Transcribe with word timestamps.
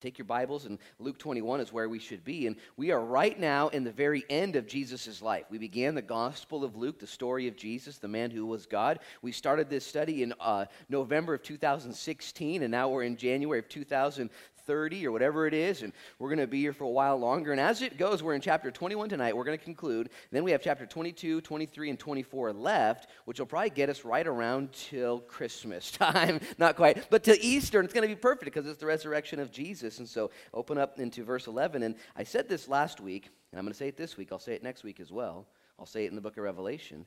Take 0.00 0.16
your 0.16 0.24
Bibles, 0.24 0.64
and 0.64 0.78
Luke 0.98 1.18
21 1.18 1.60
is 1.60 1.74
where 1.74 1.88
we 1.88 1.98
should 1.98 2.24
be. 2.24 2.46
And 2.46 2.56
we 2.78 2.90
are 2.90 3.04
right 3.04 3.38
now 3.38 3.68
in 3.68 3.84
the 3.84 3.92
very 3.92 4.24
end 4.30 4.56
of 4.56 4.66
Jesus' 4.66 5.20
life. 5.20 5.44
We 5.50 5.58
began 5.58 5.94
the 5.94 6.00
Gospel 6.00 6.64
of 6.64 6.74
Luke, 6.74 6.98
the 6.98 7.06
story 7.06 7.48
of 7.48 7.56
Jesus, 7.56 7.98
the 7.98 8.08
man 8.08 8.30
who 8.30 8.46
was 8.46 8.64
God. 8.64 9.00
We 9.20 9.30
started 9.30 9.68
this 9.68 9.84
study 9.84 10.22
in 10.22 10.32
uh, 10.40 10.64
November 10.88 11.34
of 11.34 11.42
2016, 11.42 12.62
and 12.62 12.70
now 12.70 12.88
we're 12.88 13.02
in 13.02 13.18
January 13.18 13.58
of 13.58 13.68
2000. 13.68 14.30
30 14.70 15.04
or 15.04 15.10
whatever 15.10 15.48
it 15.48 15.52
is, 15.52 15.82
and 15.82 15.92
we're 16.20 16.28
going 16.28 16.38
to 16.38 16.46
be 16.46 16.60
here 16.60 16.72
for 16.72 16.84
a 16.84 16.88
while 16.88 17.16
longer. 17.16 17.50
And 17.50 17.60
as 17.60 17.82
it 17.82 17.98
goes, 17.98 18.22
we're 18.22 18.34
in 18.34 18.40
chapter 18.40 18.70
21 18.70 19.08
tonight. 19.08 19.36
We're 19.36 19.42
going 19.42 19.58
to 19.58 19.64
conclude. 19.64 20.10
Then 20.30 20.44
we 20.44 20.52
have 20.52 20.62
chapter 20.62 20.86
22, 20.86 21.40
23, 21.40 21.90
and 21.90 21.98
24 21.98 22.52
left, 22.52 23.10
which 23.24 23.40
will 23.40 23.46
probably 23.46 23.70
get 23.70 23.88
us 23.88 24.04
right 24.04 24.24
around 24.24 24.72
till 24.72 25.18
Christmas 25.18 25.90
time. 25.90 26.38
Not 26.56 26.76
quite, 26.76 27.10
but 27.10 27.24
till 27.24 27.34
Easter. 27.40 27.80
And 27.80 27.84
it's 27.84 27.92
going 27.92 28.08
to 28.08 28.14
be 28.14 28.20
perfect 28.20 28.44
because 28.44 28.64
it's 28.68 28.78
the 28.78 28.86
resurrection 28.86 29.40
of 29.40 29.50
Jesus. 29.50 29.98
And 29.98 30.08
so 30.08 30.30
open 30.54 30.78
up 30.78 31.00
into 31.00 31.24
verse 31.24 31.48
11. 31.48 31.82
And 31.82 31.96
I 32.14 32.22
said 32.22 32.48
this 32.48 32.68
last 32.68 33.00
week, 33.00 33.28
and 33.50 33.58
I'm 33.58 33.64
going 33.64 33.72
to 33.72 33.76
say 33.76 33.88
it 33.88 33.96
this 33.96 34.16
week. 34.16 34.28
I'll 34.30 34.38
say 34.38 34.52
it 34.52 34.62
next 34.62 34.84
week 34.84 35.00
as 35.00 35.10
well. 35.10 35.48
I'll 35.80 35.86
say 35.86 36.04
it 36.04 36.10
in 36.10 36.14
the 36.14 36.20
book 36.20 36.36
of 36.36 36.44
Revelation. 36.44 37.06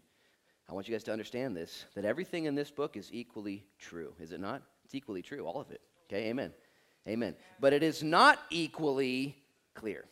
I 0.67 0.73
want 0.73 0.89
you 0.89 0.93
guys 0.93 1.05
to 1.05 1.13
understand 1.13 1.55
this 1.55 1.85
that 1.95 2.03
everything 2.03 2.43
in 2.43 2.55
this 2.55 2.71
book 2.71 2.97
is 2.97 3.07
equally 3.13 3.63
true. 3.79 4.15
Is 4.19 4.33
it 4.33 4.41
not? 4.41 4.63
It's 4.83 4.95
equally 4.95 5.21
true, 5.21 5.45
all 5.45 5.61
of 5.61 5.71
it. 5.71 5.79
Okay, 6.09 6.27
amen. 6.27 6.51
Amen. 7.07 7.35
But 7.59 7.73
it 7.73 7.83
is 7.83 8.03
not 8.03 8.39
equally 8.49 9.35
clear. 9.73 10.05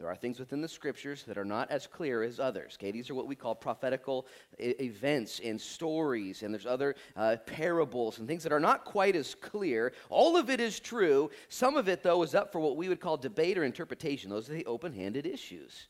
There 0.00 0.08
are 0.08 0.16
things 0.16 0.38
within 0.38 0.62
the 0.62 0.68
scriptures 0.68 1.24
that 1.24 1.36
are 1.36 1.44
not 1.44 1.70
as 1.70 1.86
clear 1.86 2.22
as 2.22 2.40
others. 2.40 2.78
Okay, 2.80 2.90
these 2.90 3.10
are 3.10 3.14
what 3.14 3.26
we 3.26 3.34
call 3.34 3.54
prophetical 3.54 4.26
events 4.58 5.42
and 5.44 5.60
stories, 5.60 6.42
and 6.42 6.54
there's 6.54 6.64
other 6.64 6.94
uh, 7.16 7.36
parables 7.44 8.18
and 8.18 8.26
things 8.26 8.42
that 8.44 8.52
are 8.52 8.60
not 8.60 8.86
quite 8.86 9.14
as 9.14 9.34
clear. 9.34 9.92
All 10.08 10.38
of 10.38 10.48
it 10.48 10.58
is 10.58 10.80
true. 10.80 11.30
Some 11.50 11.76
of 11.76 11.86
it, 11.86 12.02
though, 12.02 12.22
is 12.22 12.34
up 12.34 12.50
for 12.50 12.60
what 12.60 12.78
we 12.78 12.88
would 12.88 12.98
call 12.98 13.18
debate 13.18 13.58
or 13.58 13.64
interpretation. 13.64 14.30
Those 14.30 14.48
are 14.48 14.54
the 14.54 14.64
open 14.64 14.94
handed 14.94 15.26
issues. 15.26 15.88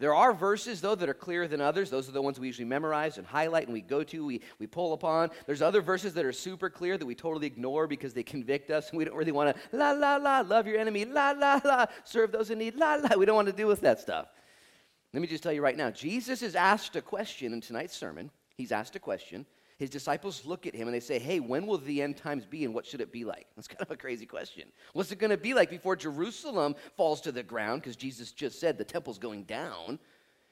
There 0.00 0.14
are 0.14 0.32
verses, 0.32 0.80
though, 0.80 0.94
that 0.94 1.10
are 1.10 1.14
clearer 1.14 1.46
than 1.46 1.60
others. 1.60 1.90
Those 1.90 2.08
are 2.08 2.12
the 2.12 2.22
ones 2.22 2.40
we 2.40 2.46
usually 2.46 2.64
memorize 2.64 3.18
and 3.18 3.26
highlight 3.26 3.66
and 3.66 3.74
we 3.74 3.82
go 3.82 4.02
to, 4.02 4.24
we, 4.24 4.40
we 4.58 4.66
pull 4.66 4.94
upon. 4.94 5.28
There's 5.44 5.60
other 5.60 5.82
verses 5.82 6.14
that 6.14 6.24
are 6.24 6.32
super 6.32 6.70
clear 6.70 6.96
that 6.96 7.04
we 7.04 7.14
totally 7.14 7.46
ignore 7.46 7.86
because 7.86 8.14
they 8.14 8.22
convict 8.22 8.70
us 8.70 8.88
and 8.88 8.96
we 8.96 9.04
don't 9.04 9.14
really 9.14 9.30
want 9.30 9.54
to, 9.54 9.76
la, 9.76 9.92
la, 9.92 10.16
la, 10.16 10.40
love 10.40 10.66
your 10.66 10.78
enemy, 10.78 11.04
la, 11.04 11.32
la, 11.32 11.60
la, 11.62 11.84
serve 12.04 12.32
those 12.32 12.48
in 12.48 12.58
need, 12.58 12.76
la, 12.76 12.94
la. 12.94 13.14
We 13.14 13.26
don't 13.26 13.36
want 13.36 13.48
to 13.48 13.52
deal 13.52 13.68
with 13.68 13.82
that 13.82 14.00
stuff. 14.00 14.26
Let 15.12 15.20
me 15.20 15.28
just 15.28 15.42
tell 15.42 15.52
you 15.52 15.60
right 15.60 15.76
now 15.76 15.90
Jesus 15.90 16.40
is 16.40 16.56
asked 16.56 16.96
a 16.96 17.02
question 17.02 17.52
in 17.52 17.60
tonight's 17.60 17.94
sermon. 17.94 18.30
He's 18.56 18.72
asked 18.72 18.96
a 18.96 19.00
question 19.00 19.44
his 19.80 19.88
disciples 19.88 20.44
look 20.44 20.66
at 20.66 20.74
him 20.74 20.88
and 20.88 20.94
they 20.94 21.00
say, 21.00 21.18
Hey, 21.18 21.40
when 21.40 21.66
will 21.66 21.78
the 21.78 22.02
end 22.02 22.18
times 22.18 22.44
be 22.44 22.66
and 22.66 22.74
what 22.74 22.84
should 22.84 23.00
it 23.00 23.10
be 23.10 23.24
like? 23.24 23.46
That's 23.56 23.66
kind 23.66 23.80
of 23.80 23.90
a 23.90 23.96
crazy 23.96 24.26
question. 24.26 24.68
What's 24.92 25.10
it 25.10 25.18
going 25.18 25.30
to 25.30 25.38
be 25.38 25.54
like 25.54 25.70
before 25.70 25.96
Jerusalem 25.96 26.74
falls 26.98 27.22
to 27.22 27.32
the 27.32 27.42
ground? 27.42 27.80
Because 27.80 27.96
Jesus 27.96 28.30
just 28.30 28.60
said 28.60 28.76
the 28.76 28.84
temple's 28.84 29.16
going 29.16 29.44
down. 29.44 29.98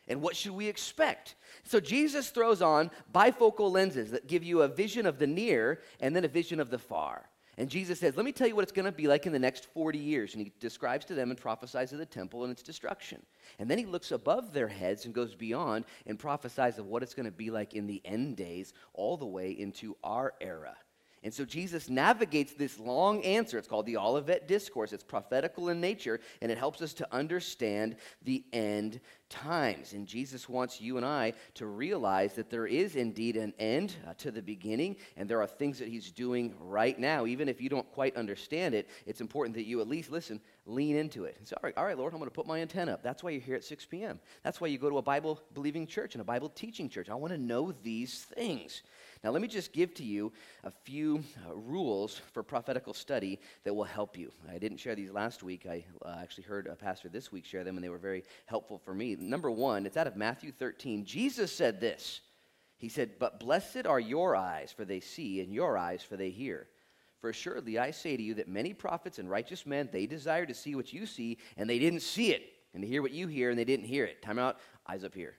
And 0.08 0.22
what 0.22 0.34
should 0.34 0.52
we 0.52 0.66
expect? 0.66 1.34
So 1.64 1.78
Jesus 1.78 2.30
throws 2.30 2.62
on 2.62 2.90
bifocal 3.14 3.70
lenses 3.70 4.12
that 4.12 4.28
give 4.28 4.44
you 4.44 4.62
a 4.62 4.68
vision 4.68 5.04
of 5.04 5.18
the 5.18 5.26
near 5.26 5.82
and 6.00 6.16
then 6.16 6.24
a 6.24 6.28
vision 6.28 6.58
of 6.58 6.70
the 6.70 6.78
far. 6.78 7.28
And 7.58 7.68
Jesus 7.68 7.98
says, 7.98 8.16
Let 8.16 8.24
me 8.24 8.30
tell 8.30 8.46
you 8.46 8.54
what 8.54 8.62
it's 8.62 8.72
going 8.72 8.86
to 8.86 8.92
be 8.92 9.08
like 9.08 9.26
in 9.26 9.32
the 9.32 9.38
next 9.38 9.66
40 9.74 9.98
years. 9.98 10.32
And 10.32 10.42
he 10.42 10.52
describes 10.60 11.04
to 11.06 11.14
them 11.14 11.30
and 11.30 11.38
prophesies 11.38 11.92
of 11.92 11.98
the 11.98 12.06
temple 12.06 12.44
and 12.44 12.52
its 12.52 12.62
destruction. 12.62 13.20
And 13.58 13.68
then 13.68 13.78
he 13.78 13.84
looks 13.84 14.12
above 14.12 14.52
their 14.52 14.68
heads 14.68 15.04
and 15.04 15.12
goes 15.12 15.34
beyond 15.34 15.84
and 16.06 16.18
prophesies 16.20 16.78
of 16.78 16.86
what 16.86 17.02
it's 17.02 17.14
going 17.14 17.26
to 17.26 17.32
be 17.32 17.50
like 17.50 17.74
in 17.74 17.88
the 17.88 18.00
end 18.04 18.36
days, 18.36 18.72
all 18.94 19.16
the 19.16 19.26
way 19.26 19.50
into 19.50 19.96
our 20.04 20.34
era. 20.40 20.76
And 21.22 21.34
so 21.34 21.44
Jesus 21.44 21.88
navigates 21.88 22.52
this 22.52 22.78
long 22.78 23.22
answer. 23.24 23.58
It's 23.58 23.68
called 23.68 23.86
the 23.86 23.96
Olivet 23.96 24.46
Discourse. 24.46 24.92
It's 24.92 25.02
prophetical 25.02 25.68
in 25.68 25.80
nature, 25.80 26.20
and 26.40 26.52
it 26.52 26.58
helps 26.58 26.80
us 26.80 26.92
to 26.94 27.08
understand 27.12 27.96
the 28.22 28.44
end 28.52 29.00
times. 29.28 29.92
And 29.92 30.06
Jesus 30.06 30.48
wants 30.48 30.80
you 30.80 30.96
and 30.96 31.04
I 31.04 31.34
to 31.54 31.66
realize 31.66 32.34
that 32.34 32.50
there 32.50 32.66
is 32.66 32.96
indeed 32.96 33.36
an 33.36 33.52
end 33.58 33.94
uh, 34.06 34.14
to 34.18 34.30
the 34.30 34.42
beginning, 34.42 34.96
and 35.16 35.28
there 35.28 35.42
are 35.42 35.46
things 35.46 35.78
that 35.78 35.88
He's 35.88 36.10
doing 36.10 36.54
right 36.60 36.98
now. 36.98 37.26
Even 37.26 37.48
if 37.48 37.60
you 37.60 37.68
don't 37.68 37.90
quite 37.92 38.16
understand 38.16 38.74
it, 38.74 38.88
it's 39.06 39.20
important 39.20 39.56
that 39.56 39.66
you 39.66 39.80
at 39.80 39.88
least 39.88 40.10
listen, 40.10 40.40
lean 40.66 40.96
into 40.96 41.24
it. 41.24 41.36
And 41.38 41.46
say, 41.46 41.56
all 41.56 41.66
right, 41.66 41.76
all 41.76 41.84
right, 41.84 41.98
Lord, 41.98 42.12
I'm 42.12 42.18
going 42.18 42.30
to 42.30 42.34
put 42.34 42.46
my 42.46 42.60
antenna 42.60 42.92
up. 42.92 43.02
That's 43.02 43.22
why 43.22 43.30
you're 43.30 43.40
here 43.40 43.56
at 43.56 43.64
6 43.64 43.86
p.m. 43.86 44.20
That's 44.42 44.60
why 44.60 44.68
you 44.68 44.78
go 44.78 44.90
to 44.90 44.98
a 44.98 45.02
Bible 45.02 45.40
believing 45.54 45.86
church 45.86 46.14
and 46.14 46.22
a 46.22 46.24
Bible 46.24 46.48
teaching 46.48 46.88
church. 46.88 47.08
I 47.08 47.14
want 47.14 47.32
to 47.32 47.38
know 47.38 47.72
these 47.82 48.22
things. 48.22 48.82
Now, 49.24 49.30
let 49.30 49.42
me 49.42 49.48
just 49.48 49.72
give 49.72 49.94
to 49.94 50.04
you 50.04 50.32
a 50.64 50.70
few 50.70 51.24
uh, 51.46 51.54
rules 51.54 52.20
for 52.32 52.42
prophetical 52.42 52.94
study 52.94 53.40
that 53.64 53.74
will 53.74 53.84
help 53.84 54.16
you. 54.16 54.30
I 54.48 54.58
didn't 54.58 54.78
share 54.78 54.94
these 54.94 55.10
last 55.10 55.42
week. 55.42 55.66
I 55.68 55.84
uh, 56.04 56.16
actually 56.20 56.44
heard 56.44 56.66
a 56.68 56.76
pastor 56.76 57.08
this 57.08 57.32
week 57.32 57.44
share 57.44 57.64
them, 57.64 57.76
and 57.76 57.84
they 57.84 57.88
were 57.88 57.98
very 57.98 58.22
helpful 58.46 58.78
for 58.78 58.94
me. 58.94 59.16
Number 59.16 59.50
one, 59.50 59.86
it's 59.86 59.96
out 59.96 60.06
of 60.06 60.16
Matthew 60.16 60.52
13. 60.52 61.04
Jesus 61.04 61.52
said 61.52 61.80
this 61.80 62.20
He 62.76 62.88
said, 62.88 63.18
But 63.18 63.40
blessed 63.40 63.86
are 63.86 64.00
your 64.00 64.36
eyes, 64.36 64.72
for 64.72 64.84
they 64.84 65.00
see, 65.00 65.40
and 65.40 65.52
your 65.52 65.76
eyes, 65.76 66.02
for 66.02 66.16
they 66.16 66.30
hear. 66.30 66.68
For 67.20 67.30
assuredly 67.30 67.78
I 67.78 67.90
say 67.90 68.16
to 68.16 68.22
you 68.22 68.34
that 68.34 68.48
many 68.48 68.72
prophets 68.72 69.18
and 69.18 69.28
righteous 69.28 69.66
men, 69.66 69.88
they 69.90 70.06
desire 70.06 70.46
to 70.46 70.54
see 70.54 70.76
what 70.76 70.92
you 70.92 71.06
see, 71.06 71.38
and 71.56 71.68
they 71.68 71.80
didn't 71.80 72.02
see 72.02 72.30
it, 72.30 72.42
and 72.72 72.82
to 72.82 72.88
hear 72.88 73.02
what 73.02 73.10
you 73.10 73.26
hear, 73.26 73.50
and 73.50 73.58
they 73.58 73.64
didn't 73.64 73.86
hear 73.86 74.04
it. 74.04 74.22
Time 74.22 74.38
out, 74.38 74.58
eyes 74.86 75.02
up 75.02 75.14
here. 75.14 75.34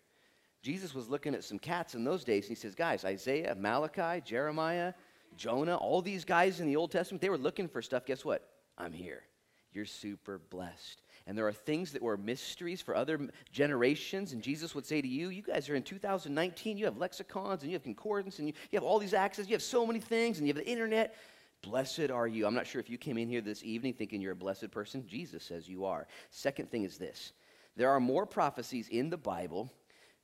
Jesus 0.61 0.93
was 0.93 1.09
looking 1.09 1.33
at 1.33 1.43
some 1.43 1.59
cats 1.59 1.95
in 1.95 2.03
those 2.03 2.23
days, 2.23 2.45
and 2.45 2.49
he 2.49 2.55
says, 2.55 2.75
Guys, 2.75 3.05
Isaiah, 3.05 3.55
Malachi, 3.57 4.21
Jeremiah, 4.21 4.93
Jonah, 5.37 5.77
all 5.77 6.01
these 6.01 6.25
guys 6.25 6.59
in 6.59 6.67
the 6.67 6.75
Old 6.75 6.91
Testament, 6.91 7.21
they 7.21 7.29
were 7.29 7.37
looking 7.37 7.67
for 7.67 7.81
stuff. 7.81 8.05
Guess 8.05 8.25
what? 8.25 8.47
I'm 8.77 8.91
here. 8.91 9.23
You're 9.71 9.85
super 9.85 10.39
blessed. 10.49 11.03
And 11.27 11.37
there 11.37 11.47
are 11.47 11.53
things 11.53 11.91
that 11.91 12.01
were 12.01 12.17
mysteries 12.17 12.81
for 12.81 12.95
other 12.95 13.29
generations. 13.51 14.33
And 14.33 14.41
Jesus 14.41 14.73
would 14.73 14.85
say 14.85 15.01
to 15.01 15.07
you, 15.07 15.29
You 15.29 15.43
guys 15.43 15.69
are 15.69 15.75
in 15.75 15.83
2019, 15.83 16.77
you 16.77 16.85
have 16.85 16.97
lexicons 16.97 17.61
and 17.61 17.71
you 17.71 17.75
have 17.75 17.83
concordance 17.83 18.39
and 18.39 18.47
you, 18.47 18.53
you 18.71 18.77
have 18.77 18.83
all 18.83 18.99
these 18.99 19.13
access, 19.13 19.47
you 19.47 19.53
have 19.53 19.61
so 19.61 19.85
many 19.85 19.99
things, 19.99 20.39
and 20.39 20.47
you 20.47 20.53
have 20.53 20.63
the 20.63 20.69
internet. 20.69 21.15
Blessed 21.61 22.09
are 22.09 22.27
you. 22.27 22.47
I'm 22.47 22.53
not 22.53 22.65
sure 22.65 22.79
if 22.79 22.89
you 22.89 22.97
came 22.97 23.17
in 23.17 23.27
here 23.27 23.41
this 23.41 23.63
evening 23.63 23.93
thinking 23.93 24.21
you're 24.21 24.31
a 24.31 24.35
blessed 24.35 24.71
person. 24.71 25.05
Jesus 25.07 25.43
says 25.43 25.67
you 25.67 25.85
are. 25.85 26.07
Second 26.31 26.71
thing 26.71 26.83
is 26.83 26.97
this 26.97 27.33
there 27.75 27.89
are 27.89 27.99
more 27.99 28.25
prophecies 28.25 28.87
in 28.89 29.09
the 29.09 29.17
Bible 29.17 29.71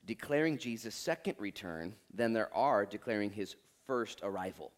declaring 0.05 0.57
Jesus' 0.57 0.95
second 0.95 1.35
return 1.39 1.95
than 2.13 2.33
there 2.33 2.53
are 2.55 2.85
declaring 2.85 3.31
his 3.31 3.55
first 3.85 4.19
arrival. 4.23 4.71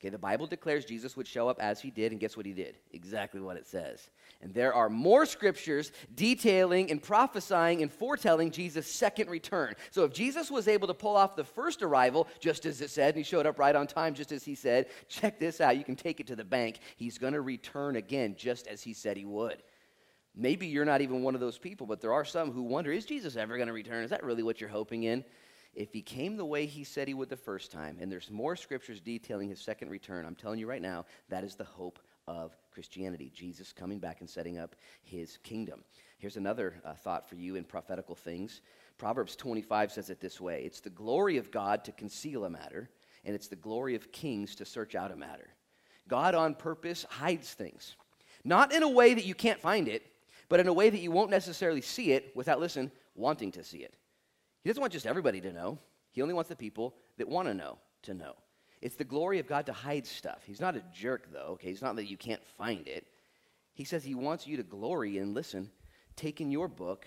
Okay, 0.00 0.10
the 0.10 0.18
Bible 0.18 0.46
declares 0.46 0.84
Jesus 0.84 1.16
would 1.16 1.26
show 1.26 1.48
up 1.48 1.58
as 1.60 1.80
he 1.80 1.90
did, 1.90 2.12
and 2.12 2.20
guess 2.20 2.36
what 2.36 2.44
he 2.44 2.52
did? 2.52 2.76
Exactly 2.92 3.40
what 3.40 3.56
it 3.56 3.66
says. 3.66 4.10
And 4.42 4.52
there 4.52 4.74
are 4.74 4.90
more 4.90 5.24
scriptures 5.24 5.92
detailing 6.14 6.90
and 6.90 7.02
prophesying 7.02 7.80
and 7.80 7.90
foretelling 7.90 8.50
Jesus' 8.50 8.86
second 8.86 9.30
return. 9.30 9.74
So 9.92 10.04
if 10.04 10.12
Jesus 10.12 10.50
was 10.50 10.68
able 10.68 10.88
to 10.88 10.94
pull 10.94 11.16
off 11.16 11.36
the 11.36 11.44
first 11.44 11.82
arrival, 11.82 12.28
just 12.38 12.66
as 12.66 12.82
it 12.82 12.90
said, 12.90 13.14
and 13.14 13.16
he 13.16 13.22
showed 13.22 13.46
up 13.46 13.58
right 13.58 13.74
on 13.74 13.86
time, 13.86 14.12
just 14.12 14.30
as 14.30 14.44
he 14.44 14.54
said, 14.54 14.88
check 15.08 15.40
this 15.40 15.62
out, 15.62 15.78
you 15.78 15.84
can 15.84 15.96
take 15.96 16.20
it 16.20 16.26
to 16.26 16.36
the 16.36 16.44
bank. 16.44 16.80
He's 16.96 17.16
going 17.16 17.32
to 17.32 17.40
return 17.40 17.96
again, 17.96 18.34
just 18.36 18.66
as 18.66 18.82
he 18.82 18.92
said 18.92 19.16
he 19.16 19.24
would. 19.24 19.62
Maybe 20.36 20.66
you're 20.66 20.84
not 20.84 21.00
even 21.00 21.22
one 21.22 21.34
of 21.34 21.40
those 21.40 21.58
people, 21.58 21.86
but 21.86 22.00
there 22.00 22.12
are 22.12 22.24
some 22.24 22.50
who 22.50 22.62
wonder 22.62 22.90
is 22.90 23.06
Jesus 23.06 23.36
ever 23.36 23.56
going 23.56 23.68
to 23.68 23.72
return? 23.72 24.02
Is 24.02 24.10
that 24.10 24.24
really 24.24 24.42
what 24.42 24.60
you're 24.60 24.70
hoping 24.70 25.04
in? 25.04 25.24
If 25.74 25.92
he 25.92 26.02
came 26.02 26.36
the 26.36 26.44
way 26.44 26.66
he 26.66 26.84
said 26.84 27.08
he 27.08 27.14
would 27.14 27.28
the 27.28 27.36
first 27.36 27.72
time, 27.72 27.98
and 28.00 28.10
there's 28.10 28.30
more 28.30 28.56
scriptures 28.56 29.00
detailing 29.00 29.48
his 29.48 29.60
second 29.60 29.90
return, 29.90 30.24
I'm 30.24 30.36
telling 30.36 30.58
you 30.58 30.68
right 30.68 30.82
now, 30.82 31.04
that 31.28 31.44
is 31.44 31.56
the 31.56 31.64
hope 31.64 31.98
of 32.26 32.56
Christianity. 32.72 33.30
Jesus 33.34 33.72
coming 33.72 33.98
back 33.98 34.20
and 34.20 34.30
setting 34.30 34.58
up 34.58 34.76
his 35.02 35.38
kingdom. 35.42 35.82
Here's 36.18 36.36
another 36.36 36.80
uh, 36.84 36.94
thought 36.94 37.28
for 37.28 37.34
you 37.34 37.56
in 37.56 37.64
prophetical 37.64 38.14
things. 38.14 38.60
Proverbs 38.98 39.36
25 39.36 39.92
says 39.92 40.10
it 40.10 40.20
this 40.20 40.40
way 40.40 40.62
It's 40.64 40.80
the 40.80 40.90
glory 40.90 41.36
of 41.36 41.50
God 41.50 41.84
to 41.84 41.92
conceal 41.92 42.44
a 42.44 42.50
matter, 42.50 42.88
and 43.24 43.34
it's 43.34 43.48
the 43.48 43.56
glory 43.56 43.94
of 43.94 44.12
kings 44.12 44.54
to 44.56 44.64
search 44.64 44.94
out 44.94 45.12
a 45.12 45.16
matter. 45.16 45.48
God 46.08 46.34
on 46.34 46.54
purpose 46.54 47.04
hides 47.08 47.52
things, 47.52 47.96
not 48.44 48.72
in 48.72 48.82
a 48.82 48.88
way 48.88 49.14
that 49.14 49.24
you 49.24 49.34
can't 49.34 49.60
find 49.60 49.88
it 49.88 50.06
but 50.48 50.60
in 50.60 50.68
a 50.68 50.72
way 50.72 50.90
that 50.90 51.00
you 51.00 51.10
won't 51.10 51.30
necessarily 51.30 51.80
see 51.80 52.12
it 52.12 52.32
without, 52.34 52.60
listen, 52.60 52.90
wanting 53.14 53.52
to 53.52 53.64
see 53.64 53.78
it. 53.78 53.94
He 54.62 54.70
doesn't 54.70 54.80
want 54.80 54.92
just 54.92 55.06
everybody 55.06 55.40
to 55.40 55.52
know, 55.52 55.78
He 56.10 56.22
only 56.22 56.34
wants 56.34 56.48
the 56.48 56.56
people 56.56 56.94
that 57.18 57.28
want 57.28 57.48
to 57.48 57.54
know 57.54 57.78
to 58.02 58.14
know. 58.14 58.34
It's 58.80 58.96
the 58.96 59.04
glory 59.04 59.38
of 59.38 59.46
God 59.46 59.66
to 59.66 59.72
hide 59.72 60.06
stuff. 60.06 60.42
He's 60.46 60.60
not 60.60 60.76
a 60.76 60.84
jerk, 60.92 61.32
though, 61.32 61.52
okay? 61.52 61.68
He's 61.68 61.82
not 61.82 61.96
that 61.96 62.10
you 62.10 62.18
can't 62.18 62.44
find 62.58 62.86
it. 62.86 63.06
He 63.72 63.84
says 63.84 64.04
He 64.04 64.14
wants 64.14 64.46
you 64.46 64.56
to 64.58 64.62
glory 64.62 65.18
and 65.18 65.34
listen, 65.34 65.70
taking 66.16 66.50
your 66.50 66.68
book 66.68 67.06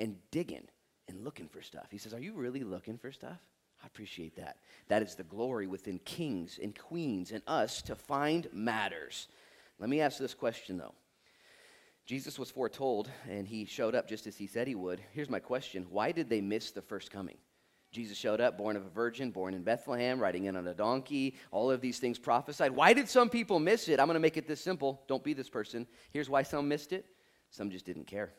and 0.00 0.16
digging 0.30 0.66
and 1.08 1.24
looking 1.24 1.48
for 1.48 1.62
stuff. 1.62 1.86
He 1.90 1.98
says, 1.98 2.12
Are 2.12 2.20
you 2.20 2.32
really 2.32 2.64
looking 2.64 2.98
for 2.98 3.12
stuff? 3.12 3.38
I 3.82 3.86
appreciate 3.86 4.36
that. 4.36 4.56
That 4.88 5.02
is 5.02 5.14
the 5.14 5.22
glory 5.22 5.66
within 5.66 5.98
kings 6.00 6.58
and 6.62 6.76
queens 6.76 7.30
and 7.30 7.42
us 7.46 7.82
to 7.82 7.94
find 7.94 8.48
matters. 8.52 9.28
Let 9.78 9.90
me 9.90 10.00
ask 10.00 10.18
this 10.18 10.34
question, 10.34 10.78
though. 10.78 10.94
Jesus 12.06 12.38
was 12.38 12.50
foretold, 12.50 13.10
and 13.28 13.48
he 13.48 13.64
showed 13.64 13.96
up 13.96 14.08
just 14.08 14.28
as 14.28 14.36
he 14.36 14.46
said 14.46 14.68
he 14.68 14.76
would. 14.76 15.00
Here's 15.12 15.28
my 15.28 15.40
question 15.40 15.86
Why 15.90 16.12
did 16.12 16.30
they 16.30 16.40
miss 16.40 16.70
the 16.70 16.82
first 16.82 17.10
coming? 17.10 17.36
Jesus 17.92 18.18
showed 18.18 18.40
up, 18.40 18.58
born 18.58 18.76
of 18.76 18.84
a 18.84 18.90
virgin, 18.90 19.30
born 19.30 19.54
in 19.54 19.62
Bethlehem, 19.62 20.20
riding 20.20 20.44
in 20.44 20.56
on 20.56 20.66
a 20.66 20.74
donkey. 20.74 21.36
All 21.50 21.70
of 21.70 21.80
these 21.80 21.98
things 21.98 22.18
prophesied. 22.18 22.72
Why 22.72 22.92
did 22.92 23.08
some 23.08 23.30
people 23.30 23.58
miss 23.58 23.88
it? 23.88 23.98
I'm 23.98 24.06
going 24.06 24.14
to 24.14 24.20
make 24.20 24.36
it 24.36 24.46
this 24.46 24.60
simple. 24.60 25.02
Don't 25.08 25.24
be 25.24 25.32
this 25.32 25.48
person. 25.48 25.86
Here's 26.10 26.28
why 26.28 26.42
some 26.42 26.68
missed 26.68 26.92
it 26.92 27.06
some 27.50 27.70
just 27.70 27.86
didn't 27.86 28.06
care. 28.06 28.32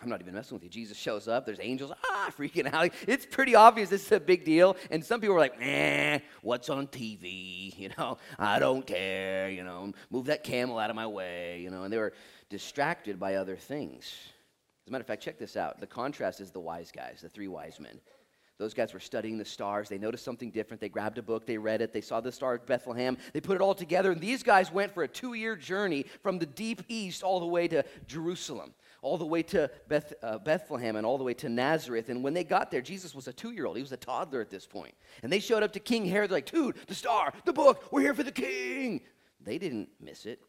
I'm 0.00 0.08
not 0.08 0.20
even 0.20 0.34
messing 0.34 0.54
with 0.54 0.62
you. 0.62 0.70
Jesus 0.70 0.96
shows 0.96 1.26
up. 1.26 1.44
There's 1.44 1.58
angels, 1.60 1.90
ah, 2.04 2.30
freaking 2.38 2.72
out. 2.72 2.92
It's 3.08 3.26
pretty 3.26 3.56
obvious 3.56 3.88
this 3.88 4.06
is 4.06 4.12
a 4.12 4.20
big 4.20 4.44
deal. 4.44 4.76
And 4.92 5.04
some 5.04 5.20
people 5.20 5.34
are 5.34 5.40
like, 5.40 5.58
nah, 5.60 6.18
what's 6.42 6.68
on 6.68 6.86
TV? 6.86 7.56
You 7.78 7.90
know, 7.96 8.18
I 8.38 8.58
don't 8.58 8.84
care. 8.84 9.48
You 9.50 9.62
know, 9.62 9.92
move 10.10 10.26
that 10.26 10.42
camel 10.42 10.78
out 10.78 10.90
of 10.90 10.96
my 10.96 11.06
way. 11.06 11.60
You 11.60 11.70
know, 11.70 11.84
and 11.84 11.92
they 11.92 11.98
were 11.98 12.12
distracted 12.50 13.18
by 13.18 13.34
other 13.34 13.56
things. 13.56 14.04
As 14.84 14.88
a 14.88 14.92
matter 14.92 15.02
of 15.02 15.06
fact, 15.06 15.22
check 15.22 15.38
this 15.38 15.56
out. 15.56 15.80
The 15.80 15.86
contrast 15.86 16.40
is 16.40 16.50
the 16.50 16.60
wise 16.60 16.90
guys, 16.90 17.20
the 17.22 17.28
three 17.28 17.48
wise 17.48 17.78
men. 17.78 18.00
Those 18.58 18.74
guys 18.74 18.92
were 18.92 18.98
studying 18.98 19.38
the 19.38 19.44
stars. 19.44 19.88
They 19.88 19.98
noticed 19.98 20.24
something 20.24 20.50
different. 20.50 20.80
They 20.80 20.88
grabbed 20.88 21.16
a 21.18 21.22
book, 21.22 21.46
they 21.46 21.58
read 21.58 21.80
it, 21.80 21.92
they 21.92 22.00
saw 22.00 22.20
the 22.20 22.32
star 22.32 22.54
of 22.54 22.66
Bethlehem, 22.66 23.16
they 23.32 23.40
put 23.40 23.54
it 23.54 23.60
all 23.60 23.74
together. 23.74 24.10
And 24.10 24.20
these 24.20 24.42
guys 24.42 24.72
went 24.72 24.92
for 24.92 25.04
a 25.04 25.08
two 25.08 25.34
year 25.34 25.54
journey 25.54 26.06
from 26.22 26.40
the 26.40 26.46
deep 26.46 26.82
east 26.88 27.22
all 27.22 27.38
the 27.38 27.46
way 27.46 27.68
to 27.68 27.84
Jerusalem, 28.08 28.74
all 29.00 29.16
the 29.16 29.24
way 29.24 29.44
to 29.44 29.70
Beth, 29.86 30.12
uh, 30.24 30.38
Bethlehem, 30.38 30.96
and 30.96 31.06
all 31.06 31.18
the 31.18 31.24
way 31.24 31.34
to 31.34 31.48
Nazareth. 31.48 32.08
And 32.08 32.24
when 32.24 32.34
they 32.34 32.42
got 32.42 32.72
there, 32.72 32.80
Jesus 32.80 33.14
was 33.14 33.28
a 33.28 33.32
two 33.32 33.52
year 33.52 33.64
old. 33.64 33.76
He 33.76 33.82
was 33.82 33.92
a 33.92 33.96
toddler 33.96 34.40
at 34.40 34.50
this 34.50 34.66
point. 34.66 34.94
And 35.22 35.32
they 35.32 35.38
showed 35.38 35.62
up 35.62 35.72
to 35.74 35.80
King 35.80 36.04
Herod, 36.04 36.32
like, 36.32 36.50
dude, 36.50 36.76
the 36.88 36.96
star, 36.96 37.32
the 37.44 37.52
book, 37.52 37.92
we're 37.92 38.00
here 38.00 38.14
for 38.14 38.24
the 38.24 38.32
king. 38.32 39.02
They 39.40 39.58
didn't 39.58 39.88
miss 40.00 40.26
it, 40.26 40.40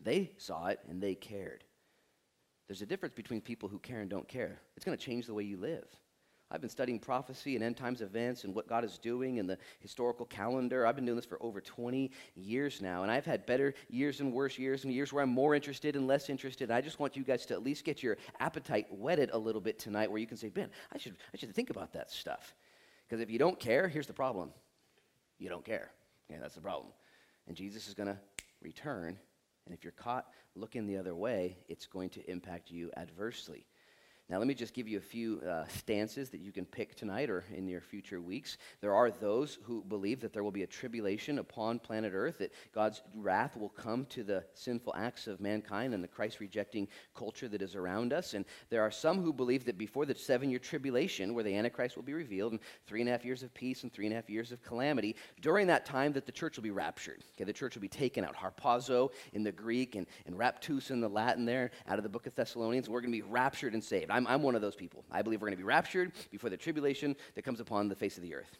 they 0.00 0.32
saw 0.36 0.66
it 0.66 0.80
and 0.88 1.02
they 1.02 1.14
cared. 1.14 1.64
There's 2.68 2.82
a 2.82 2.86
difference 2.86 3.14
between 3.14 3.40
people 3.40 3.68
who 3.68 3.78
care 3.78 4.00
and 4.00 4.10
don't 4.10 4.28
care. 4.28 4.60
It's 4.76 4.84
going 4.84 4.96
to 4.96 5.04
change 5.04 5.26
the 5.26 5.34
way 5.34 5.44
you 5.44 5.56
live. 5.56 5.86
I've 6.50 6.60
been 6.60 6.70
studying 6.70 7.00
prophecy 7.00 7.56
and 7.56 7.64
end 7.64 7.76
times 7.76 8.02
events 8.02 8.44
and 8.44 8.54
what 8.54 8.68
God 8.68 8.84
is 8.84 8.98
doing 8.98 9.38
in 9.38 9.48
the 9.48 9.58
historical 9.80 10.26
calendar. 10.26 10.86
I've 10.86 10.94
been 10.94 11.04
doing 11.04 11.16
this 11.16 11.24
for 11.24 11.42
over 11.42 11.60
20 11.60 12.12
years 12.36 12.80
now, 12.80 13.02
and 13.02 13.10
I've 13.10 13.26
had 13.26 13.46
better 13.46 13.74
years 13.88 14.20
and 14.20 14.32
worse 14.32 14.56
years 14.56 14.84
and 14.84 14.92
years 14.92 15.12
where 15.12 15.24
I'm 15.24 15.30
more 15.30 15.56
interested 15.56 15.96
and 15.96 16.06
less 16.06 16.30
interested. 16.30 16.70
I 16.70 16.80
just 16.80 17.00
want 17.00 17.16
you 17.16 17.24
guys 17.24 17.46
to 17.46 17.54
at 17.54 17.64
least 17.64 17.84
get 17.84 18.00
your 18.00 18.16
appetite 18.38 18.86
whetted 18.90 19.30
a 19.32 19.38
little 19.38 19.60
bit 19.60 19.78
tonight 19.78 20.08
where 20.08 20.20
you 20.20 20.26
can 20.26 20.36
say, 20.36 20.48
Ben, 20.48 20.70
I 20.94 20.98
should, 20.98 21.16
I 21.34 21.36
should 21.36 21.52
think 21.52 21.70
about 21.70 21.92
that 21.94 22.12
stuff. 22.12 22.54
Because 23.08 23.20
if 23.20 23.28
you 23.28 23.40
don't 23.40 23.58
care, 23.58 23.88
here's 23.88 24.06
the 24.06 24.12
problem 24.12 24.52
you 25.38 25.48
don't 25.48 25.64
care. 25.64 25.90
Yeah, 26.30 26.38
that's 26.40 26.54
the 26.54 26.60
problem. 26.60 26.92
And 27.48 27.56
Jesus 27.56 27.88
is 27.88 27.94
going 27.94 28.08
to 28.08 28.18
return, 28.62 29.18
and 29.66 29.74
if 29.74 29.84
you're 29.84 29.92
caught 29.92 30.26
looking 30.54 30.86
the 30.86 30.96
other 30.96 31.14
way, 31.14 31.58
it's 31.68 31.86
going 31.86 32.08
to 32.10 32.30
impact 32.30 32.70
you 32.70 32.90
adversely. 32.96 33.66
Now, 34.28 34.38
let 34.38 34.48
me 34.48 34.54
just 34.54 34.74
give 34.74 34.88
you 34.88 34.98
a 34.98 35.00
few 35.00 35.40
uh, 35.48 35.66
stances 35.68 36.30
that 36.30 36.40
you 36.40 36.50
can 36.50 36.64
pick 36.64 36.96
tonight 36.96 37.30
or 37.30 37.44
in 37.54 37.68
your 37.68 37.80
future 37.80 38.20
weeks. 38.20 38.58
There 38.80 38.92
are 38.92 39.08
those 39.08 39.60
who 39.62 39.84
believe 39.84 40.20
that 40.20 40.32
there 40.32 40.42
will 40.42 40.50
be 40.50 40.64
a 40.64 40.66
tribulation 40.66 41.38
upon 41.38 41.78
planet 41.78 42.12
Earth, 42.12 42.38
that 42.38 42.52
God's 42.74 43.02
wrath 43.14 43.56
will 43.56 43.68
come 43.68 44.04
to 44.06 44.24
the 44.24 44.42
sinful 44.52 44.94
acts 44.96 45.28
of 45.28 45.40
mankind 45.40 45.94
and 45.94 46.02
the 46.02 46.08
Christ 46.08 46.40
rejecting 46.40 46.88
culture 47.14 47.46
that 47.46 47.62
is 47.62 47.76
around 47.76 48.12
us. 48.12 48.34
And 48.34 48.44
there 48.68 48.82
are 48.82 48.90
some 48.90 49.22
who 49.22 49.32
believe 49.32 49.64
that 49.64 49.78
before 49.78 50.04
the 50.04 50.14
seven 50.16 50.50
year 50.50 50.58
tribulation, 50.58 51.32
where 51.32 51.44
the 51.44 51.54
Antichrist 51.54 51.94
will 51.94 52.02
be 52.02 52.12
revealed, 52.12 52.50
and 52.50 52.60
three 52.84 53.02
and 53.02 53.08
a 53.08 53.12
half 53.12 53.24
years 53.24 53.44
of 53.44 53.54
peace 53.54 53.84
and 53.84 53.92
three 53.92 54.06
and 54.06 54.12
a 54.12 54.16
half 54.16 54.28
years 54.28 54.50
of 54.50 54.60
calamity, 54.60 55.14
during 55.40 55.68
that 55.68 55.86
time 55.86 56.12
that 56.14 56.26
the 56.26 56.32
church 56.32 56.56
will 56.56 56.64
be 56.64 56.72
raptured. 56.72 57.22
Okay, 57.36 57.44
the 57.44 57.52
church 57.52 57.76
will 57.76 57.82
be 57.82 57.88
taken 57.88 58.24
out. 58.24 58.34
Harpazo 58.34 59.12
in 59.34 59.44
the 59.44 59.52
Greek 59.52 59.94
and, 59.94 60.08
and 60.26 60.36
raptus 60.36 60.90
in 60.90 61.00
the 61.00 61.08
Latin 61.08 61.44
there, 61.44 61.70
out 61.86 61.98
of 61.98 62.02
the 62.02 62.08
book 62.08 62.26
of 62.26 62.34
Thessalonians. 62.34 62.88
We're 62.88 63.00
going 63.00 63.12
to 63.12 63.18
be 63.18 63.22
raptured 63.22 63.74
and 63.74 63.84
saved. 63.84 64.10
I'm, 64.16 64.26
I'm 64.26 64.42
one 64.42 64.54
of 64.54 64.62
those 64.62 64.74
people. 64.74 65.04
I 65.10 65.20
believe 65.20 65.42
we're 65.42 65.48
going 65.48 65.58
to 65.58 65.62
be 65.62 65.64
raptured 65.64 66.12
before 66.30 66.48
the 66.48 66.56
tribulation 66.56 67.14
that 67.34 67.42
comes 67.42 67.60
upon 67.60 67.88
the 67.88 67.94
face 67.94 68.16
of 68.16 68.22
the 68.22 68.34
earth. 68.34 68.58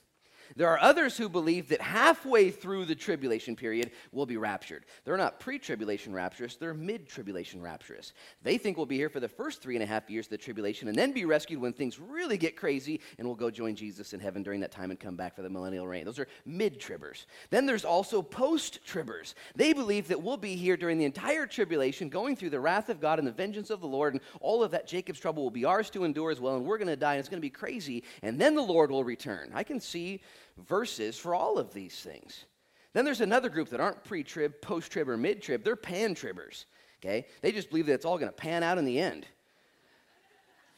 There 0.55 0.69
are 0.69 0.81
others 0.81 1.17
who 1.17 1.29
believe 1.29 1.69
that 1.69 1.81
halfway 1.81 2.51
through 2.51 2.85
the 2.85 2.95
tribulation 2.95 3.57
period, 3.57 3.91
we'll 4.13 4.27
be 4.27 4.37
raptured. 4.37 4.85
They're 5.05 5.17
not 5.17 5.41
pre 5.41 5.59
tribulation 5.59 6.13
rapturous, 6.13 6.57
they're 6.57 6.75
mid 6.75 7.09
tribulation 7.09 7.61
rapturous. 7.61 8.13
They 8.43 8.59
think 8.59 8.77
we'll 8.77 8.87
be 8.87 8.97
here 8.97 9.09
for 9.09 9.21
the 9.21 9.29
first 9.29 9.63
three 9.63 9.75
and 9.75 9.83
a 9.83 9.87
half 9.87 10.09
years 10.09 10.27
of 10.27 10.31
the 10.31 10.39
tribulation 10.39 10.89
and 10.89 10.97
then 10.97 11.13
be 11.13 11.25
rescued 11.25 11.61
when 11.61 11.73
things 11.73 11.99
really 11.99 12.39
get 12.39 12.57
crazy 12.57 13.01
and 13.19 13.27
we'll 13.27 13.37
go 13.37 13.51
join 13.51 13.75
Jesus 13.75 14.13
in 14.13 14.21
heaven 14.21 14.43
during 14.43 14.61
that 14.61 14.71
time 14.71 14.91
and 14.91 15.01
come 15.01 15.17
back 15.17 15.35
for 15.35 15.43
the 15.43 15.51
millennial 15.51 15.87
reign. 15.87 16.05
Those 16.05 16.19
are 16.19 16.29
mid 16.45 16.81
tribbers. 16.81 17.27
Then 17.51 17.67
there's 17.67 17.85
also 17.85 18.23
post 18.23 18.81
tribbers. 18.87 19.35
They 19.55 19.73
believe 19.73 20.09
that 20.09 20.23
we'll 20.23 20.37
be 20.37 20.57
here 20.57 20.77
during 20.77 20.99
the 20.99 21.05
entire 21.05 21.47
tribulation, 21.47 22.09
going 22.09 22.37
through 22.37 22.51
the 22.51 22.61
wrath 22.61 22.89
of 22.89 23.01
God 23.01 23.19
and 23.19 23.27
the 23.27 23.33
vengeance 23.33 23.71
of 23.71 23.81
the 23.81 23.87
Lord, 23.87 24.15
and 24.15 24.23
all 24.41 24.63
of 24.63 24.71
that 24.73 24.87
Jacob's 24.87 25.21
trouble 25.21 25.43
will 25.43 25.51
be 25.51 25.65
ours 25.65 25.91
to 25.91 26.05
endure 26.05 26.31
as 26.31 26.41
well, 26.41 26.57
and 26.57 26.65
we're 26.65 26.79
going 26.79 26.89
to 26.89 26.97
die, 26.97 27.15
and 27.15 27.21
it's 27.21 27.29
going 27.29 27.41
to 27.41 27.47
be 27.47 27.51
crazy, 27.51 28.05
and 28.23 28.41
then 28.41 28.55
the 28.55 28.63
Lord 28.63 28.91
will 28.91 29.05
return. 29.05 29.51
I 29.55 29.63
can 29.63 29.81
see 29.81 30.21
verses 30.59 31.19
for 31.19 31.35
all 31.35 31.59
of 31.59 31.73
these 31.73 32.00
things. 32.00 32.44
Then 32.93 33.05
there's 33.05 33.21
another 33.21 33.49
group 33.49 33.69
that 33.71 33.81
aren't 33.81 34.05
pre 34.05 34.23
trib, 34.23 34.61
post 34.62 34.91
trib, 34.91 35.09
or 35.09 35.17
mid 35.17 35.43
trib. 35.43 35.62
They're 35.65 35.77
pan 35.77 36.15
tribbers. 36.15 36.65
Okay? 37.03 37.27
They 37.43 37.53
just 37.53 37.69
believe 37.69 37.87
that 37.87 37.94
it's 37.94 38.05
all 38.05 38.19
going 38.19 38.31
to 38.31 38.37
pan 38.37 38.62
out 38.62 38.79
in 38.79 38.85
the 38.85 38.99
end. 38.99 39.27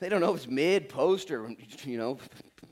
They 0.01 0.09
don't 0.09 0.21
know 0.21 0.35
if 0.35 0.39
it's 0.39 0.49
mid, 0.49 0.89
post, 0.89 1.31
or, 1.31 1.51
you 1.85 1.99
know, 1.99 2.19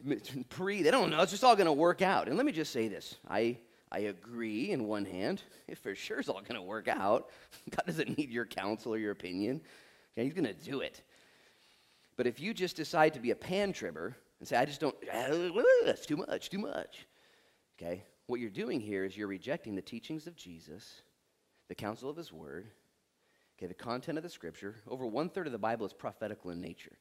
pre. 0.48 0.82
They 0.82 0.90
don't 0.90 1.10
know. 1.10 1.20
It's 1.22 1.32
just 1.32 1.44
all 1.44 1.56
going 1.56 1.66
to 1.66 1.72
work 1.72 2.02
out. 2.02 2.28
And 2.28 2.36
let 2.36 2.46
me 2.46 2.52
just 2.52 2.72
say 2.72 2.88
this 2.88 3.16
I, 3.28 3.58
I 3.90 4.00
agree 4.00 4.70
in 4.70 4.86
one 4.86 5.04
hand. 5.04 5.42
If 5.68 5.78
for 5.78 5.94
sure 5.94 6.20
it's 6.20 6.28
all 6.28 6.40
going 6.40 6.54
to 6.54 6.62
work 6.62 6.88
out, 6.88 7.30
God 7.70 7.86
doesn't 7.86 8.16
need 8.18 8.30
your 8.30 8.46
counsel 8.46 8.94
or 8.94 8.98
your 8.98 9.12
opinion. 9.12 9.60
Okay? 10.14 10.24
He's 10.24 10.34
going 10.34 10.44
to 10.44 10.54
do 10.54 10.80
it. 10.80 11.02
But 12.16 12.26
if 12.26 12.40
you 12.40 12.54
just 12.54 12.76
decide 12.76 13.14
to 13.14 13.20
be 13.20 13.30
a 13.30 13.36
pan 13.36 13.72
tribber, 13.72 14.16
and 14.38 14.48
say, 14.48 14.56
I 14.56 14.64
just 14.64 14.80
don't, 14.80 14.94
that's 15.84 16.06
too 16.06 16.16
much, 16.16 16.50
too 16.50 16.58
much. 16.58 17.06
Okay? 17.78 18.04
What 18.26 18.40
you're 18.40 18.50
doing 18.50 18.80
here 18.80 19.04
is 19.04 19.16
you're 19.16 19.28
rejecting 19.28 19.74
the 19.74 19.82
teachings 19.82 20.26
of 20.26 20.36
Jesus, 20.36 21.02
the 21.68 21.74
counsel 21.74 22.10
of 22.10 22.16
his 22.16 22.32
word, 22.32 22.66
okay, 23.56 23.66
the 23.66 23.74
content 23.74 24.18
of 24.18 24.24
the 24.24 24.30
scripture. 24.30 24.76
Over 24.88 25.06
one 25.06 25.28
third 25.28 25.46
of 25.46 25.52
the 25.52 25.58
Bible 25.58 25.86
is 25.86 25.92
prophetical 25.92 26.50
in 26.50 26.60
nature. 26.60 26.96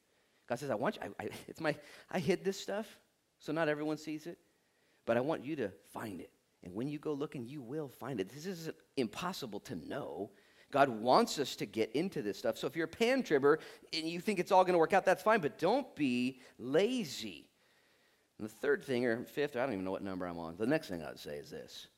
God 0.48 0.58
says, 0.58 0.70
I 0.70 0.76
want 0.76 0.96
you, 0.96 1.02
I, 1.02 1.24
I, 1.24 1.28
it's 1.48 1.60
my, 1.60 1.74
I 2.10 2.20
hid 2.20 2.44
this 2.44 2.60
stuff, 2.60 2.86
so 3.40 3.52
not 3.52 3.68
everyone 3.68 3.96
sees 3.96 4.26
it, 4.26 4.38
but 5.04 5.16
I 5.16 5.20
want 5.20 5.44
you 5.44 5.56
to 5.56 5.70
find 5.92 6.20
it. 6.20 6.30
And 6.62 6.74
when 6.74 6.88
you 6.88 6.98
go 6.98 7.12
looking, 7.12 7.46
you 7.46 7.60
will 7.62 7.88
find 7.88 8.20
it. 8.20 8.28
This 8.28 8.46
isn't 8.46 8.76
impossible 8.96 9.60
to 9.60 9.76
know. 9.88 10.30
God 10.72 10.88
wants 10.88 11.38
us 11.38 11.56
to 11.56 11.66
get 11.66 11.92
into 11.92 12.22
this 12.22 12.38
stuff. 12.38 12.58
So 12.58 12.66
if 12.66 12.76
you're 12.76 12.86
a 12.86 12.88
pan 12.88 13.22
tribber 13.22 13.60
and 13.92 14.08
you 14.08 14.20
think 14.20 14.38
it's 14.38 14.52
all 14.52 14.64
going 14.64 14.74
to 14.74 14.78
work 14.78 14.92
out, 14.92 15.04
that's 15.04 15.22
fine, 15.22 15.40
but 15.40 15.58
don't 15.58 15.94
be 15.94 16.40
lazy. 16.58 17.48
And 18.38 18.48
the 18.48 18.52
third 18.52 18.84
thing, 18.84 19.06
or 19.06 19.24
fifth, 19.24 19.56
or 19.56 19.60
I 19.60 19.64
don't 19.64 19.74
even 19.74 19.84
know 19.84 19.92
what 19.92 20.02
number 20.02 20.26
I'm 20.26 20.38
on. 20.38 20.56
The 20.56 20.66
next 20.66 20.88
thing 20.88 21.02
I 21.02 21.08
would 21.08 21.18
say 21.18 21.36
is 21.36 21.50
this 21.50 21.88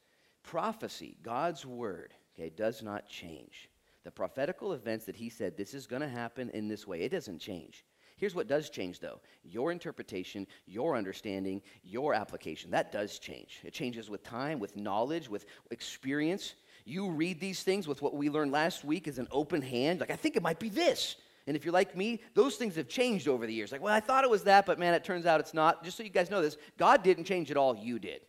prophecy, 0.43 1.17
God's 1.23 1.67
word, 1.67 2.15
okay, 2.35 2.51
does 2.51 2.83
not 2.83 3.09
change. 3.09 3.69
The 4.05 4.11
prophetical 4.11 4.73
events 4.73 5.05
that 5.07 5.17
he 5.17 5.29
said, 5.29 5.57
this 5.57 5.75
is 5.75 5.87
going 5.87 6.03
to 6.03 6.09
happen 6.09 6.51
in 6.51 6.69
this 6.69 6.87
way, 6.87 7.01
it 7.01 7.11
doesn't 7.11 7.41
change. 7.41 7.85
Here's 8.17 8.35
what 8.35 8.49
does 8.49 8.69
change, 8.69 8.99
though 8.99 9.21
your 9.45 9.73
interpretation, 9.73 10.47
your 10.67 10.97
understanding, 10.97 11.63
your 11.83 12.15
application. 12.15 12.71
That 12.71 12.93
does 12.93 13.19
change. 13.19 13.61
It 13.65 13.73
changes 13.73 14.11
with 14.11 14.25
time, 14.25 14.59
with 14.59 14.77
knowledge, 14.77 15.29
with 15.29 15.47
experience 15.71 16.55
you 16.89 17.11
read 17.11 17.39
these 17.41 17.63
things 17.63 17.87
with 17.87 18.01
what 18.01 18.15
we 18.15 18.31
learned 18.31 18.53
last 18.53 18.85
week 18.85 19.07
as 19.07 19.19
an 19.19 19.29
open 19.31 19.61
hand. 19.61 20.01
Like, 20.01 20.11
I 20.11 20.17
think 20.17 20.37
it 20.37 20.43
might 20.43 20.59
be 20.59 20.69
this. 20.69 21.17
And 21.47 21.57
if 21.57 21.65
you're 21.65 21.73
like 21.73 21.97
me, 21.97 22.21
those 22.35 22.57
things 22.57 22.77
have 22.77 22.89
changed 22.89 23.29
over 23.29 23.47
the 23.47 23.55
years. 23.55 23.73
Like, 23.73 23.83
well, 23.83 23.95
I 23.95 24.01
thought 24.01 24.25
it 24.25 24.31
was 24.31 24.45
that, 24.45 24.67
but 24.67 24.79
man, 24.79 24.95
it 24.95 25.05
turns 25.05 25.27
out 25.27 25.41
it's 25.41 25.55
not. 25.55 25.85
Just 25.85 25.97
so 25.97 26.03
you 26.03 26.11
guys 26.11 26.31
know 26.31 26.43
this, 26.43 26.57
God 26.77 27.03
didn't 27.03 27.25
change 27.25 27.51
it 27.51 27.57
all, 27.57 27.77
you 27.77 27.99
did. 27.99 28.21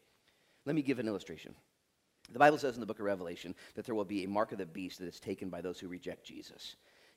Let 0.66 0.76
me 0.76 0.82
give 0.82 1.00
an 1.00 1.08
illustration. 1.08 1.54
The 2.32 2.40
Bible 2.40 2.58
says 2.58 2.76
in 2.76 2.80
the 2.80 2.86
book 2.86 3.00
of 3.00 3.06
Revelation 3.06 3.56
that 3.76 3.86
there 3.86 3.96
will 3.96 4.06
be 4.06 4.24
a 4.24 4.28
mark 4.28 4.52
of 4.52 4.58
the 4.58 4.66
beast 4.66 5.00
that 5.00 5.08
is 5.08 5.20
taken 5.20 5.50
by 5.50 5.62
those 5.62 5.80
who 5.80 5.88
reject 5.88 6.26
Jesus. 6.26 6.76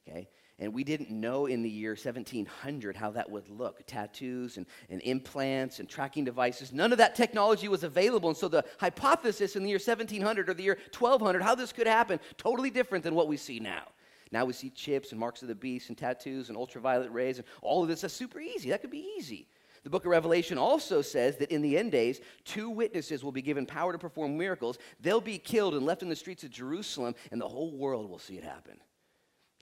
Okay? 0.09 0.29
And 0.59 0.73
we 0.73 0.85
didn't 0.85 1.11
know 1.11 1.47
in 1.47 1.63
the 1.63 1.69
year 1.69 1.91
1700 1.91 2.97
how 2.97 3.11
that 3.11 3.29
would 3.29 3.49
look 3.49 3.85
tattoos 3.87 4.59
and, 4.59 4.67
and 4.91 5.01
implants 5.03 5.81
and 5.81 5.89
tracking 5.89 6.25
devices. 6.25 6.73
None 6.73 6.93
of 6.93 6.99
that 6.99 7.15
technology 7.15 7.69
was 7.69 7.83
available. 7.83 8.29
And 8.29 8.39
so 8.39 8.49
the 8.49 8.65
hypothesis 8.79 9.57
in 9.57 9.65
the 9.65 9.71
year 9.71 9.81
1700 9.85 10.49
or 10.49 10.55
the 10.55 10.63
year 10.63 10.79
1200, 10.97 11.43
how 11.43 11.55
this 11.55 11.73
could 11.73 11.87
happen, 11.87 12.21
totally 12.37 12.71
different 12.71 13.03
than 13.03 13.15
what 13.15 13.29
we 13.29 13.37
see 13.37 13.59
now. 13.59 13.89
Now 14.31 14.45
we 14.45 14.53
see 14.53 14.71
chips 14.71 15.11
and 15.11 15.21
marks 15.21 15.43
of 15.43 15.49
the 15.49 15.55
beast 15.55 15.89
and 15.89 15.99
tattoos 15.99 16.49
and 16.49 16.57
ultraviolet 16.57 17.13
rays 17.13 17.39
and 17.39 17.47
all 17.61 17.83
of 17.83 17.89
this. 17.89 18.03
That's 18.03 18.15
super 18.15 18.41
easy. 18.41 18.71
That 18.71 18.83
could 18.83 18.91
be 18.91 19.11
easy. 19.19 19.49
The 19.85 19.91
book 19.91 20.05
of 20.05 20.13
Revelation 20.13 20.59
also 20.59 21.03
says 21.03 21.39
that 21.39 21.51
in 21.51 21.61
the 21.61 21.77
end 21.77 21.91
days, 21.91 22.21
two 22.45 22.71
witnesses 22.71 23.25
will 23.25 23.33
be 23.33 23.43
given 23.43 23.67
power 23.67 23.93
to 23.93 23.99
perform 23.99 24.39
miracles. 24.39 24.79
They'll 25.01 25.21
be 25.21 25.39
killed 25.39 25.75
and 25.75 25.85
left 25.85 26.03
in 26.03 26.09
the 26.09 26.15
streets 26.15 26.45
of 26.45 26.51
Jerusalem, 26.51 27.17
and 27.33 27.41
the 27.41 27.49
whole 27.49 27.77
world 27.77 28.09
will 28.09 28.21
see 28.21 28.37
it 28.37 28.45
happen. 28.45 28.79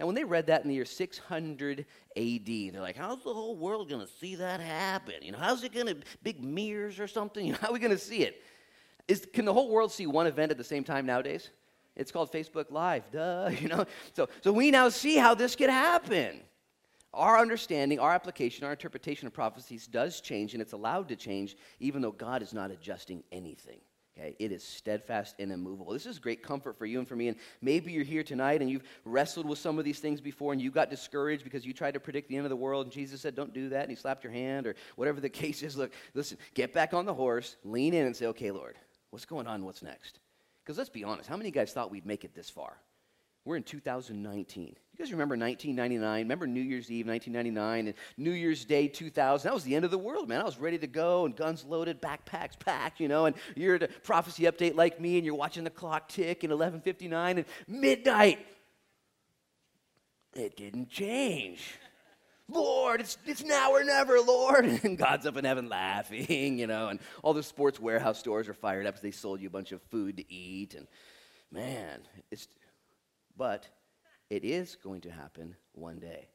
Now, 0.00 0.06
when 0.06 0.14
they 0.14 0.24
read 0.24 0.46
that 0.46 0.62
in 0.62 0.68
the 0.68 0.74
year 0.74 0.86
600 0.86 1.80
AD, 2.16 2.46
they're 2.46 2.80
like, 2.80 2.96
how's 2.96 3.22
the 3.22 3.34
whole 3.34 3.54
world 3.54 3.90
going 3.90 4.00
to 4.00 4.10
see 4.10 4.34
that 4.36 4.58
happen? 4.58 5.16
You 5.20 5.32
know, 5.32 5.38
how's 5.38 5.62
it 5.62 5.74
going 5.74 5.88
to, 5.88 5.96
big 6.22 6.42
mirrors 6.42 6.98
or 6.98 7.06
something? 7.06 7.44
You 7.50 7.52
know, 7.52 7.58
how 7.60 7.68
are 7.68 7.72
we 7.74 7.80
going 7.80 7.92
to 7.92 7.98
see 7.98 8.22
it? 8.22 8.42
Is, 9.08 9.26
can 9.30 9.44
the 9.44 9.52
whole 9.52 9.68
world 9.68 9.92
see 9.92 10.06
one 10.06 10.26
event 10.26 10.52
at 10.52 10.56
the 10.56 10.64
same 10.64 10.84
time 10.84 11.04
nowadays? 11.04 11.50
It's 11.96 12.10
called 12.10 12.32
Facebook 12.32 12.70
Live, 12.70 13.02
duh, 13.12 13.50
you 13.60 13.68
know? 13.68 13.84
So, 14.14 14.30
so 14.40 14.52
we 14.52 14.70
now 14.70 14.88
see 14.88 15.16
how 15.16 15.34
this 15.34 15.54
could 15.54 15.68
happen. 15.68 16.40
Our 17.12 17.38
understanding, 17.38 17.98
our 17.98 18.12
application, 18.12 18.64
our 18.64 18.72
interpretation 18.72 19.26
of 19.26 19.34
prophecies 19.34 19.86
does 19.86 20.22
change, 20.22 20.54
and 20.54 20.62
it's 20.62 20.72
allowed 20.72 21.08
to 21.08 21.16
change, 21.16 21.58
even 21.78 22.00
though 22.00 22.12
God 22.12 22.42
is 22.42 22.54
not 22.54 22.70
adjusting 22.70 23.22
anything. 23.30 23.80
Okay, 24.18 24.34
it 24.38 24.50
is 24.50 24.64
steadfast 24.64 25.36
and 25.38 25.52
immovable. 25.52 25.92
This 25.92 26.04
is 26.04 26.18
great 26.18 26.42
comfort 26.42 26.76
for 26.76 26.84
you 26.84 26.98
and 26.98 27.06
for 27.06 27.14
me. 27.14 27.28
And 27.28 27.36
maybe 27.62 27.92
you're 27.92 28.04
here 28.04 28.24
tonight 28.24 28.60
and 28.60 28.68
you've 28.68 28.82
wrestled 29.04 29.46
with 29.46 29.58
some 29.58 29.78
of 29.78 29.84
these 29.84 30.00
things 30.00 30.20
before 30.20 30.52
and 30.52 30.60
you 30.60 30.70
got 30.70 30.90
discouraged 30.90 31.44
because 31.44 31.64
you 31.64 31.72
tried 31.72 31.94
to 31.94 32.00
predict 32.00 32.28
the 32.28 32.36
end 32.36 32.44
of 32.44 32.50
the 32.50 32.56
world 32.56 32.86
and 32.86 32.92
Jesus 32.92 33.20
said, 33.20 33.36
Don't 33.36 33.54
do 33.54 33.68
that. 33.68 33.82
And 33.82 33.90
he 33.90 33.96
slapped 33.96 34.24
your 34.24 34.32
hand 34.32 34.66
or 34.66 34.74
whatever 34.96 35.20
the 35.20 35.28
case 35.30 35.62
is. 35.62 35.76
Look, 35.76 35.92
listen, 36.14 36.38
get 36.54 36.72
back 36.72 36.92
on 36.92 37.06
the 37.06 37.14
horse, 37.14 37.56
lean 37.64 37.94
in 37.94 38.06
and 38.06 38.16
say, 38.16 38.26
Okay, 38.26 38.50
Lord, 38.50 38.76
what's 39.10 39.24
going 39.24 39.46
on? 39.46 39.64
What's 39.64 39.82
next? 39.82 40.18
Because 40.64 40.76
let's 40.76 40.90
be 40.90 41.04
honest, 41.04 41.28
how 41.28 41.36
many 41.36 41.50
guys 41.50 41.72
thought 41.72 41.90
we'd 41.90 42.06
make 42.06 42.24
it 42.24 42.34
this 42.34 42.50
far? 42.50 42.76
We're 43.44 43.56
in 43.56 43.62
2019. 43.62 44.76
You 45.00 45.06
guys 45.06 45.12
remember 45.12 45.34
1999? 45.34 46.24
Remember 46.24 46.46
New 46.46 46.60
Year's 46.60 46.90
Eve, 46.90 47.06
1999, 47.06 47.86
and 47.86 47.96
New 48.18 48.32
Year's 48.32 48.66
Day, 48.66 48.86
2000? 48.86 49.48
That 49.48 49.54
was 49.54 49.64
the 49.64 49.74
end 49.74 49.86
of 49.86 49.90
the 49.90 49.96
world, 49.96 50.28
man. 50.28 50.42
I 50.42 50.44
was 50.44 50.58
ready 50.58 50.76
to 50.76 50.86
go, 50.86 51.24
and 51.24 51.34
guns 51.34 51.64
loaded, 51.64 52.02
backpacks 52.02 52.58
packed, 52.58 53.00
you 53.00 53.08
know, 53.08 53.24
and 53.24 53.34
you're 53.56 53.76
at 53.76 53.82
a 53.84 53.88
prophecy 53.88 54.42
update 54.42 54.74
like 54.74 55.00
me, 55.00 55.16
and 55.16 55.24
you're 55.24 55.34
watching 55.34 55.64
the 55.64 55.70
clock 55.70 56.10
tick 56.10 56.44
in 56.44 56.50
11:59 56.50 57.38
and 57.38 57.46
midnight. 57.66 58.46
It 60.34 60.54
didn't 60.58 60.90
change. 60.90 61.78
Lord, 62.46 63.00
it's, 63.00 63.16
it's 63.24 63.42
now 63.42 63.72
or 63.72 63.82
never, 63.82 64.20
Lord. 64.20 64.66
And 64.84 64.98
God's 64.98 65.24
up 65.24 65.38
in 65.38 65.46
heaven 65.46 65.70
laughing, 65.70 66.58
you 66.58 66.66
know, 66.66 66.88
and 66.88 67.00
all 67.22 67.32
the 67.32 67.42
sports 67.42 67.80
warehouse 67.80 68.18
stores 68.18 68.50
are 68.50 68.54
fired 68.54 68.84
up 68.84 68.96
because 68.96 69.02
they 69.02 69.12
sold 69.12 69.40
you 69.40 69.46
a 69.46 69.50
bunch 69.50 69.72
of 69.72 69.80
food 69.84 70.18
to 70.18 70.30
eat. 70.30 70.74
And 70.74 70.86
man, 71.50 72.00
it's, 72.30 72.48
but 73.34 73.66
it 74.30 74.44
is 74.44 74.76
going 74.76 75.00
to 75.02 75.10
happen 75.10 75.56
one 75.72 75.98
day. 75.98 76.28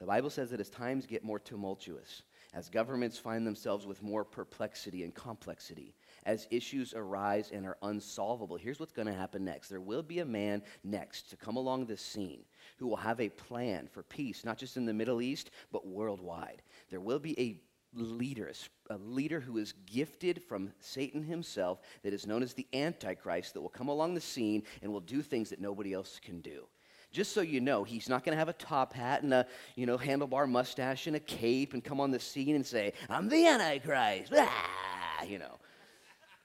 The 0.00 0.06
Bible 0.06 0.28
says 0.28 0.50
that 0.50 0.60
as 0.60 0.68
times 0.68 1.06
get 1.06 1.24
more 1.24 1.38
tumultuous, 1.38 2.22
as 2.52 2.68
governments 2.68 3.18
find 3.18 3.46
themselves 3.46 3.86
with 3.86 4.02
more 4.02 4.24
perplexity 4.24 5.04
and 5.04 5.14
complexity, 5.14 5.94
as 6.24 6.46
issues 6.50 6.92
arise 6.94 7.50
and 7.50 7.66
are 7.66 7.78
unsolvable, 7.82 8.56
here's 8.56 8.78
what's 8.78 8.92
going 8.92 9.08
to 9.08 9.14
happen 9.14 9.44
next. 9.44 9.68
There 9.68 9.80
will 9.80 10.02
be 10.02 10.18
a 10.18 10.24
man 10.24 10.62
next 10.84 11.30
to 11.30 11.36
come 11.36 11.56
along 11.56 11.86
this 11.86 12.02
scene 12.02 12.44
who 12.78 12.86
will 12.86 12.96
have 12.96 13.20
a 13.20 13.30
plan 13.30 13.88
for 13.90 14.02
peace, 14.02 14.44
not 14.44 14.58
just 14.58 14.76
in 14.76 14.84
the 14.84 14.92
Middle 14.92 15.22
East, 15.22 15.50
but 15.72 15.86
worldwide. 15.86 16.62
There 16.90 17.00
will 17.00 17.18
be 17.18 17.38
a 17.40 17.58
leader, 17.94 18.52
a 18.90 18.98
leader 18.98 19.40
who 19.40 19.56
is 19.56 19.72
gifted 19.86 20.42
from 20.42 20.72
Satan 20.78 21.22
himself, 21.22 21.80
that 22.02 22.12
is 22.12 22.26
known 22.26 22.42
as 22.42 22.52
the 22.52 22.66
Antichrist, 22.74 23.54
that 23.54 23.62
will 23.62 23.70
come 23.70 23.88
along 23.88 24.14
the 24.14 24.20
scene 24.20 24.62
and 24.82 24.92
will 24.92 25.00
do 25.00 25.22
things 25.22 25.50
that 25.50 25.60
nobody 25.60 25.94
else 25.94 26.20
can 26.22 26.40
do. 26.40 26.66
Just 27.12 27.32
so 27.32 27.40
you 27.40 27.60
know, 27.60 27.84
he's 27.84 28.08
not 28.08 28.24
going 28.24 28.34
to 28.34 28.38
have 28.38 28.48
a 28.48 28.54
top 28.54 28.92
hat 28.92 29.22
and 29.22 29.32
a 29.32 29.46
you 29.74 29.86
know 29.86 29.96
handlebar 29.96 30.48
mustache 30.48 31.06
and 31.06 31.16
a 31.16 31.20
cape 31.20 31.72
and 31.72 31.82
come 31.82 32.00
on 32.00 32.10
the 32.10 32.20
scene 32.20 32.54
and 32.56 32.66
say, 32.66 32.92
"I'm 33.08 33.28
the 33.28 33.46
Antichrist." 33.46 34.32
Ah, 34.36 35.22
you 35.24 35.38
know, 35.38 35.58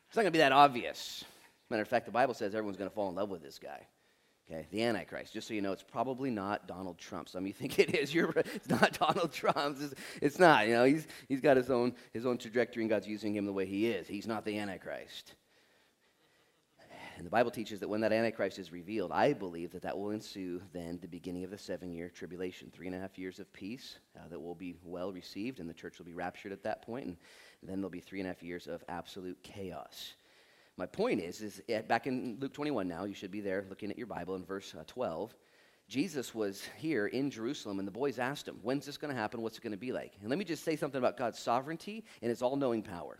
it's 0.07 0.15
not 0.15 0.23
going 0.23 0.25
to 0.27 0.31
be 0.31 0.39
that 0.39 0.51
obvious. 0.51 1.25
Matter 1.69 1.81
of 1.81 1.87
fact, 1.87 2.05
the 2.05 2.11
Bible 2.11 2.33
says 2.33 2.53
everyone's 2.53 2.77
going 2.77 2.89
to 2.89 2.93
fall 2.93 3.09
in 3.09 3.15
love 3.15 3.29
with 3.29 3.41
this 3.41 3.57
guy. 3.57 3.87
Okay, 4.51 4.67
the 4.71 4.83
Antichrist. 4.83 5.33
Just 5.33 5.47
so 5.47 5.53
you 5.53 5.61
know, 5.61 5.71
it's 5.71 5.83
probably 5.83 6.29
not 6.29 6.67
Donald 6.67 6.97
Trump. 6.97 7.29
Some 7.29 7.43
of 7.43 7.47
you 7.47 7.53
think 7.53 7.79
it 7.79 7.95
is. 7.95 8.13
You're, 8.13 8.31
it's 8.35 8.67
not 8.67 8.97
Donald 8.99 9.31
Trump. 9.31 9.77
It's, 9.79 9.93
it's 10.21 10.39
not. 10.39 10.67
You 10.67 10.73
know, 10.73 10.83
he's, 10.83 11.07
he's 11.29 11.39
got 11.41 11.55
his 11.57 11.69
own, 11.69 11.93
his 12.13 12.25
own 12.25 12.37
trajectory, 12.37 12.83
and 12.83 12.89
God's 12.89 13.07
using 13.07 13.35
him 13.35 13.45
the 13.45 13.53
way 13.53 13.65
he 13.65 13.87
is. 13.87 14.07
He's 14.07 14.27
not 14.27 14.43
the 14.43 14.57
Antichrist. 14.59 15.35
And 17.21 17.25
the 17.27 17.29
Bible 17.29 17.51
teaches 17.51 17.79
that 17.81 17.87
when 17.87 18.01
that 18.01 18.11
Antichrist 18.11 18.57
is 18.57 18.71
revealed, 18.71 19.11
I 19.11 19.33
believe 19.33 19.71
that 19.73 19.83
that 19.83 19.95
will 19.95 20.09
ensue 20.09 20.59
then 20.73 20.97
the 21.03 21.07
beginning 21.07 21.43
of 21.43 21.51
the 21.51 21.57
seven 21.59 21.93
year 21.93 22.09
tribulation. 22.09 22.71
Three 22.73 22.87
and 22.87 22.95
a 22.95 22.99
half 22.99 23.15
years 23.19 23.37
of 23.37 23.53
peace 23.53 23.99
uh, 24.17 24.27
that 24.27 24.41
will 24.41 24.55
be 24.55 24.73
well 24.83 25.11
received, 25.11 25.59
and 25.59 25.69
the 25.69 25.73
church 25.75 25.99
will 25.99 26.07
be 26.07 26.15
raptured 26.15 26.51
at 26.51 26.63
that 26.63 26.81
point, 26.81 27.05
and 27.05 27.15
then 27.61 27.77
there'll 27.77 27.91
be 27.91 27.99
three 27.99 28.21
and 28.21 28.27
a 28.27 28.31
half 28.31 28.41
years 28.41 28.65
of 28.65 28.83
absolute 28.89 29.37
chaos. 29.43 30.15
My 30.77 30.87
point 30.87 31.21
is, 31.21 31.41
is 31.41 31.61
back 31.87 32.07
in 32.07 32.37
Luke 32.39 32.53
21 32.53 32.87
now, 32.87 33.03
you 33.03 33.13
should 33.13 33.29
be 33.29 33.39
there 33.39 33.67
looking 33.69 33.91
at 33.91 33.99
your 33.99 34.07
Bible 34.07 34.33
in 34.33 34.43
verse 34.43 34.73
uh, 34.73 34.83
12. 34.87 35.35
Jesus 35.87 36.33
was 36.33 36.63
here 36.75 37.05
in 37.05 37.29
Jerusalem, 37.29 37.77
and 37.77 37.87
the 37.87 37.91
boys 37.91 38.17
asked 38.17 38.47
him, 38.47 38.57
When's 38.63 38.87
this 38.87 38.97
going 38.97 39.13
to 39.13 39.21
happen? 39.21 39.43
What's 39.43 39.59
it 39.59 39.61
going 39.61 39.73
to 39.73 39.77
be 39.77 39.91
like? 39.91 40.13
And 40.21 40.29
let 40.31 40.39
me 40.39 40.45
just 40.45 40.63
say 40.63 40.75
something 40.75 40.97
about 40.97 41.17
God's 41.17 41.37
sovereignty 41.37 42.03
and 42.23 42.31
his 42.31 42.41
all 42.41 42.55
knowing 42.55 42.81
power. 42.81 43.19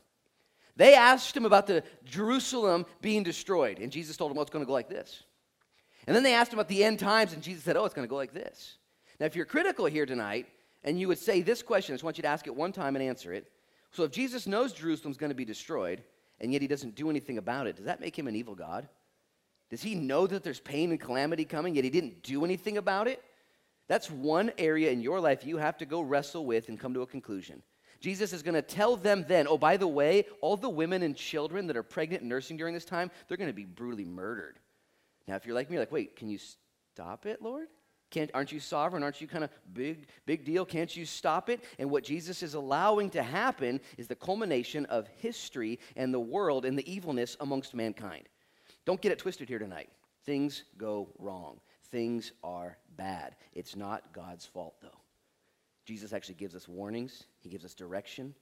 They 0.82 0.96
asked 0.96 1.38
him 1.38 1.46
about 1.46 1.68
the 1.68 1.84
Jerusalem 2.06 2.88
being 3.02 3.22
destroyed, 3.22 3.78
and 3.78 3.92
Jesus 3.92 4.18
told 4.18 4.32
them, 4.32 4.36
Well, 4.36 4.42
it's 4.42 4.50
going 4.50 4.66
to 4.66 4.68
go 4.68 4.74
like 4.74 4.90
this. 4.90 5.22
And 6.08 6.16
then 6.16 6.24
they 6.24 6.34
asked 6.34 6.52
him 6.52 6.58
about 6.58 6.70
the 6.70 6.84
end 6.84 6.98
times, 6.98 7.34
and 7.34 7.44
Jesus 7.44 7.64
said, 7.64 7.78
Oh, 7.78 7.86
it's 7.86 7.94
going 7.94 8.08
to 8.08 8.10
go 8.10 8.16
like 8.16 8.34
this. 8.34 8.80
Now, 9.20 9.28
if 9.28 9.36
you're 9.36 9.46
critical 9.46 9.86
here 9.86 10.08
tonight, 10.08 10.48
and 10.84 11.00
you 11.00 11.08
would 11.08 11.20
say 11.20 11.42
this 11.44 11.62
question, 11.62 11.94
I 11.94 11.98
just 11.98 12.04
want 12.04 12.18
you 12.18 12.24
to 12.24 12.30
ask 12.30 12.48
it 12.48 12.56
one 12.56 12.72
time 12.72 12.96
and 12.96 13.06
answer 13.06 13.32
it. 13.32 13.52
So, 13.92 14.06
if 14.06 14.12
Jesus 14.12 14.48
knows 14.48 14.74
Jerusalem's 14.74 15.18
going 15.18 15.30
to 15.30 15.36
be 15.36 15.46
destroyed, 15.46 16.02
and 16.40 16.52
yet 16.52 16.64
he 16.64 16.68
doesn't 16.68 16.96
do 16.96 17.12
anything 17.12 17.38
about 17.38 17.68
it. 17.68 17.76
Does 17.76 17.86
that 17.86 18.02
make 18.02 18.18
him 18.18 18.26
an 18.26 18.36
evil 18.36 18.56
God? 18.56 18.90
Does 19.70 19.84
he 19.84 19.94
know 19.94 20.26
that 20.26 20.44
there's 20.44 20.60
pain 20.60 20.90
and 20.90 21.00
calamity 21.00 21.46
coming, 21.46 21.76
yet 21.76 21.84
he 21.84 21.92
didn't 21.92 22.24
do 22.24 22.44
anything 22.44 22.80
about 22.80 23.08
it? 23.08 23.24
That's 23.88 24.10
one 24.10 24.52
area 24.58 24.90
in 24.90 25.02
your 25.02 25.20
life 25.20 25.46
you 25.46 25.58
have 25.58 25.78
to 25.78 25.86
go 25.86 26.02
wrestle 26.02 26.44
with 26.44 26.70
and 26.70 26.80
come 26.80 26.96
to 26.96 27.04
a 27.04 27.06
conclusion. 27.06 27.62
Jesus 28.02 28.34
is 28.34 28.42
going 28.42 28.56
to 28.56 28.62
tell 28.62 28.96
them 28.96 29.24
then, 29.28 29.48
oh, 29.48 29.58
by 29.58 29.78
the 29.78 29.88
way, 29.88 30.26
all 30.42 30.58
the 30.58 30.70
women 30.70 31.04
and 31.04 31.16
children 31.16 31.68
that 31.68 31.78
are 31.78 31.84
pregnant 31.84 32.22
and 32.22 32.30
nursing 32.30 32.58
during 32.58 32.74
this 32.74 32.84
time, 32.84 33.12
they're 33.28 33.38
going 33.38 33.50
to 33.50 33.54
be 33.54 33.66
brutally 33.66 34.06
murdered. 34.06 34.60
Now, 35.28 35.36
if 35.36 35.46
you're 35.46 35.56
like 35.56 35.70
me, 35.70 35.76
you're 35.76 35.84
like, 35.84 35.92
wait, 35.92 36.16
can 36.16 36.28
you 36.28 36.40
stop 36.94 37.26
it, 37.26 37.42
Lord? 37.42 37.68
Can't, 38.10 38.32
aren't 38.34 38.52
you 38.52 38.60
sovereign? 38.60 39.04
Aren't 39.04 39.22
you 39.22 39.28
kind 39.28 39.44
of 39.44 39.50
big, 39.72 40.08
big 40.26 40.44
deal? 40.44 40.66
Can't 40.66 40.94
you 40.96 41.06
stop 41.06 41.50
it? 41.50 41.64
And 41.80 41.90
what 41.90 42.04
Jesus 42.04 42.44
is 42.44 42.56
allowing 42.56 43.10
to 43.12 43.24
happen 43.24 43.80
is 43.98 44.08
the 44.08 44.16
culmination 44.16 44.86
of 44.88 45.08
history 45.20 45.80
and 45.96 46.14
the 46.14 46.20
world 46.20 46.66
and 46.66 46.78
the 46.78 46.92
evilness 46.92 47.38
amongst 47.40 47.74
mankind. 47.74 48.28
Don't 48.86 49.00
get 49.00 49.12
it 49.14 49.20
twisted 49.20 49.48
here 49.48 49.60
tonight. 49.60 49.90
Things 50.26 50.64
go 50.78 51.10
wrong. 51.20 51.60
Things 51.92 52.34
are 52.44 52.78
bad. 52.98 53.36
It's 53.54 53.76
not 53.76 54.12
God's 54.12 54.46
fault, 54.46 54.76
though. 54.82 55.01
Jesus 55.92 56.14
actually 56.14 56.36
gives 56.36 56.56
us 56.56 56.70
warnings, 56.70 57.26
He 57.42 57.50
gives 57.50 57.66
us 57.66 57.74
direction. 57.74 58.34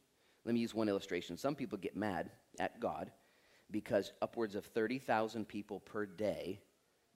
Let 0.45 0.53
me 0.53 0.61
use 0.61 0.75
one 0.75 0.87
illustration. 0.87 1.35
Some 1.35 1.55
people 1.55 1.79
get 1.79 1.97
mad 1.97 2.29
at 2.59 2.79
God 2.79 3.09
because 3.71 4.11
upwards 4.21 4.53
of 4.53 4.65
30,000 4.65 5.47
people 5.47 5.79
per 5.79 6.05
day 6.05 6.59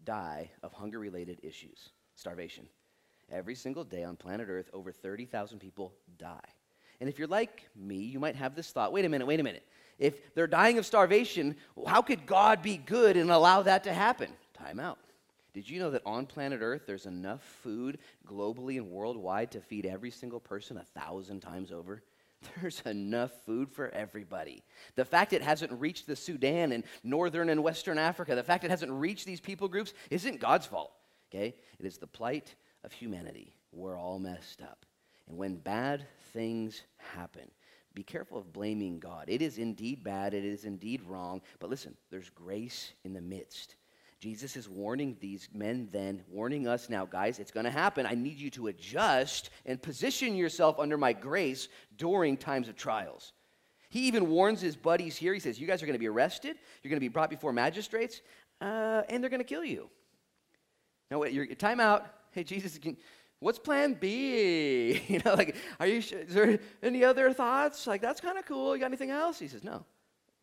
die 0.04 0.50
of 0.63 0.74
hunger 0.74 0.98
related 0.98 1.40
issues 1.44 1.90
starvation. 2.16 2.66
Every 3.32 3.54
single 3.54 3.84
day 3.84 4.04
on 4.04 4.16
planet 4.16 4.48
Earth, 4.50 4.72
over 4.74 4.92
30,000 4.92 5.60
people 5.60 5.94
die. 6.18 6.50
And 7.00 7.08
if 7.08 7.20
you're 7.20 7.28
like 7.28 7.70
me, 7.75 7.98
you 7.98 8.20
might 8.20 8.36
have 8.36 8.56
this 8.56 8.72
thought 8.72 8.92
wait 8.92 9.06
a 9.06 9.10
minute, 9.10 9.28
wait 9.28 9.40
a 9.40 9.44
minute. 9.44 9.68
If 10.00 10.34
they're 10.34 10.48
dying 10.48 10.80
of 10.80 10.86
starvation, 10.88 11.58
how 11.86 12.02
could 12.02 12.25
God 12.25 12.63
be 12.63 12.78
good 12.78 13.18
and 13.18 13.30
allow 13.30 13.62
that 13.62 13.84
to 13.84 13.94
happen? 13.94 14.32
Time 14.56 14.80
out. 14.80 14.98
Did 15.53 15.69
you 15.69 15.79
know 15.79 15.91
that 15.91 16.01
on 16.05 16.25
planet 16.25 16.60
Earth 16.62 16.83
there's 16.88 17.05
enough 17.05 17.43
food 17.63 18.00
globally 18.27 18.77
and 18.77 18.89
worldwide 18.89 19.51
to 19.51 19.62
feed 19.62 19.86
every 19.86 20.12
single 20.12 20.39
person 20.39 20.77
a 20.77 20.83
thousand 21.00 21.41
times 21.41 21.72
over? 21.72 22.03
There's 22.62 22.81
enough 22.81 23.31
food 23.45 23.72
for 23.72 23.89
everybody. 23.91 24.63
The 24.95 25.05
fact 25.05 25.31
it 25.31 25.41
hasn't 25.41 25.72
reached 25.79 26.07
the 26.07 26.15
Sudan 26.17 26.74
and 26.74 26.83
northern 27.01 27.48
and 27.48 27.63
western 27.63 27.98
Africa, 27.98 28.36
the 28.36 28.43
fact 28.43 28.65
it 28.65 28.69
hasn't 28.69 28.91
reached 28.91 29.25
these 29.25 29.39
people 29.39 29.69
groups 29.69 29.93
isn't 30.10 30.41
God's 30.41 30.65
fault 30.65 30.91
okay? 31.33 31.55
It 31.79 31.86
is 31.86 31.98
the 31.98 32.07
plight 32.07 32.55
of 32.83 32.91
humanity. 32.91 33.55
We're 33.72 33.98
all 33.98 34.19
messed 34.19 34.62
up. 34.62 34.86
And 35.27 35.38
when 35.38 35.55
bad 35.55 36.05
things 36.33 36.83
happen, 36.98 37.50
be 37.93 38.03
careful 38.03 38.38
of 38.38 38.53
blaming 38.53 39.00
God. 39.00 39.25
It 39.27 39.41
is 39.41 39.57
indeed 39.57 40.03
bad, 40.03 40.33
it 40.33 40.43
is 40.43 40.65
indeed 40.65 41.01
wrong, 41.03 41.41
but 41.60 41.69
listen, 41.69 41.95
there's 42.10 42.29
grace 42.29 42.93
in 43.03 43.13
the 43.13 43.22
midst. 43.22 43.75
Jesus 44.24 44.56
is 44.56 44.70
warning 44.70 45.18
these 45.20 45.50
men 45.53 45.89
then, 45.92 46.24
warning 46.30 46.65
us 46.65 46.89
now, 46.89 47.06
guys, 47.06 47.39
it's 47.39 47.51
going 47.51 47.65
to 47.65 47.70
happen. 47.70 48.06
I 48.06 48.15
need 48.15 48.38
you 48.38 48.50
to 48.51 48.68
adjust 48.68 49.50
and 49.65 49.82
position 49.82 50.34
yourself 50.34 50.80
under 50.80 50.98
my 50.98 51.12
grace 51.12 51.68
during 51.98 52.38
times 52.38 52.70
of 52.70 52.77
trials. 52.77 53.34
He 53.89 54.08
even 54.08 54.30
warns 54.30 54.62
his 54.62 54.77
buddies 54.77 55.18
here. 55.18 55.34
He 55.34 55.42
says, 55.42 55.60
You 55.60 55.68
guys 55.68 55.84
are 55.84 55.86
going 55.88 55.96
to 55.96 56.00
be 56.00 56.08
arrested, 56.08 56.56
you're 56.82 56.89
going 56.89 57.01
to 57.01 57.03
be 57.03 57.10
brought 57.10 57.32
before 57.32 57.51
magistrates, 57.51 58.22
uh, 58.62 59.01
and 59.10 59.22
they're 59.22 59.30
going 59.30 59.42
to 59.42 59.46
kill 59.46 59.65
you. 59.65 59.89
No, 61.12 61.20
wait, 61.20 61.34
your 61.34 61.46
time 61.48 61.82
out. 61.82 62.08
Hey, 62.32 62.46
Jesus, 62.46 62.77
can, 62.77 62.96
what's 63.42 63.60
plan 63.60 63.94
B? 63.94 65.01
You 65.10 65.20
know, 65.25 65.34
like, 65.34 65.58
are 65.82 65.88
you, 65.88 65.98
is 65.98 66.34
there 66.34 66.60
any 66.82 67.03
other 67.03 67.34
thoughts? 67.34 67.88
Like, 67.88 68.01
that's 68.01 68.22
kind 68.22 68.38
of 68.38 68.46
cool. 68.46 68.74
You 68.74 68.80
got 68.80 68.86
anything 68.86 69.12
else? 69.12 69.38
He 69.38 69.50
says, 69.50 69.65
no, 69.65 69.84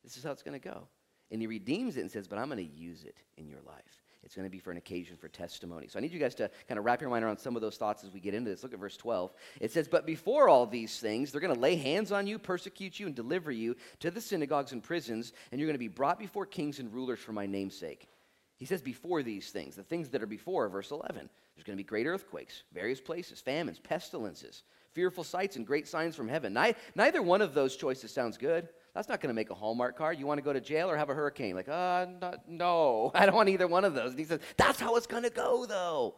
this 0.05 0.19
is 0.19 0.23
how 0.23 0.33
it's 0.33 0.43
going 0.43 0.61
to 0.61 0.69
go. 0.69 0.87
And 1.31 1.41
he 1.41 1.47
redeems 1.47 1.97
it 1.97 2.01
and 2.01 2.11
says, 2.11 2.27
but 2.27 2.39
I'm 2.39 2.49
going 2.49 2.59
to 2.59 2.75
use 2.75 3.05
it 3.05 3.17
in 3.37 3.49
your 3.49 3.61
life. 3.67 4.03
It's 4.23 4.35
going 4.35 4.47
to 4.47 4.51
be 4.51 4.59
for 4.59 4.71
an 4.71 4.77
occasion 4.77 5.17
for 5.17 5.29
testimony. 5.29 5.89
So 5.89 5.99
I 5.99 6.03
need 6.03 6.13
you 6.13 6.19
guys 6.21 6.35
to 6.37 6.51
kind 6.69 6.79
of 6.79 6.85
wrap 6.85 7.01
your 7.01 7.09
mind 7.09 7.25
around 7.25 7.39
some 7.39 7.57
of 7.57 7.63
those 7.63 7.77
thoughts 7.77 8.05
as 8.05 8.13
we 8.13 8.21
get 8.21 8.35
into 8.35 8.51
this. 8.51 8.63
Look 8.63 8.75
at 8.75 8.79
verse 8.79 8.97
12. 8.97 9.33
It 9.61 9.73
says, 9.73 9.89
But 9.89 10.07
before 10.07 10.49
all 10.49 10.67
these 10.67 11.01
things, 11.01 11.33
they're 11.33 11.41
going 11.41 11.55
to 11.55 11.61
lay 11.61 11.77
hands 11.77 12.13
on 12.13 12.27
you, 12.27 12.39
persecute 12.39 13.01
you, 13.01 13.07
and 13.07 13.15
deliver 13.15 13.51
you 13.51 13.77
to 14.01 14.11
the 14.11 14.21
synagogues 14.21 14.73
and 14.73 14.83
prisons, 14.83 15.33
and 15.51 15.59
you're 15.59 15.67
going 15.67 15.75
to 15.75 15.79
be 15.79 15.89
brought 15.89 16.19
before 16.19 16.45
kings 16.45 16.79
and 16.79 16.93
rulers 16.93 17.19
for 17.19 17.33
my 17.33 17.47
name's 17.47 17.77
sake. 17.77 18.09
He 18.57 18.67
says 18.67 18.83
before 18.83 19.23
these 19.23 19.51
things, 19.51 19.75
the 19.75 19.83
things 19.83 20.11
that 20.11 20.23
are 20.23 20.27
before, 20.27 20.69
verse 20.69 20.91
11. 20.91 21.31
There's 21.57 21.65
going 21.65 21.77
to 21.77 21.83
be 21.83 21.89
great 21.89 22.07
earthquakes, 22.07 22.63
various 22.75 23.01
places, 23.01 23.41
famines, 23.41 23.79
pestilences, 23.79 24.65
fearful 24.93 25.25
sights, 25.25 25.57
and 25.57 25.67
great 25.67 25.89
signs 25.89 26.15
from 26.15 26.29
heaven. 26.29 26.53
Neither 26.95 27.23
one 27.23 27.41
of 27.41 27.55
those 27.55 27.75
choices 27.75 28.13
sounds 28.13 28.37
good. 28.37 28.69
That's 28.95 29.09
not 29.09 29.21
going 29.21 29.29
to 29.29 29.35
make 29.35 29.51
a 29.51 29.55
Hallmark 29.55 29.97
card. 29.97 30.19
You 30.19 30.27
want 30.27 30.39
to 30.39 30.43
go 30.43 30.53
to 30.53 30.61
jail 30.61 30.91
or 30.91 30.97
have 30.97 31.11
a 31.11 31.15
hurricane? 31.15 31.55
Like, 31.55 31.69
uh, 31.69 32.07
no, 32.49 33.11
I 33.15 33.27
don't 33.27 33.35
want 33.35 33.49
either 33.49 33.67
one 33.69 33.85
of 33.85 33.95
those. 33.95 34.11
And 34.11 34.19
he 34.19 34.25
says, 34.25 34.41
that's 34.57 34.81
how 34.81 34.97
it's 34.97 35.07
going 35.07 35.23
to 35.23 35.31
go, 35.31 35.67
though. 35.67 36.17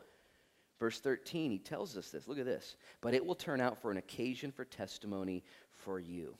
Verse 0.80 0.98
13, 0.98 1.50
he 1.52 1.58
tells 1.58 1.96
us 1.96 2.10
this. 2.10 2.26
Look 2.26 2.38
at 2.38 2.44
this. 2.44 2.76
But 3.00 3.14
it 3.14 3.24
will 3.24 3.34
turn 3.34 3.60
out 3.60 3.80
for 3.80 3.90
an 3.90 3.98
occasion 3.98 4.50
for 4.50 4.64
testimony 4.64 5.44
for 5.76 6.00
you. 6.00 6.34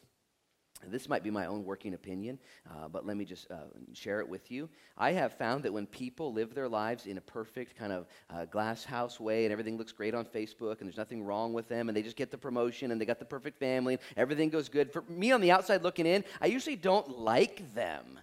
This 0.89 1.09
might 1.09 1.23
be 1.23 1.31
my 1.31 1.47
own 1.47 1.65
working 1.65 1.95
opinion, 1.95 2.39
uh, 2.71 2.89
but 2.89 3.07
let 3.07 3.17
me 3.17 3.25
just 3.25 3.51
uh, 3.51 3.65
share 3.93 4.21
it 4.21 4.29
with 4.29 4.51
you. 4.51 4.69
I 4.97 5.13
have 5.13 5.33
found 5.35 5.63
that 5.65 5.73
when 5.73 5.87
people 5.87 6.33
live 6.33 6.55
their 6.55 6.69
lives 6.69 7.07
in 7.07 7.19
a 7.19 7.21
perfect 7.21 7.77
kind 7.77 7.93
of 7.93 8.07
uh, 8.31 8.45
glass 8.47 8.85
house 8.85 9.21
way 9.21 9.45
and 9.45 9.53
everything 9.53 9.79
looks 9.79 9.93
great 9.93 10.15
on 10.15 10.25
Facebook 10.25 10.81
and 10.81 10.89
there's 10.89 10.97
nothing 10.97 11.23
wrong 11.23 11.53
with 11.53 11.69
them 11.69 11.89
and 11.89 11.97
they 11.97 12.03
just 12.03 12.17
get 12.17 12.31
the 12.31 12.39
promotion 12.39 12.91
and 12.91 13.01
they 13.01 13.05
got 13.05 13.19
the 13.19 13.25
perfect 13.25 13.59
family 13.59 13.95
and 13.95 14.03
everything 14.17 14.49
goes 14.49 14.69
good, 14.69 14.93
for 14.93 15.03
me 15.03 15.33
on 15.33 15.41
the 15.41 15.51
outside 15.51 15.83
looking 15.83 16.07
in, 16.07 16.25
I 16.41 16.47
usually 16.47 16.77
don't 16.77 17.19
like 17.19 17.75
them. 17.75 18.19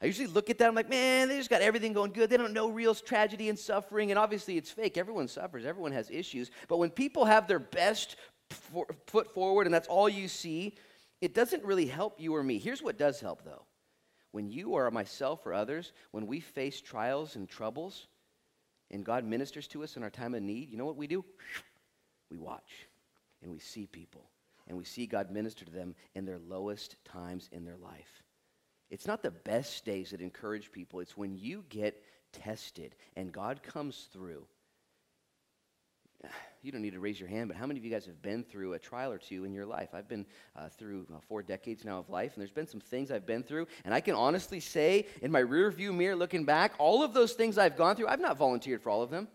I 0.00 0.06
usually 0.06 0.28
look 0.28 0.48
at 0.48 0.58
them 0.58 0.74
like, 0.74 0.88
man, 0.88 1.28
they 1.28 1.36
just 1.38 1.50
got 1.50 1.60
everything 1.60 1.92
going 1.92 2.12
good. 2.12 2.30
They 2.30 2.36
don't 2.36 2.52
know 2.52 2.68
real 2.70 2.94
tragedy 2.94 3.48
and 3.48 3.58
suffering, 3.58 4.12
and 4.12 4.18
obviously 4.18 4.56
it's 4.56 4.70
fake. 4.70 4.96
Everyone 4.96 5.26
suffers, 5.26 5.64
everyone 5.64 5.90
has 5.92 6.08
issues. 6.08 6.50
But 6.68 6.76
when 6.76 6.90
people 6.90 7.24
have 7.24 7.48
their 7.48 7.58
best 7.58 8.16
foot 9.06 9.34
forward 9.34 9.66
and 9.66 9.74
that's 9.74 9.88
all 9.88 10.08
you 10.08 10.28
see, 10.28 10.76
it 11.20 11.34
doesn't 11.34 11.64
really 11.64 11.86
help 11.86 12.20
you 12.20 12.34
or 12.34 12.42
me. 12.42 12.58
Here's 12.58 12.82
what 12.82 12.98
does 12.98 13.20
help, 13.20 13.44
though. 13.44 13.64
When 14.32 14.50
you 14.50 14.70
or 14.70 14.90
myself 14.90 15.46
or 15.46 15.54
others, 15.54 15.92
when 16.12 16.26
we 16.26 16.40
face 16.40 16.80
trials 16.80 17.36
and 17.36 17.48
troubles, 17.48 18.06
and 18.90 19.04
God 19.04 19.24
ministers 19.24 19.68
to 19.68 19.82
us 19.82 19.96
in 19.96 20.02
our 20.02 20.10
time 20.10 20.34
of 20.34 20.42
need, 20.42 20.70
you 20.70 20.78
know 20.78 20.86
what 20.86 20.96
we 20.96 21.06
do? 21.06 21.24
We 22.30 22.38
watch 22.38 22.88
and 23.42 23.50
we 23.50 23.58
see 23.58 23.86
people 23.86 24.30
and 24.66 24.76
we 24.76 24.84
see 24.84 25.06
God 25.06 25.30
minister 25.30 25.64
to 25.64 25.70
them 25.70 25.94
in 26.14 26.24
their 26.24 26.38
lowest 26.38 26.96
times 27.04 27.48
in 27.52 27.64
their 27.64 27.76
life. 27.76 28.22
It's 28.90 29.06
not 29.06 29.22
the 29.22 29.30
best 29.30 29.84
days 29.84 30.10
that 30.10 30.20
encourage 30.20 30.72
people, 30.72 31.00
it's 31.00 31.16
when 31.16 31.36
you 31.36 31.64
get 31.68 32.02
tested 32.32 32.94
and 33.16 33.32
God 33.32 33.62
comes 33.62 34.08
through 34.12 34.46
you 36.62 36.72
don't 36.72 36.82
need 36.82 36.92
to 36.92 37.00
raise 37.00 37.20
your 37.20 37.28
hand, 37.28 37.48
but 37.48 37.56
how 37.56 37.66
many 37.66 37.78
of 37.78 37.84
you 37.84 37.90
guys 37.90 38.04
have 38.06 38.20
been 38.20 38.42
through 38.42 38.72
a 38.72 38.78
trial 38.78 39.12
or 39.12 39.18
two 39.18 39.44
in 39.44 39.52
your 39.52 39.66
life? 39.66 39.90
I've 39.94 40.08
been 40.08 40.26
uh, 40.56 40.68
through 40.68 41.06
uh, 41.12 41.18
four 41.28 41.42
decades 41.42 41.84
now 41.84 41.98
of 41.98 42.08
life, 42.10 42.34
and 42.34 42.40
there's 42.40 42.50
been 42.50 42.66
some 42.66 42.80
things 42.80 43.10
I've 43.10 43.26
been 43.26 43.42
through, 43.42 43.68
and 43.84 43.94
I 43.94 44.00
can 44.00 44.14
honestly 44.14 44.60
say, 44.60 45.06
in 45.22 45.30
my 45.30 45.38
rear 45.38 45.70
view 45.70 45.92
mirror 45.92 46.16
looking 46.16 46.44
back, 46.44 46.72
all 46.78 47.02
of 47.02 47.14
those 47.14 47.32
things 47.32 47.58
I've 47.58 47.76
gone 47.76 47.96
through, 47.96 48.08
I've 48.08 48.20
not 48.20 48.36
volunteered 48.36 48.82
for 48.82 48.90
all 48.90 49.02
of 49.02 49.10
them. 49.10 49.28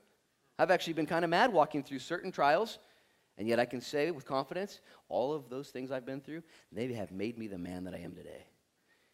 I've 0.59 0.71
actually 0.71 0.93
been 0.93 1.05
kind 1.05 1.23
of 1.23 1.31
mad 1.31 1.51
walking 1.51 1.81
through 1.81 1.99
certain 1.99 2.31
trials, 2.31 2.77
and 3.37 3.47
yet 3.47 3.59
I 3.59 3.65
can 3.65 3.81
say 3.81 4.11
with 4.11 4.25
confidence, 4.25 4.81
all 5.07 5.33
of 5.33 5.49
those 5.49 5.69
things 5.69 5.91
I've 5.91 6.05
been 6.05 6.21
through, 6.21 6.43
they 6.71 6.91
have 6.93 7.11
made 7.11 7.37
me 7.37 7.47
the 7.47 7.57
man 7.57 7.85
that 7.85 7.93
I 7.93 7.99
am 7.99 8.13
today. 8.13 8.45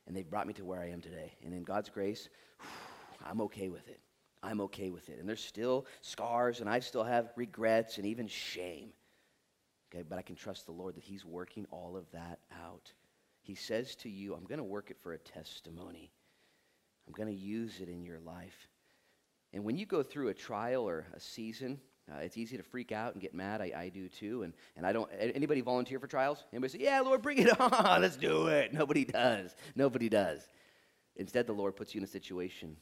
And 0.07 0.17
they've 0.17 0.29
brought 0.29 0.47
me 0.47 0.53
to 0.53 0.65
where 0.65 0.81
I 0.81 0.89
am 0.89 1.01
today. 1.01 1.33
And 1.45 1.53
in 1.53 1.63
God's 1.63 1.89
grace, 1.89 2.29
I'm 3.25 3.41
okay 3.41 3.69
with 3.69 3.87
it. 3.87 3.99
I'm 4.41 4.61
okay 4.61 4.89
with 4.89 5.09
it. 5.09 5.19
And 5.19 5.27
there's 5.27 5.43
still 5.43 5.85
scars, 6.01 6.61
and 6.61 6.69
I 6.69 6.79
still 6.79 7.03
have 7.03 7.31
regrets 7.35 7.97
and 7.97 8.05
even 8.05 8.27
shame. 8.27 8.89
Okay, 9.91 10.03
but 10.07 10.17
I 10.17 10.21
can 10.21 10.35
trust 10.35 10.65
the 10.65 10.71
Lord 10.71 10.95
that 10.95 11.03
He's 11.03 11.25
working 11.25 11.65
all 11.71 11.97
of 11.97 12.09
that 12.11 12.39
out. 12.65 12.93
He 13.41 13.55
says 13.55 13.95
to 13.97 14.09
you, 14.09 14.35
I'm 14.35 14.45
going 14.45 14.59
to 14.59 14.63
work 14.63 14.91
it 14.91 14.97
for 15.01 15.13
a 15.13 15.17
testimony. 15.17 16.11
I'm 17.07 17.13
going 17.13 17.29
to 17.29 17.41
use 17.41 17.79
it 17.81 17.89
in 17.89 18.03
your 18.03 18.19
life. 18.19 18.67
And 19.51 19.63
when 19.63 19.77
you 19.77 19.85
go 19.85 20.03
through 20.03 20.27
a 20.27 20.33
trial 20.33 20.87
or 20.87 21.07
a 21.15 21.19
season, 21.19 21.79
uh, 22.11 22.19
it's 22.19 22.37
easy 22.37 22.57
to 22.57 22.63
freak 22.63 22.91
out 22.91 23.13
and 23.13 23.21
get 23.21 23.33
mad. 23.33 23.61
I, 23.61 23.71
I 23.75 23.89
do 23.89 24.07
too. 24.07 24.43
And, 24.43 24.53
and 24.77 24.85
I 24.85 24.91
don't, 24.91 25.09
anybody 25.19 25.61
volunteer 25.61 25.99
for 25.99 26.07
trials? 26.07 26.43
Anybody 26.53 26.77
say, 26.77 26.83
yeah, 26.83 27.01
Lord, 27.01 27.23
bring 27.23 27.39
it 27.39 27.59
on. 27.83 28.01
Let's 28.01 28.17
do 28.17 28.47
it. 28.47 28.73
Nobody 28.73 29.05
does. 29.05 29.55
Nobody 29.75 30.09
does. 30.09 30.47
Instead, 31.15 31.47
the 31.47 31.53
Lord 31.53 31.75
puts 31.75 31.95
you 31.95 31.99
in 31.99 32.03
a 32.03 32.07
situation 32.07 32.77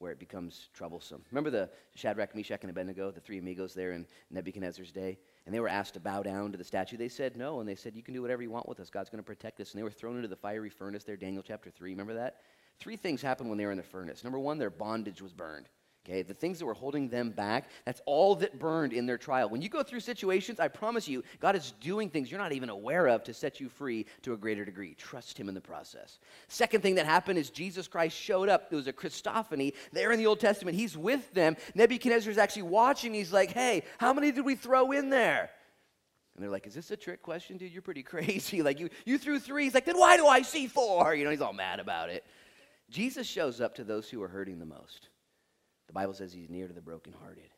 where 0.00 0.10
it 0.10 0.18
becomes 0.18 0.68
troublesome. 0.72 1.22
Remember 1.30 1.50
the 1.50 1.70
Shadrach, 1.94 2.34
Meshach, 2.34 2.62
and 2.62 2.70
Abednego, 2.70 3.10
the 3.10 3.20
three 3.20 3.38
amigos 3.38 3.74
there 3.74 3.92
in 3.92 4.06
Nebuchadnezzar's 4.30 4.90
day? 4.90 5.18
And 5.44 5.54
they 5.54 5.60
were 5.60 5.68
asked 5.68 5.94
to 5.94 6.00
bow 6.00 6.22
down 6.22 6.52
to 6.52 6.58
the 6.58 6.64
statue. 6.64 6.96
They 6.96 7.08
said 7.08 7.36
no, 7.36 7.60
and 7.60 7.68
they 7.68 7.74
said, 7.74 7.94
You 7.94 8.02
can 8.02 8.14
do 8.14 8.22
whatever 8.22 8.42
you 8.42 8.50
want 8.50 8.68
with 8.68 8.80
us. 8.80 8.88
God's 8.88 9.10
going 9.10 9.22
to 9.22 9.26
protect 9.26 9.60
us. 9.60 9.72
And 9.72 9.78
they 9.78 9.84
were 9.84 9.90
thrown 9.90 10.16
into 10.16 10.28
the 10.28 10.36
fiery 10.36 10.70
furnace 10.70 11.04
there, 11.04 11.16
Daniel 11.16 11.42
chapter 11.46 11.70
3. 11.70 11.90
Remember 11.90 12.14
that? 12.14 12.38
Three 12.78 12.96
things 12.96 13.20
happened 13.20 13.50
when 13.50 13.58
they 13.58 13.66
were 13.66 13.72
in 13.72 13.76
the 13.76 13.82
furnace. 13.82 14.24
Number 14.24 14.38
one, 14.38 14.58
their 14.58 14.70
bondage 14.70 15.20
was 15.20 15.34
burned. 15.34 15.68
Okay, 16.10 16.22
the 16.22 16.34
things 16.34 16.58
that 16.58 16.66
were 16.66 16.74
holding 16.74 17.08
them 17.08 17.30
back, 17.30 17.70
that's 17.84 18.00
all 18.04 18.34
that 18.36 18.58
burned 18.58 18.92
in 18.92 19.06
their 19.06 19.16
trial. 19.16 19.48
When 19.48 19.62
you 19.62 19.68
go 19.68 19.84
through 19.84 20.00
situations, 20.00 20.58
I 20.58 20.66
promise 20.66 21.06
you, 21.06 21.22
God 21.38 21.54
is 21.54 21.72
doing 21.80 22.10
things 22.10 22.32
you're 22.32 22.40
not 22.40 22.50
even 22.50 22.68
aware 22.68 23.06
of 23.06 23.22
to 23.24 23.34
set 23.34 23.60
you 23.60 23.68
free 23.68 24.06
to 24.22 24.32
a 24.32 24.36
greater 24.36 24.64
degree. 24.64 24.94
Trust 24.94 25.38
Him 25.38 25.48
in 25.48 25.54
the 25.54 25.60
process. 25.60 26.18
Second 26.48 26.80
thing 26.80 26.96
that 26.96 27.06
happened 27.06 27.38
is 27.38 27.48
Jesus 27.48 27.86
Christ 27.86 28.16
showed 28.16 28.48
up. 28.48 28.66
It 28.72 28.74
was 28.74 28.88
a 28.88 28.92
Christophany 28.92 29.72
there 29.92 30.10
in 30.10 30.18
the 30.18 30.26
Old 30.26 30.40
Testament. 30.40 30.76
He's 30.76 30.98
with 30.98 31.32
them. 31.32 31.56
Nebuchadnezzar 31.76 32.32
is 32.32 32.38
actually 32.38 32.62
watching. 32.62 33.14
He's 33.14 33.32
like, 33.32 33.52
hey, 33.52 33.84
how 33.98 34.12
many 34.12 34.32
did 34.32 34.44
we 34.44 34.56
throw 34.56 34.90
in 34.90 35.10
there? 35.10 35.50
And 36.34 36.42
they're 36.42 36.50
like, 36.50 36.66
is 36.66 36.74
this 36.74 36.90
a 36.90 36.96
trick 36.96 37.22
question, 37.22 37.56
dude? 37.56 37.70
You're 37.70 37.82
pretty 37.82 38.02
crazy. 38.14 38.62
Like, 38.62 38.80
you, 38.80 38.90
you 39.04 39.16
threw 39.16 39.38
three. 39.38 39.62
He's 39.62 39.74
like, 39.74 39.84
then 39.84 39.98
why 39.98 40.16
do 40.16 40.26
I 40.26 40.42
see 40.42 40.66
four? 40.66 41.14
You 41.20 41.22
know, 41.22 41.30
he's 41.30 41.40
all 41.40 41.52
mad 41.52 41.78
about 41.78 42.10
it. 42.10 42.24
Jesus 42.90 43.28
shows 43.28 43.60
up 43.60 43.76
to 43.76 43.84
those 43.84 44.10
who 44.10 44.20
are 44.20 44.28
hurting 44.28 44.58
the 44.58 44.66
most. 44.66 45.09
The 45.90 45.94
Bible 45.94 46.14
says 46.14 46.32
he's 46.32 46.48
near 46.48 46.68
to 46.68 46.72
the 46.72 46.80
brokenhearted. 46.80 47.50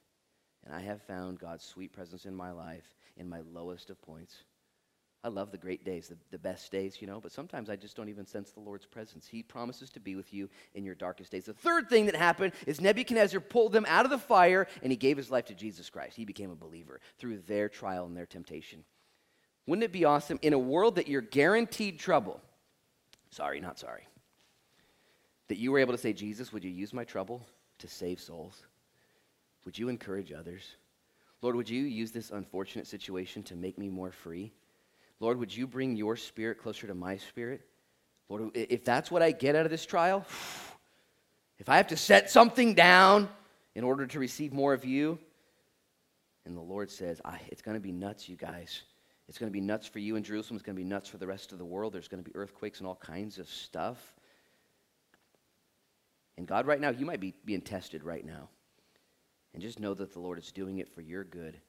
And 0.65 0.75
I 0.75 0.81
have 0.81 1.03
found 1.03 1.39
God's 1.39 1.67
sweet 1.67 1.93
presence 1.93 2.25
in 2.25 2.35
my 2.35 2.51
life 2.51 2.95
in 3.19 3.29
my 3.29 3.43
lowest 3.53 3.91
of 3.91 4.01
points. 4.01 4.45
I 5.23 5.29
love 5.29 5.53
the 5.53 5.59
great 5.59 5.85
days, 5.85 6.09
the, 6.09 6.17
the 6.31 6.39
best 6.39 6.73
days, 6.73 6.97
you 7.03 7.07
know, 7.07 7.21
but 7.21 7.31
sometimes 7.31 7.69
I 7.69 7.77
just 7.77 7.95
don't 7.95 8.09
even 8.09 8.25
sense 8.25 8.51
the 8.51 8.61
Lord's 8.61 8.87
presence. 8.87 9.29
He 9.29 9.43
promises 9.43 9.91
to 9.91 10.01
be 10.01 10.17
with 10.17 10.33
you 10.33 10.49
in 10.73 10.83
your 10.83 10.95
darkest 10.95 11.31
days. 11.31 11.45
The 11.45 11.53
third 11.53 11.91
thing 11.91 12.07
that 12.07 12.17
happened 12.17 12.55
is 12.67 12.81
Nebuchadnezzar 12.81 13.39
pulled 13.39 13.73
them 13.73 13.85
out 13.87 14.07
of 14.07 14.11
the 14.11 14.17
fire 14.17 14.67
and 14.83 14.91
he 14.91 14.97
gave 14.97 15.19
his 15.19 15.31
life 15.31 15.45
to 15.49 15.55
Jesus 15.55 15.91
Christ. 15.91 16.17
He 16.17 16.25
became 16.25 16.51
a 16.51 16.57
believer 16.57 17.03
through 17.19 17.41
their 17.41 17.69
trial 17.69 18.07
and 18.07 18.17
their 18.17 18.25
temptation. 18.25 18.83
Wouldn't 19.67 19.85
it 19.85 19.93
be 19.93 20.07
awesome 20.07 20.39
in 20.41 20.55
a 20.55 20.59
world 20.59 20.95
that 20.95 21.07
you're 21.07 21.21
guaranteed 21.21 22.01
trouble? 22.01 22.41
Sorry, 23.29 23.61
not 23.61 23.79
sorry. 23.79 24.09
That 25.49 25.59
you 25.59 25.71
were 25.71 25.81
able 25.81 25.93
to 25.93 25.99
say, 25.99 26.15
Jesus, 26.15 26.51
would 26.51 26.65
you 26.65 26.71
use 26.71 26.95
my 26.95 27.05
trouble 27.05 27.47
to 27.83 27.89
save 27.89 28.21
souls? 28.21 28.67
Would 29.65 29.79
you 29.79 29.89
encourage 29.89 30.33
others? 30.33 30.63
Lord, 31.41 31.57
would 31.57 31.69
you 31.69 31.83
use 31.83 32.13
this 32.13 32.31
unfortunate 32.31 32.87
situation 32.87 33.43
to 33.45 33.57
make 33.57 33.79
me 33.79 33.89
more 33.89 34.11
free? 34.11 34.53
Lord, 35.21 35.39
would 35.39 35.55
you 35.55 35.67
bring 35.67 35.97
your 35.97 36.17
spirit 36.17 36.59
closer 36.59 36.87
to 36.87 36.95
my 36.95 37.17
spirit? 37.17 37.61
Lord, 38.29 38.51
if 38.55 38.85
that's 38.85 39.11
what 39.11 39.23
I 39.23 39.31
get 39.31 39.55
out 39.55 39.65
of 39.65 39.71
this 39.71 39.87
trial, 39.87 40.25
if 41.59 41.69
I 41.69 41.77
have 41.77 41.89
to 41.89 41.97
set 41.97 42.31
something 42.31 42.75
down 42.75 43.29
in 43.75 43.85
order 43.85 44.07
to 44.07 44.19
receive 44.19 44.53
more 44.53 44.73
of 44.73 44.85
you, 44.85 45.19
and 46.45 46.57
the 46.57 46.61
Lord 46.61 46.91
says, 46.91 47.21
it's 47.49 47.63
going 47.63 47.77
to 47.77 47.81
be 47.81 47.93
nuts, 47.93 48.29
you 48.29 48.37
guys. 48.37 48.83
It's 49.29 49.39
going 49.39 49.51
to 49.51 49.53
be 49.53 49.61
nuts 49.61 49.87
for 49.87 50.01
you 50.01 50.17
in 50.17 50.25
Jerusalem. 50.25 50.57
It's 50.57 50.65
going 50.65 50.77
to 50.77 50.83
be 50.83 50.89
nuts 50.89 51.09
for 51.09 51.19
the 51.19 51.27
rest 51.27 51.53
of 51.53 51.59
the 51.59 51.65
world. 51.65 51.93
There's 51.93 52.09
going 52.09 52.23
to 52.23 52.29
be 52.29 52.35
earthquakes 52.37 52.81
and 52.81 52.87
all 52.87 52.97
kinds 52.97 53.39
of 53.39 53.49
stuff. 53.49 54.15
And 56.37 56.47
God, 56.47 56.67
right 56.67 56.81
now, 56.81 56.91
you 56.91 57.07
might 57.07 57.21
be 57.21 57.35
being 57.45 57.61
tested 57.61 58.05
right 58.05 58.25
now. 58.25 58.49
And 59.53 59.63
just 59.63 59.81
know 59.81 59.95
that 59.95 60.13
the 60.13 60.21
Lord 60.21 60.39
is 60.39 60.51
doing 60.51 60.79
it 60.79 60.89
for 60.89 61.03
your 61.03 61.25
good 61.25 61.61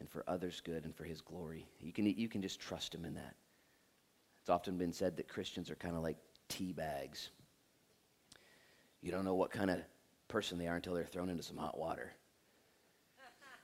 and 0.00 0.08
for 0.08 0.22
others' 0.26 0.60
good 0.60 0.84
and 0.84 0.94
for 0.94 1.04
His 1.04 1.20
glory. 1.20 1.66
You 1.80 1.92
can, 1.92 2.06
you 2.06 2.28
can 2.28 2.42
just 2.42 2.60
trust 2.60 2.94
Him 2.94 3.04
in 3.04 3.14
that. 3.14 3.34
It's 4.40 4.50
often 4.50 4.76
been 4.76 4.92
said 4.92 5.16
that 5.16 5.28
Christians 5.28 5.70
are 5.70 5.76
kind 5.76 5.96
of 5.96 6.02
like 6.02 6.16
tea 6.48 6.72
bags. 6.72 7.30
You 9.00 9.12
don't 9.12 9.24
know 9.24 9.34
what 9.34 9.50
kind 9.50 9.70
of 9.70 9.78
person 10.28 10.58
they 10.58 10.68
are 10.68 10.76
until 10.76 10.94
they're 10.94 11.04
thrown 11.04 11.28
into 11.28 11.42
some 11.42 11.56
hot 11.56 11.78
water. 11.78 12.12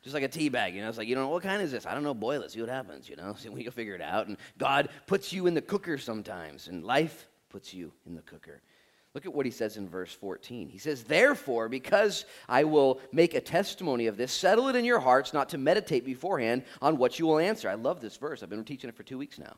Just 0.02 0.14
like 0.14 0.22
a 0.22 0.28
tea 0.28 0.48
bag, 0.48 0.74
you 0.74 0.80
know, 0.80 0.88
it's 0.88 0.96
like, 0.96 1.08
you 1.08 1.14
don't 1.14 1.24
know, 1.24 1.30
what 1.30 1.42
kind 1.42 1.60
is 1.60 1.72
this? 1.72 1.84
I 1.84 1.92
don't 1.92 2.04
know, 2.04 2.14
boil 2.14 2.42
it, 2.42 2.52
see 2.52 2.60
what 2.60 2.68
happens, 2.68 3.08
you 3.08 3.16
know, 3.16 3.34
see, 3.38 3.48
we'll 3.48 3.70
figure 3.72 3.94
it 3.94 4.00
out. 4.00 4.28
And 4.28 4.36
God 4.56 4.90
puts 5.06 5.32
you 5.32 5.46
in 5.46 5.54
the 5.54 5.60
cooker 5.60 5.98
sometimes, 5.98 6.68
and 6.68 6.84
life 6.84 7.28
puts 7.48 7.74
you 7.74 7.92
in 8.06 8.14
the 8.14 8.22
cooker. 8.22 8.62
Look 9.18 9.26
at 9.26 9.34
what 9.34 9.46
he 9.46 9.50
says 9.50 9.76
in 9.76 9.88
verse 9.88 10.14
14. 10.14 10.68
He 10.68 10.78
says, 10.78 11.02
Therefore, 11.02 11.68
because 11.68 12.24
I 12.48 12.62
will 12.62 13.00
make 13.10 13.34
a 13.34 13.40
testimony 13.40 14.06
of 14.06 14.16
this, 14.16 14.30
settle 14.30 14.68
it 14.68 14.76
in 14.76 14.84
your 14.84 15.00
hearts 15.00 15.32
not 15.32 15.48
to 15.48 15.58
meditate 15.58 16.04
beforehand 16.04 16.62
on 16.80 16.98
what 16.98 17.18
you 17.18 17.26
will 17.26 17.40
answer. 17.40 17.68
I 17.68 17.74
love 17.74 18.00
this 18.00 18.16
verse. 18.16 18.44
I've 18.44 18.48
been 18.48 18.62
teaching 18.62 18.88
it 18.88 18.94
for 18.94 19.02
two 19.02 19.18
weeks 19.18 19.36
now. 19.36 19.56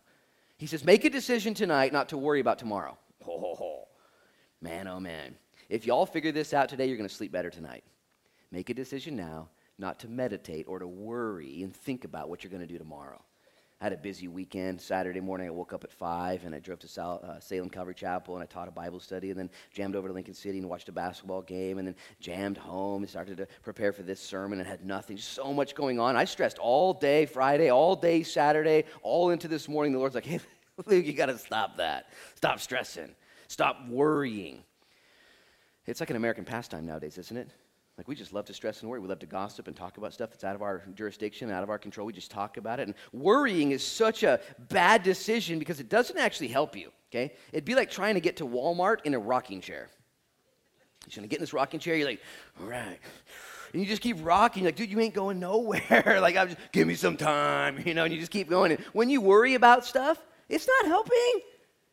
He 0.56 0.66
says, 0.66 0.82
Make 0.82 1.04
a 1.04 1.10
decision 1.10 1.52
tonight 1.52 1.92
not 1.92 2.08
to 2.08 2.16
worry 2.16 2.40
about 2.40 2.58
tomorrow. 2.58 2.96
Ho, 3.26 3.38
ho, 3.38 3.54
ho. 3.54 3.88
Man, 4.62 4.88
oh 4.88 4.98
man. 4.98 5.34
If 5.68 5.84
y'all 5.84 6.06
figure 6.06 6.32
this 6.32 6.54
out 6.54 6.70
today, 6.70 6.86
you're 6.86 6.96
going 6.96 7.06
to 7.06 7.14
sleep 7.14 7.30
better 7.30 7.50
tonight. 7.50 7.84
Make 8.50 8.70
a 8.70 8.74
decision 8.74 9.14
now 9.14 9.50
not 9.78 10.00
to 10.00 10.08
meditate 10.08 10.68
or 10.68 10.78
to 10.78 10.86
worry 10.86 11.62
and 11.62 11.76
think 11.76 12.04
about 12.04 12.30
what 12.30 12.42
you're 12.42 12.50
going 12.50 12.66
to 12.66 12.72
do 12.72 12.78
tomorrow. 12.78 13.20
I 13.80 13.86
had 13.86 13.92
a 13.94 13.96
busy 13.96 14.28
weekend. 14.28 14.78
Saturday 14.78 15.20
morning, 15.20 15.46
I 15.46 15.50
woke 15.50 15.72
up 15.72 15.84
at 15.84 15.92
5 15.92 16.44
and 16.44 16.54
I 16.54 16.58
drove 16.58 16.80
to 16.80 16.88
Sal, 16.88 17.24
uh, 17.26 17.40
Salem 17.40 17.70
Calvary 17.70 17.94
Chapel 17.94 18.34
and 18.34 18.42
I 18.42 18.46
taught 18.46 18.68
a 18.68 18.70
Bible 18.70 19.00
study 19.00 19.30
and 19.30 19.38
then 19.38 19.48
jammed 19.72 19.96
over 19.96 20.06
to 20.06 20.12
Lincoln 20.12 20.34
City 20.34 20.58
and 20.58 20.68
watched 20.68 20.90
a 20.90 20.92
basketball 20.92 21.40
game 21.40 21.78
and 21.78 21.88
then 21.88 21.96
jammed 22.20 22.58
home 22.58 23.02
and 23.02 23.08
started 23.08 23.38
to 23.38 23.46
prepare 23.62 23.94
for 23.94 24.02
this 24.02 24.20
sermon 24.20 24.58
and 24.58 24.68
had 24.68 24.84
nothing. 24.84 25.16
Just 25.16 25.32
so 25.32 25.54
much 25.54 25.74
going 25.74 25.98
on. 25.98 26.14
I 26.14 26.26
stressed 26.26 26.58
all 26.58 26.92
day 26.92 27.24
Friday, 27.24 27.70
all 27.70 27.96
day 27.96 28.22
Saturday, 28.22 28.84
all 29.02 29.30
into 29.30 29.48
this 29.48 29.66
morning. 29.66 29.92
The 29.92 29.98
Lord's 29.98 30.14
like, 30.14 30.26
hey, 30.26 30.40
Luke, 30.84 31.06
you 31.06 31.14
got 31.14 31.26
to 31.26 31.38
stop 31.38 31.78
that. 31.78 32.10
Stop 32.34 32.60
stressing. 32.60 33.14
Stop 33.48 33.88
worrying. 33.88 34.62
It's 35.86 36.00
like 36.00 36.10
an 36.10 36.16
American 36.16 36.44
pastime 36.44 36.84
nowadays, 36.84 37.16
isn't 37.16 37.36
it? 37.36 37.48
Like 37.98 38.08
we 38.08 38.14
just 38.14 38.32
love 38.32 38.46
to 38.46 38.54
stress 38.54 38.80
and 38.80 38.90
worry. 38.90 39.00
We 39.00 39.08
love 39.08 39.18
to 39.18 39.26
gossip 39.26 39.68
and 39.68 39.76
talk 39.76 39.98
about 39.98 40.14
stuff 40.14 40.30
that's 40.30 40.44
out 40.44 40.54
of 40.54 40.62
our 40.62 40.84
jurisdiction, 40.94 41.50
out 41.50 41.62
of 41.62 41.68
our 41.68 41.78
control. 41.78 42.06
We 42.06 42.12
just 42.12 42.30
talk 42.30 42.56
about 42.56 42.80
it. 42.80 42.88
And 42.88 42.94
worrying 43.12 43.72
is 43.72 43.86
such 43.86 44.22
a 44.22 44.40
bad 44.70 45.02
decision 45.02 45.58
because 45.58 45.80
it 45.80 45.88
doesn't 45.88 46.16
actually 46.16 46.48
help 46.48 46.76
you. 46.76 46.90
Okay? 47.10 47.34
It'd 47.52 47.64
be 47.64 47.74
like 47.74 47.90
trying 47.90 48.14
to 48.14 48.20
get 48.20 48.38
to 48.38 48.46
Walmart 48.46 48.98
in 49.04 49.14
a 49.14 49.18
rocking 49.18 49.60
chair. 49.60 49.88
You're 51.06 51.16
gonna 51.16 51.28
get 51.28 51.36
in 51.36 51.42
this 51.42 51.52
rocking 51.52 51.80
chair, 51.80 51.96
you're 51.96 52.08
like, 52.08 52.20
all 52.60 52.66
right. 52.66 52.98
And 53.72 53.82
you 53.82 53.86
just 53.86 54.02
keep 54.02 54.16
rocking, 54.24 54.62
You're 54.62 54.68
like, 54.68 54.76
dude, 54.76 54.90
you 54.90 54.98
ain't 55.00 55.14
going 55.14 55.38
nowhere. 55.38 56.18
like, 56.20 56.36
I'm 56.36 56.48
just, 56.48 56.58
give 56.72 56.86
me 56.88 56.94
some 56.94 57.16
time, 57.16 57.82
you 57.86 57.94
know, 57.94 58.04
and 58.04 58.12
you 58.12 58.18
just 58.18 58.32
keep 58.32 58.48
going. 58.48 58.72
And 58.72 58.80
when 58.92 59.10
you 59.10 59.20
worry 59.20 59.54
about 59.54 59.84
stuff, 59.84 60.18
it's 60.48 60.66
not 60.66 60.86
helping. 60.86 61.40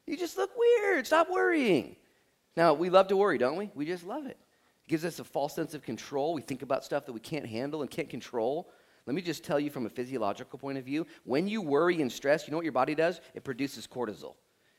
You 0.05 0.17
just 0.17 0.37
look 0.37 0.51
weird. 0.57 1.05
Stop 1.05 1.29
worrying. 1.29 1.95
Now, 2.55 2.73
we 2.73 2.89
love 2.89 3.09
to 3.09 3.17
worry, 3.17 3.37
don't 3.37 3.57
we? 3.57 3.69
We 3.75 3.85
just 3.85 4.05
love 4.05 4.25
it. 4.25 4.37
It 4.87 4.91
gives 4.91 5.03
us 5.03 5.19
a 5.19 5.23
false 5.23 5.53
sense 5.53 5.73
of 5.73 5.83
control. 5.83 6.33
We 6.33 6.41
think 6.41 6.61
about 6.61 6.85
stuff 6.85 7.05
that 7.05 7.11
we 7.11 7.19
can't 7.19 7.45
handle 7.45 7.81
and 7.81 7.91
can't 7.91 8.09
control. 8.09 8.69
Let 9.05 9.15
me 9.15 9.21
just 9.21 9.43
tell 9.43 9.59
you 9.59 9.69
from 9.69 9.85
a 9.85 9.89
physiological 9.89 10.57
point 10.57 10.77
of 10.77 10.85
view 10.85 11.05
when 11.25 11.47
you 11.47 11.61
worry 11.61 12.01
and 12.01 12.11
stress, 12.11 12.47
you 12.47 12.51
know 12.51 12.57
what 12.57 12.65
your 12.65 12.71
body 12.73 12.95
does? 12.95 13.19
It 13.33 13.43
produces 13.43 13.85
cortisol, 13.85 14.35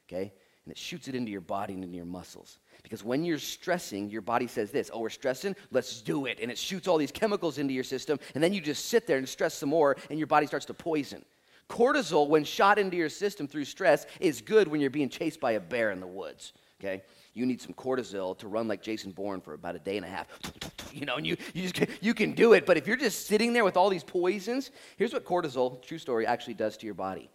okay? 0.07 0.33
And 0.65 0.73
it 0.73 0.79
shoots 0.79 1.09
it 1.09 1.15
into 1.15 1.31
your 1.31 1.41
body 1.41 1.75
and 1.75 1.83
into 1.83 1.97
your 1.97 2.07
muscles. 2.07 2.59
Because 2.83 3.03
when 3.03 3.25
you're 3.25 3.39
stressing, 3.39 4.11
your 4.11 4.21
body 4.23 4.47
says 4.47 4.71
this, 4.71 4.91
oh, 4.93 5.01
we're 5.01 5.09
stressing, 5.11 5.57
let's 5.71 6.03
do 6.03 6.27
it. 6.27 6.39
And 6.41 6.51
it 6.51 6.59
shoots 6.59 6.89
all 6.89 6.99
these 6.99 7.13
chemicals 7.13 7.59
into 7.59 7.75
your 7.75 7.85
system, 7.85 8.19
and 8.35 8.45
then 8.45 8.53
you 8.53 8.61
just 8.61 8.87
sit 8.87 9.07
there 9.07 9.19
and 9.19 9.29
stress 9.29 9.55
some 9.55 9.71
more, 9.71 9.97
and 10.11 10.19
your 10.19 10.27
body 10.27 10.47
starts 10.47 10.67
to 10.67 10.75
poison. 10.75 11.25
Cortisol, 11.69 12.29
when 12.29 12.45
shot 12.45 12.79
into 12.79 12.97
your 12.97 13.09
system 13.11 13.47
through 13.47 13.65
stress, 13.65 14.07
is 14.21 14.41
good 14.41 14.69
when 14.69 14.81
you're 14.81 14.91
being 14.91 15.11
chased 15.11 15.41
by 15.41 15.53
a 15.53 15.61
bear 15.61 15.91
in 15.91 16.01
the 16.01 16.07
woods, 16.07 16.53
okay? 16.81 17.03
You 17.35 17.47
need 17.47 17.61
some 17.61 17.75
cortisol 17.75 18.37
to 18.39 18.49
run 18.49 18.69
like 18.69 18.83
Jason 18.83 19.13
Bourne 19.13 19.41
for 19.41 19.55
about 19.55 19.77
a 19.77 19.79
day 19.79 19.97
and 19.97 20.07
a 20.07 20.09
half. 20.09 20.27
You 20.91 21.05
know, 21.05 21.17
and 21.17 21.27
you, 21.27 21.37
you, 21.53 21.69
just, 21.69 22.03
you 22.03 22.15
can 22.15 22.33
do 22.33 22.55
it. 22.55 22.65
But 22.65 22.79
if 22.79 22.87
you're 22.87 22.97
just 22.97 23.27
sitting 23.27 23.53
there 23.53 23.63
with 23.63 23.77
all 23.77 23.91
these 23.91 24.03
poisons, 24.03 24.71
here's 24.97 25.13
what 25.13 25.23
cortisol, 25.27 25.83
true 25.83 25.99
story, 25.99 26.27
actually 26.27 26.55
does 26.55 26.79
to 26.79 26.87
your 26.87 26.95
body. 26.95 27.29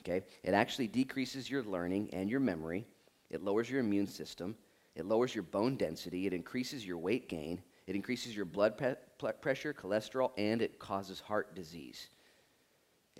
Okay? 0.00 0.22
It 0.42 0.52
actually 0.52 0.86
decreases 0.86 1.48
your 1.50 1.62
learning 1.62 2.10
and 2.12 2.28
your 2.28 2.40
memory. 2.40 2.86
It 3.30 3.42
lowers 3.42 3.70
your 3.70 3.80
immune 3.80 4.06
system. 4.06 4.54
It 4.96 5.06
lowers 5.06 5.34
your 5.34 5.44
bone 5.44 5.76
density. 5.76 6.26
It 6.26 6.34
increases 6.34 6.86
your 6.86 6.98
weight 6.98 7.28
gain. 7.28 7.62
It 7.86 7.96
increases 7.96 8.36
your 8.36 8.44
blood 8.44 8.76
pe- 8.76 8.96
pressure, 9.40 9.72
cholesterol, 9.72 10.32
and 10.36 10.60
it 10.60 10.78
causes 10.78 11.20
heart 11.20 11.54
disease. 11.54 12.08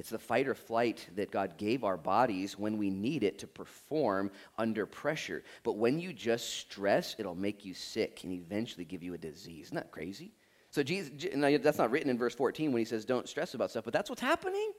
It's 0.00 0.08
the 0.08 0.18
fight 0.18 0.48
or 0.48 0.54
flight 0.54 1.06
that 1.16 1.30
God 1.30 1.58
gave 1.58 1.84
our 1.84 1.98
bodies 1.98 2.58
when 2.58 2.78
we 2.78 2.88
need 2.88 3.22
it 3.22 3.38
to 3.40 3.46
perform 3.46 4.30
under 4.56 4.86
pressure. 4.86 5.44
But 5.62 5.76
when 5.76 6.00
you 6.00 6.14
just 6.14 6.54
stress, 6.54 7.14
it'll 7.18 7.34
make 7.34 7.66
you 7.66 7.74
sick 7.74 8.24
and 8.24 8.32
eventually 8.32 8.86
give 8.86 9.02
you 9.02 9.12
a 9.12 9.18
disease. 9.18 9.66
Isn't 9.66 9.76
that 9.76 9.92
crazy? 9.92 10.32
So 10.70 10.82
Jesus, 10.82 11.10
that's 11.62 11.76
not 11.76 11.90
written 11.90 12.08
in 12.08 12.16
verse 12.16 12.34
14 12.34 12.72
when 12.72 12.80
he 12.80 12.86
says 12.86 13.04
don't 13.04 13.28
stress 13.28 13.52
about 13.52 13.70
stuff, 13.70 13.84
but 13.84 13.92
that's 13.92 14.08
what's 14.08 14.22
happening. 14.22 14.72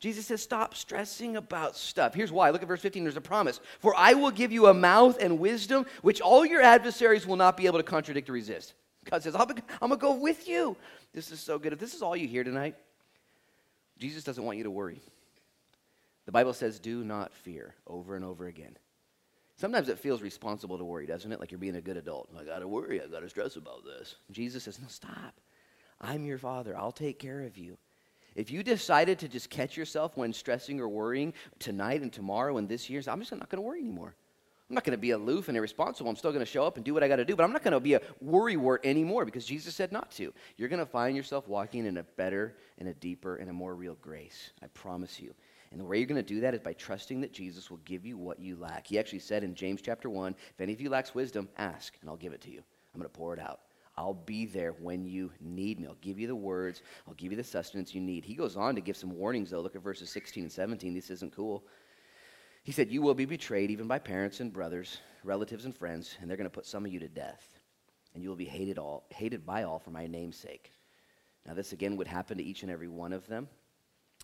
Jesus 0.00 0.26
says, 0.26 0.42
stop 0.42 0.74
stressing 0.74 1.36
about 1.36 1.76
stuff. 1.76 2.14
Here's 2.14 2.32
why. 2.32 2.48
Look 2.48 2.62
at 2.62 2.68
verse 2.68 2.80
15. 2.80 3.04
There's 3.04 3.16
a 3.18 3.20
promise. 3.20 3.60
For 3.78 3.94
I 3.94 4.14
will 4.14 4.30
give 4.30 4.52
you 4.52 4.68
a 4.68 4.74
mouth 4.74 5.18
and 5.20 5.38
wisdom 5.38 5.84
which 6.00 6.22
all 6.22 6.46
your 6.46 6.62
adversaries 6.62 7.26
will 7.26 7.36
not 7.36 7.58
be 7.58 7.66
able 7.66 7.78
to 7.78 7.84
contradict 7.84 8.30
or 8.30 8.32
resist. 8.32 8.72
God 9.04 9.22
says, 9.22 9.34
I'm 9.36 9.46
going 9.46 9.90
to 9.90 9.96
go 9.96 10.14
with 10.14 10.48
you. 10.48 10.78
This 11.12 11.30
is 11.30 11.40
so 11.40 11.58
good. 11.58 11.74
If 11.74 11.78
this 11.78 11.92
is 11.92 12.00
all 12.00 12.16
you 12.16 12.26
hear 12.26 12.42
tonight, 12.42 12.74
Jesus 14.02 14.24
doesn't 14.24 14.42
want 14.42 14.58
you 14.58 14.64
to 14.64 14.70
worry. 14.70 15.00
The 16.26 16.32
Bible 16.32 16.54
says, 16.54 16.80
do 16.80 17.04
not 17.04 17.32
fear 17.32 17.76
over 17.86 18.16
and 18.16 18.24
over 18.24 18.46
again. 18.46 18.76
Sometimes 19.56 19.88
it 19.88 20.00
feels 20.00 20.22
responsible 20.22 20.76
to 20.76 20.84
worry, 20.84 21.06
doesn't 21.06 21.30
it? 21.30 21.38
Like 21.38 21.52
you're 21.52 21.58
being 21.60 21.76
a 21.76 21.80
good 21.80 21.96
adult. 21.96 22.28
I 22.36 22.42
got 22.42 22.58
to 22.58 22.66
worry. 22.66 23.00
I 23.00 23.06
got 23.06 23.20
to 23.20 23.28
stress 23.28 23.54
about 23.54 23.84
this. 23.84 24.16
Jesus 24.32 24.64
says, 24.64 24.80
no, 24.80 24.88
stop. 24.88 25.40
I'm 26.00 26.24
your 26.24 26.38
father. 26.38 26.76
I'll 26.76 26.90
take 26.90 27.20
care 27.20 27.42
of 27.42 27.56
you. 27.56 27.78
If 28.34 28.50
you 28.50 28.64
decided 28.64 29.20
to 29.20 29.28
just 29.28 29.50
catch 29.50 29.76
yourself 29.76 30.16
when 30.16 30.32
stressing 30.32 30.80
or 30.80 30.88
worrying 30.88 31.32
tonight 31.60 32.02
and 32.02 32.12
tomorrow 32.12 32.56
and 32.56 32.68
this 32.68 32.90
year, 32.90 33.02
I'm 33.06 33.20
just 33.20 33.30
not 33.30 33.50
going 33.50 33.62
to 33.62 33.68
worry 33.68 33.78
anymore. 33.78 34.16
I'm 34.72 34.74
not 34.74 34.84
going 34.84 34.96
to 34.96 34.98
be 34.98 35.10
aloof 35.10 35.48
and 35.48 35.56
irresponsible. 35.58 36.08
I'm 36.08 36.16
still 36.16 36.32
going 36.32 36.42
to 36.42 36.50
show 36.50 36.64
up 36.64 36.76
and 36.76 36.84
do 36.84 36.94
what 36.94 37.02
I 37.02 37.08
got 37.08 37.16
to 37.16 37.26
do, 37.26 37.36
but 37.36 37.42
I'm 37.44 37.52
not 37.52 37.62
going 37.62 37.74
to 37.74 37.78
be 37.78 37.92
a 37.92 38.00
worrywart 38.24 38.78
anymore 38.84 39.26
because 39.26 39.44
Jesus 39.44 39.74
said 39.74 39.92
not 39.92 40.10
to. 40.12 40.32
You're 40.56 40.70
going 40.70 40.80
to 40.80 40.86
find 40.86 41.14
yourself 41.14 41.46
walking 41.46 41.84
in 41.84 41.98
a 41.98 42.02
better 42.02 42.56
and 42.78 42.88
a 42.88 42.94
deeper 42.94 43.36
and 43.36 43.50
a 43.50 43.52
more 43.52 43.74
real 43.74 43.98
grace. 44.00 44.52
I 44.62 44.68
promise 44.68 45.20
you. 45.20 45.34
And 45.72 45.78
the 45.78 45.84
way 45.84 45.98
you're 45.98 46.06
going 46.06 46.16
to 46.16 46.22
do 46.22 46.40
that 46.40 46.54
is 46.54 46.60
by 46.60 46.72
trusting 46.72 47.20
that 47.20 47.34
Jesus 47.34 47.70
will 47.70 47.80
give 47.84 48.06
you 48.06 48.16
what 48.16 48.40
you 48.40 48.56
lack. 48.56 48.86
He 48.86 48.98
actually 48.98 49.18
said 49.18 49.44
in 49.44 49.54
James 49.54 49.82
chapter 49.82 50.08
1 50.08 50.34
if 50.54 50.58
any 50.58 50.72
of 50.72 50.80
you 50.80 50.88
lacks 50.88 51.14
wisdom, 51.14 51.50
ask, 51.58 51.92
and 52.00 52.08
I'll 52.08 52.16
give 52.16 52.32
it 52.32 52.40
to 52.40 52.50
you. 52.50 52.62
I'm 52.94 53.00
going 53.02 53.12
to 53.12 53.18
pour 53.18 53.34
it 53.34 53.40
out. 53.40 53.60
I'll 53.98 54.14
be 54.14 54.46
there 54.46 54.72
when 54.72 55.04
you 55.04 55.32
need 55.38 55.80
me. 55.80 55.86
I'll 55.86 55.98
give 56.00 56.18
you 56.18 56.28
the 56.28 56.34
words. 56.34 56.80
I'll 57.06 57.12
give 57.12 57.30
you 57.30 57.36
the 57.36 57.44
sustenance 57.44 57.94
you 57.94 58.00
need. 58.00 58.24
He 58.24 58.32
goes 58.32 58.56
on 58.56 58.74
to 58.74 58.80
give 58.80 58.96
some 58.96 59.18
warnings, 59.18 59.50
though. 59.50 59.60
Look 59.60 59.76
at 59.76 59.82
verses 59.82 60.08
16 60.08 60.44
and 60.44 60.50
17. 60.52 60.94
This 60.94 61.10
isn't 61.10 61.36
cool. 61.36 61.62
He 62.64 62.72
said, 62.72 62.90
You 62.90 63.02
will 63.02 63.14
be 63.14 63.24
betrayed 63.24 63.70
even 63.70 63.88
by 63.88 63.98
parents 63.98 64.40
and 64.40 64.52
brothers, 64.52 64.98
relatives 65.24 65.64
and 65.64 65.76
friends, 65.76 66.16
and 66.20 66.30
they're 66.30 66.36
going 66.36 66.48
to 66.48 66.50
put 66.50 66.66
some 66.66 66.84
of 66.84 66.92
you 66.92 67.00
to 67.00 67.08
death. 67.08 67.58
And 68.14 68.22
you 68.22 68.28
will 68.28 68.36
be 68.36 68.44
hated, 68.44 68.78
all, 68.78 69.04
hated 69.10 69.44
by 69.44 69.62
all 69.62 69.78
for 69.78 69.90
my 69.90 70.06
name's 70.06 70.36
sake. 70.36 70.72
Now, 71.46 71.54
this 71.54 71.72
again 71.72 71.96
would 71.96 72.06
happen 72.06 72.38
to 72.38 72.44
each 72.44 72.62
and 72.62 72.70
every 72.70 72.88
one 72.88 73.12
of 73.12 73.26
them. 73.26 73.48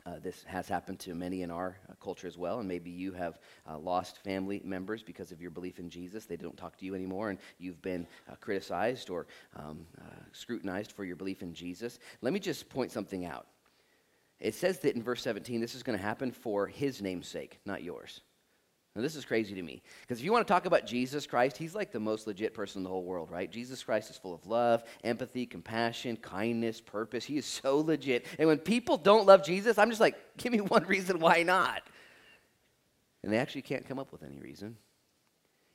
Uh, 0.06 0.18
this 0.20 0.44
has 0.44 0.68
happened 0.68 1.00
to 1.00 1.14
many 1.14 1.42
in 1.42 1.50
our 1.50 1.76
uh, 1.90 1.94
culture 2.00 2.28
as 2.28 2.38
well, 2.38 2.60
and 2.60 2.68
maybe 2.68 2.90
you 2.90 3.12
have 3.12 3.40
uh, 3.68 3.76
lost 3.76 4.22
family 4.22 4.62
members 4.64 5.02
because 5.02 5.32
of 5.32 5.40
your 5.40 5.50
belief 5.50 5.80
in 5.80 5.90
Jesus. 5.90 6.24
They 6.24 6.36
don't 6.36 6.56
talk 6.56 6.76
to 6.78 6.84
you 6.84 6.94
anymore, 6.94 7.30
and 7.30 7.38
you've 7.58 7.82
been 7.82 8.06
uh, 8.30 8.36
criticized 8.40 9.10
or 9.10 9.26
um, 9.56 9.84
uh, 10.00 10.04
scrutinized 10.32 10.92
for 10.92 11.04
your 11.04 11.16
belief 11.16 11.42
in 11.42 11.52
Jesus. 11.52 11.98
Let 12.20 12.32
me 12.32 12.38
just 12.38 12.68
point 12.68 12.92
something 12.92 13.24
out. 13.24 13.48
It 14.38 14.54
says 14.54 14.78
that 14.80 14.94
in 14.94 15.02
verse 15.02 15.22
17, 15.22 15.60
this 15.60 15.74
is 15.74 15.82
going 15.82 15.98
to 15.98 16.04
happen 16.04 16.30
for 16.30 16.68
his 16.68 17.02
name's 17.02 17.26
sake, 17.26 17.58
not 17.66 17.82
yours. 17.82 18.20
Now, 18.98 19.02
this 19.02 19.14
is 19.14 19.24
crazy 19.24 19.54
to 19.54 19.62
me 19.62 19.80
because 20.00 20.18
if 20.18 20.24
you 20.24 20.32
want 20.32 20.44
to 20.44 20.52
talk 20.52 20.66
about 20.66 20.84
Jesus 20.84 21.24
Christ, 21.24 21.56
he's 21.56 21.72
like 21.72 21.92
the 21.92 22.00
most 22.00 22.26
legit 22.26 22.52
person 22.52 22.80
in 22.80 22.82
the 22.82 22.90
whole 22.90 23.04
world, 23.04 23.30
right? 23.30 23.48
Jesus 23.48 23.84
Christ 23.84 24.10
is 24.10 24.16
full 24.16 24.34
of 24.34 24.44
love, 24.44 24.82
empathy, 25.04 25.46
compassion, 25.46 26.16
kindness, 26.16 26.80
purpose. 26.80 27.24
He 27.24 27.38
is 27.38 27.46
so 27.46 27.78
legit. 27.78 28.26
And 28.40 28.48
when 28.48 28.58
people 28.58 28.96
don't 28.96 29.24
love 29.24 29.44
Jesus, 29.44 29.78
I'm 29.78 29.88
just 29.88 30.00
like, 30.00 30.16
give 30.36 30.50
me 30.50 30.60
one 30.60 30.82
reason 30.88 31.20
why 31.20 31.44
not. 31.44 31.82
And 33.22 33.32
they 33.32 33.38
actually 33.38 33.62
can't 33.62 33.86
come 33.86 34.00
up 34.00 34.10
with 34.10 34.24
any 34.24 34.40
reason. 34.40 34.76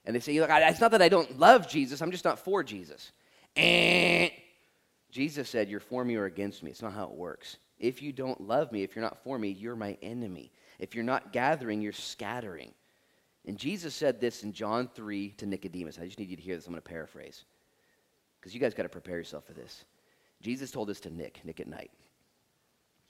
And 0.03 0.13
they 0.13 0.19
say, 0.19 0.38
look, 0.38 0.49
it's 0.51 0.81
not 0.81 0.91
that 0.91 1.01
I 1.01 1.07
don't 1.07 1.39
love 1.39 1.69
Jesus, 1.69 2.01
I'm 2.01 2.12
just 2.12 2.25
not 2.25 2.39
for 2.39 2.62
Jesus. 2.62 3.13
And 3.55 4.31
Jesus 5.12 5.47
said, 5.47 5.69
You're 5.69 5.79
for 5.79 6.03
me 6.03 6.15
or 6.15 6.25
against 6.25 6.62
me. 6.62 6.71
It's 6.71 6.81
not 6.81 6.91
how 6.91 7.05
it 7.05 7.13
works. 7.13 7.55
If 7.79 8.01
you 8.01 8.12
don't 8.12 8.41
love 8.41 8.73
me, 8.73 8.83
if 8.83 8.97
you're 8.97 9.03
not 9.03 9.23
for 9.23 9.39
me, 9.39 9.47
you're 9.47 9.77
my 9.77 9.97
enemy. 10.01 10.51
If 10.77 10.93
you're 10.93 11.05
not 11.05 11.31
gathering, 11.31 11.81
you're 11.81 11.93
scattering. 11.93 12.73
And 13.45 13.58
Jesus 13.58 13.93
said 13.93 14.21
this 14.21 14.43
in 14.43 14.53
John 14.53 14.89
3 14.93 15.32
to 15.38 15.45
Nicodemus. 15.45 15.99
I 15.99 16.06
just 16.06 16.19
need 16.19 16.29
you 16.29 16.38
to 16.38 16.41
hear 16.41 16.56
this. 16.56 16.65
I'm 16.65 16.73
going 16.73 16.82
to 16.82 16.89
paraphrase 16.89 17.43
because 18.39 18.53
you 18.53 18.60
guys 18.60 18.73
got 18.73 18.84
to 18.84 18.89
prepare 18.89 19.17
yourself 19.17 19.45
for 19.45 19.53
this. 19.53 19.86
Jesus 20.41 20.71
told 20.71 20.89
this 20.89 20.99
to 21.01 21.10
Nick, 21.10 21.41
Nick 21.43 21.60
at 21.60 21.67
night. 21.67 21.91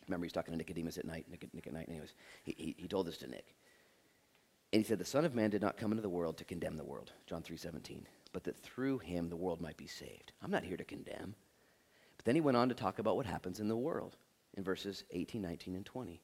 Remember, 0.08 0.26
he's 0.26 0.34
talking 0.34 0.52
to 0.54 0.58
Nicodemus 0.58 0.98
at 0.98 1.06
night, 1.06 1.26
Nick, 1.30 1.48
Nick 1.54 1.68
at 1.68 1.74
night. 1.74 1.88
Anyways, 1.90 2.14
he, 2.44 2.56
he, 2.58 2.76
he 2.78 2.88
told 2.88 3.08
this 3.08 3.18
to 3.20 3.28
Nick. 3.28 3.56
And 4.72 4.82
he 4.82 4.88
said, 4.88 5.00
The 5.00 5.06
Son 5.06 5.24
of 5.24 5.36
Man 5.36 5.50
did 5.50 5.62
not 5.62 5.78
come 5.78 5.92
into 5.92 6.02
the 6.02 6.10
world 6.10 6.38
to 6.38 6.44
condemn 6.44 6.78
the 6.78 6.84
world, 6.84 7.12
John 7.28 7.42
3 7.42 7.56
17, 7.56 8.08
but 8.34 8.44
that 8.44 8.58
through 8.58 9.00
him 9.00 9.30
the 9.30 9.36
world 9.36 9.62
might 9.62 9.78
be 9.78 9.88
saved. 9.88 10.34
I'm 10.42 10.52
not 10.52 10.64
here 10.64 10.78
to 10.78 10.84
condemn. 10.84 11.36
But 12.18 12.26
then 12.26 12.36
he 12.36 12.42
went 12.42 12.58
on 12.58 12.70
to 12.70 12.76
talk 12.76 13.00
about 13.00 13.16
what 13.16 13.26
happens 13.26 13.60
in 13.60 13.68
the 13.68 13.78
world 13.78 14.18
in 14.56 14.64
verses 14.64 15.04
18, 15.12 15.42
19, 15.42 15.76
and 15.76 15.86
20. 15.86 16.22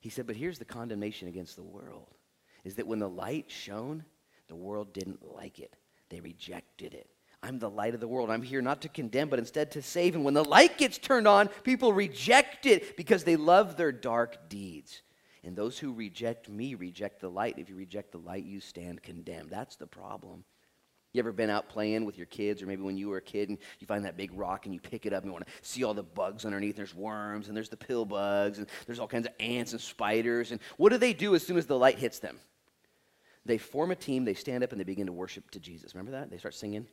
He 0.00 0.10
said, 0.10 0.26
But 0.26 0.36
here's 0.36 0.58
the 0.58 0.64
condemnation 0.64 1.28
against 1.28 1.56
the 1.56 1.62
world 1.62 2.14
is 2.68 2.76
that 2.76 2.86
when 2.86 2.98
the 2.98 3.08
light 3.08 3.46
shone, 3.48 4.04
the 4.46 4.54
world 4.54 4.92
didn't 4.92 5.34
like 5.34 5.58
it. 5.58 5.74
They 6.10 6.20
rejected 6.20 6.94
it. 6.94 7.08
I'm 7.42 7.58
the 7.58 7.70
light 7.70 7.94
of 7.94 8.00
the 8.00 8.08
world. 8.08 8.30
I'm 8.30 8.42
here 8.42 8.60
not 8.60 8.82
to 8.82 8.88
condemn, 8.88 9.28
but 9.28 9.38
instead 9.38 9.70
to 9.72 9.82
save. 9.82 10.14
And 10.14 10.24
when 10.24 10.34
the 10.34 10.44
light 10.44 10.76
gets 10.76 10.98
turned 10.98 11.26
on, 11.28 11.48
people 11.62 11.92
reject 11.92 12.66
it 12.66 12.96
because 12.96 13.24
they 13.24 13.36
love 13.36 13.76
their 13.76 13.92
dark 13.92 14.48
deeds. 14.48 15.02
And 15.44 15.56
those 15.56 15.78
who 15.78 15.92
reject 15.92 16.48
me 16.48 16.74
reject 16.74 17.20
the 17.20 17.30
light. 17.30 17.54
If 17.58 17.68
you 17.70 17.76
reject 17.76 18.12
the 18.12 18.18
light, 18.18 18.44
you 18.44 18.60
stand 18.60 19.02
condemned. 19.02 19.50
That's 19.50 19.76
the 19.76 19.86
problem. 19.86 20.44
You 21.12 21.20
ever 21.20 21.32
been 21.32 21.48
out 21.48 21.68
playing 21.70 22.04
with 22.04 22.18
your 22.18 22.26
kids, 22.26 22.60
or 22.60 22.66
maybe 22.66 22.82
when 22.82 22.98
you 22.98 23.08
were 23.08 23.16
a 23.16 23.22
kid 23.22 23.48
and 23.48 23.56
you 23.78 23.86
find 23.86 24.04
that 24.04 24.16
big 24.16 24.30
rock 24.34 24.66
and 24.66 24.74
you 24.74 24.80
pick 24.80 25.06
it 25.06 25.14
up 25.14 25.22
and 25.22 25.30
you 25.30 25.32
want 25.32 25.46
to 25.46 25.52
see 25.62 25.84
all 25.84 25.94
the 25.94 26.02
bugs 26.02 26.44
underneath? 26.44 26.76
There's 26.76 26.94
worms 26.94 27.48
and 27.48 27.56
there's 27.56 27.70
the 27.70 27.78
pill 27.78 28.04
bugs 28.04 28.58
and 28.58 28.66
there's 28.84 28.98
all 28.98 29.08
kinds 29.08 29.26
of 29.26 29.32
ants 29.40 29.72
and 29.72 29.80
spiders. 29.80 30.50
And 30.50 30.60
what 30.76 30.90
do 30.90 30.98
they 30.98 31.14
do 31.14 31.34
as 31.34 31.46
soon 31.46 31.56
as 31.56 31.66
the 31.66 31.78
light 31.78 31.98
hits 31.98 32.18
them? 32.18 32.38
They 33.48 33.58
form 33.58 33.90
a 33.90 33.96
team, 33.96 34.26
they 34.26 34.34
stand 34.34 34.62
up, 34.62 34.72
and 34.72 34.78
they 34.78 34.84
begin 34.84 35.06
to 35.06 35.12
worship 35.12 35.50
to 35.52 35.58
Jesus. 35.58 35.94
Remember 35.94 36.12
that? 36.12 36.30
They 36.30 36.36
start 36.36 36.54
singing. 36.54 36.86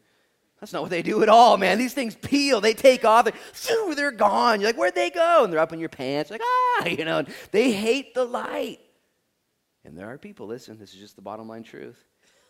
That's 0.61 0.71
not 0.71 0.81
what 0.81 0.89
they 0.89 1.01
do 1.01 1.21
at 1.21 1.27
all, 1.27 1.57
man. 1.57 1.77
These 1.77 1.93
things 1.93 2.15
peel, 2.15 2.61
they 2.61 2.73
take 2.73 3.03
off, 3.03 3.25
they, 3.25 3.93
they're 3.93 4.11
gone. 4.11 4.61
You're 4.61 4.69
like, 4.69 4.77
where'd 4.77 4.95
they 4.95 5.09
go? 5.09 5.43
And 5.43 5.51
they're 5.51 5.59
up 5.59 5.73
in 5.73 5.81
your 5.81 5.89
pants, 5.89 6.31
like, 6.31 6.41
ah, 6.41 6.85
you 6.87 7.03
know, 7.03 7.25
they 7.51 7.73
hate 7.73 8.13
the 8.13 8.23
light. 8.23 8.79
And 9.83 9.97
there 9.97 10.09
are 10.09 10.17
people, 10.17 10.47
listen, 10.47 10.79
this 10.79 10.93
is 10.93 10.99
just 10.99 11.17
the 11.17 11.21
bottom 11.21 11.49
line 11.49 11.63
truth, 11.63 12.01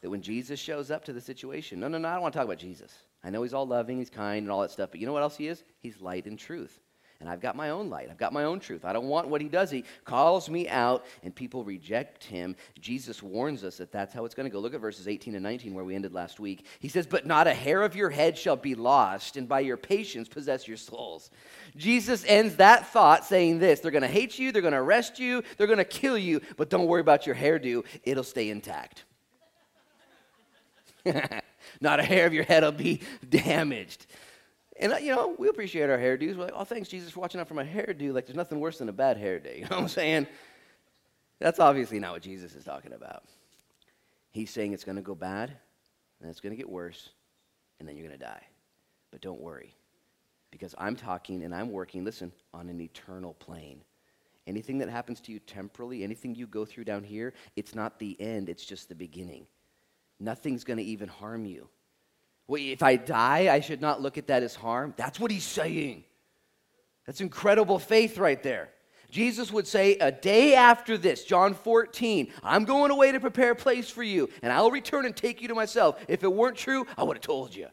that 0.02 0.10
when 0.12 0.22
Jesus 0.22 0.60
shows 0.60 0.92
up 0.92 1.04
to 1.06 1.14
the 1.14 1.20
situation, 1.20 1.80
no, 1.80 1.88
no, 1.88 1.98
no, 1.98 2.08
I 2.08 2.14
don't 2.14 2.22
want 2.22 2.34
to 2.34 2.38
talk 2.38 2.46
about 2.46 2.60
Jesus. 2.60 2.94
I 3.24 3.32
know 3.32 3.42
he's 3.42 3.56
all 3.56 3.66
loving, 3.66 3.98
he's 3.98 4.12
kind, 4.12 4.44
and 4.44 4.52
all 4.52 4.62
that 4.62 4.72
stuff, 4.72 4.92
but 4.92 5.00
you 5.00 5.08
know 5.08 5.14
what 5.14 5.24
else 5.24 5.36
he 5.36 5.48
is? 5.48 5.64
He's 5.80 6.00
light 6.00 6.28
and 6.28 6.38
truth. 6.38 6.80
And 7.22 7.30
I've 7.30 7.40
got 7.40 7.56
my 7.56 7.70
own 7.70 7.90
light. 7.90 8.10
I've 8.12 8.18
got 8.18 8.34
my 8.34 8.44
own 8.44 8.60
truth. 8.60 8.84
I 8.84 8.92
don't 8.92 9.08
want 9.08 9.30
what 9.30 9.40
he 9.40 9.48
does. 9.48 9.72
He 9.72 9.86
calls 10.04 10.50
me 10.50 10.68
out, 10.68 11.06
and 11.24 11.34
people 11.34 11.64
reject 11.64 12.26
him. 12.26 12.58
Jesus 12.80 13.24
warns 13.24 13.64
us 13.64 13.78
that 13.78 13.92
that's 13.92 14.14
how 14.14 14.26
it's 14.26 14.36
going 14.36 14.50
to 14.50 14.52
go. 14.52 14.60
Look 14.60 14.74
at 14.74 14.82
verses 14.82 15.08
18 15.08 15.34
and 15.34 15.44
19, 15.44 15.74
where 15.74 15.86
we 15.86 15.96
ended 15.96 16.14
last 16.14 16.42
week. 16.42 16.66
He 16.80 16.90
says, 16.90 17.08
But 17.08 17.26
not 17.26 17.48
a 17.48 17.54
hair 17.54 17.84
of 17.84 17.96
your 17.96 18.10
head 18.10 18.38
shall 18.38 18.58
be 18.58 18.76
lost, 18.76 19.38
and 19.38 19.48
by 19.48 19.62
your 19.62 19.78
patience 19.78 20.28
possess 20.28 20.68
your 20.68 20.78
souls. 20.78 21.32
Jesus 21.78 22.26
ends 22.28 22.58
that 22.58 22.88
thought 22.88 23.24
saying 23.24 23.60
this 23.60 23.80
They're 23.80 23.92
going 23.92 24.02
to 24.02 24.08
hate 24.08 24.38
you, 24.38 24.52
they're 24.52 24.62
going 24.62 24.74
to 24.74 24.80
arrest 24.80 25.18
you, 25.18 25.42
they're 25.58 25.68
going 25.68 25.78
to 25.78 25.86
kill 25.86 26.18
you, 26.18 26.42
but 26.58 26.70
don't 26.70 26.88
worry 26.88 27.02
about 27.02 27.26
your 27.26 27.36
hairdo, 27.36 27.86
it'll 28.04 28.24
stay 28.24 28.50
intact. 28.50 29.06
not 31.82 32.00
a 32.00 32.04
hair 32.04 32.26
of 32.26 32.34
your 32.34 32.44
head 32.44 32.64
will 32.64 32.72
be 32.72 33.02
damaged. 33.28 34.06
And, 34.78 34.94
uh, 34.94 34.98
you 34.98 35.16
know, 35.16 35.36
we 35.38 35.48
appreciate 35.48 35.90
our 35.90 35.98
hairdos. 35.98 36.36
We're 36.36 36.46
like, 36.46 36.54
oh, 36.56 36.66
thanks, 36.66 36.90
Jesus, 36.90 37.12
for 37.12 37.22
watching 37.22 37.40
out 37.40 37.48
for 37.48 37.54
my 37.54 37.64
hairdo. 37.64 38.14
Like, 38.14 38.26
there's 38.26 38.36
nothing 38.36 38.60
worse 38.60 38.80
than 38.80 38.90
a 38.90 38.94
bad 38.94 39.18
hair 39.18 39.40
day. 39.40 39.58
You 39.60 39.62
know 39.64 39.78
what 39.78 39.84
I'm 39.84 39.88
saying? 39.88 40.28
That's 41.40 41.60
obviously 41.60 42.00
not 42.00 42.14
what 42.14 42.22
Jesus 42.22 42.56
is 42.56 42.64
talking 42.66 42.94
about. 42.94 43.24
He's 44.32 44.50
saying 44.50 44.74
it's 44.74 44.84
going 44.84 44.98
to 44.98 45.02
go 45.02 45.16
bad, 45.16 45.52
and 46.22 46.30
it's 46.30 46.42
going 46.42 46.52
to 46.52 46.58
get 46.58 46.70
worse, 46.70 47.10
and 47.80 47.88
then 47.88 47.96
you're 47.96 48.08
going 48.08 48.20
to 48.20 48.26
die. 48.26 48.44
But 49.12 49.22
don't 49.22 49.40
worry, 49.40 49.74
because 50.52 50.76
I'm 50.78 50.96
talking 50.96 51.44
and 51.44 51.56
I'm 51.56 51.72
working, 51.72 52.04
listen, 52.04 52.34
on 52.54 52.68
an 52.68 52.82
eternal 52.82 53.34
plane. 53.34 53.82
Anything 54.48 54.78
that 54.80 54.90
happens 54.90 55.22
to 55.22 55.32
you 55.32 55.40
temporally, 55.40 56.04
anything 56.04 56.36
you 56.36 56.48
go 56.48 56.66
through 56.66 56.84
down 56.84 57.04
here, 57.04 57.34
it's 57.56 57.74
not 57.74 57.98
the 57.98 58.20
end, 58.20 58.50
it's 58.50 58.66
just 58.66 58.90
the 58.90 58.96
beginning. 58.96 59.48
Nothing's 60.20 60.64
going 60.64 60.78
to 60.78 60.84
even 60.84 61.08
harm 61.08 61.46
you. 61.46 61.68
If 62.48 62.84
I 62.84 62.96
die, 62.96 63.54
I 63.54 63.60
should 63.60 63.82
not 63.82 64.02
look 64.02 64.18
at 64.18 64.28
that 64.28 64.44
as 64.44 64.56
harm. 64.56 64.94
That's 64.98 65.20
what 65.20 65.32
he's 65.32 65.44
saying. 65.44 66.04
That's 67.06 67.22
incredible 67.22 67.80
faith 67.80 68.18
right 68.18 68.42
there. 68.42 68.70
Jesus 69.10 69.52
would 69.52 69.68
say, 69.68 69.96
A 69.96 70.12
day 70.12 70.56
after 70.56 70.98
this, 70.98 71.24
John 71.24 71.54
14, 71.54 72.32
I'm 72.44 72.66
going 72.66 72.92
away 72.92 73.12
to 73.12 73.20
prepare 73.20 73.52
a 73.52 73.56
place 73.56 73.90
for 73.90 74.04
you, 74.04 74.30
and 74.42 74.52
I'll 74.52 74.72
return 74.72 75.06
and 75.06 75.16
take 75.16 75.42
you 75.42 75.48
to 75.48 75.56
myself. 75.56 76.04
If 76.08 76.24
it 76.24 76.34
weren't 76.34 76.58
true, 76.58 76.86
I 76.98 77.04
would 77.04 77.18
have 77.18 77.24
told 77.24 77.56
you. 77.56 77.68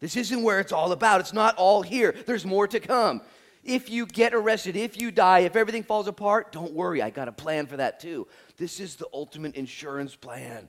This 0.00 0.16
isn't 0.16 0.42
where 0.42 0.60
it's 0.60 0.72
all 0.72 0.92
about. 0.92 1.20
It's 1.20 1.32
not 1.32 1.56
all 1.56 1.82
here, 1.82 2.14
there's 2.26 2.46
more 2.46 2.68
to 2.68 2.80
come. 2.80 3.22
If 3.64 3.90
you 3.90 4.06
get 4.06 4.32
arrested, 4.32 4.76
if 4.76 5.00
you 5.00 5.10
die, 5.10 5.40
if 5.40 5.56
everything 5.56 5.82
falls 5.82 6.06
apart, 6.06 6.52
don't 6.52 6.72
worry. 6.72 7.02
I 7.02 7.10
got 7.10 7.26
a 7.26 7.32
plan 7.32 7.66
for 7.66 7.78
that 7.78 7.98
too. 7.98 8.28
This 8.56 8.78
is 8.78 8.94
the 8.94 9.08
ultimate 9.12 9.56
insurance 9.56 10.14
plan. 10.14 10.68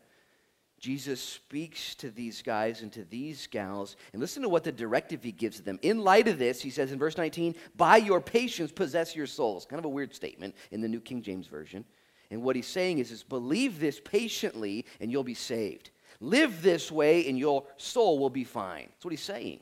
Jesus 0.79 1.21
speaks 1.21 1.95
to 1.95 2.11
these 2.11 2.41
guys 2.41 2.83
and 2.83 2.93
to 2.93 3.03
these 3.03 3.47
gals, 3.47 3.95
and 4.13 4.21
listen 4.21 4.43
to 4.43 4.49
what 4.49 4.63
the 4.63 4.71
directive 4.71 5.23
he 5.23 5.31
gives 5.31 5.61
them. 5.61 5.79
In 5.81 6.03
light 6.03 6.27
of 6.27 6.37
this, 6.37 6.61
he 6.61 6.69
says 6.69 6.91
in 6.91 6.99
verse 6.99 7.17
19, 7.17 7.55
By 7.75 7.97
your 7.97 8.21
patience 8.21 8.71
possess 8.71 9.15
your 9.15 9.25
souls. 9.25 9.65
Kind 9.65 9.79
of 9.79 9.85
a 9.85 9.89
weird 9.89 10.13
statement 10.13 10.55
in 10.71 10.81
the 10.81 10.87
New 10.87 11.01
King 11.01 11.21
James 11.23 11.47
Version. 11.47 11.83
And 12.29 12.43
what 12.43 12.55
he's 12.55 12.67
saying 12.67 12.99
is, 12.99 13.11
is 13.11 13.23
believe 13.23 13.79
this 13.79 13.99
patiently 13.99 14.85
and 14.99 15.11
you'll 15.11 15.23
be 15.23 15.33
saved. 15.33 15.91
Live 16.19 16.61
this 16.61 16.91
way 16.91 17.27
and 17.27 17.39
your 17.39 17.63
soul 17.77 18.19
will 18.19 18.29
be 18.29 18.43
fine. 18.43 18.87
That's 18.89 19.05
what 19.05 19.11
he's 19.11 19.21
saying. 19.21 19.61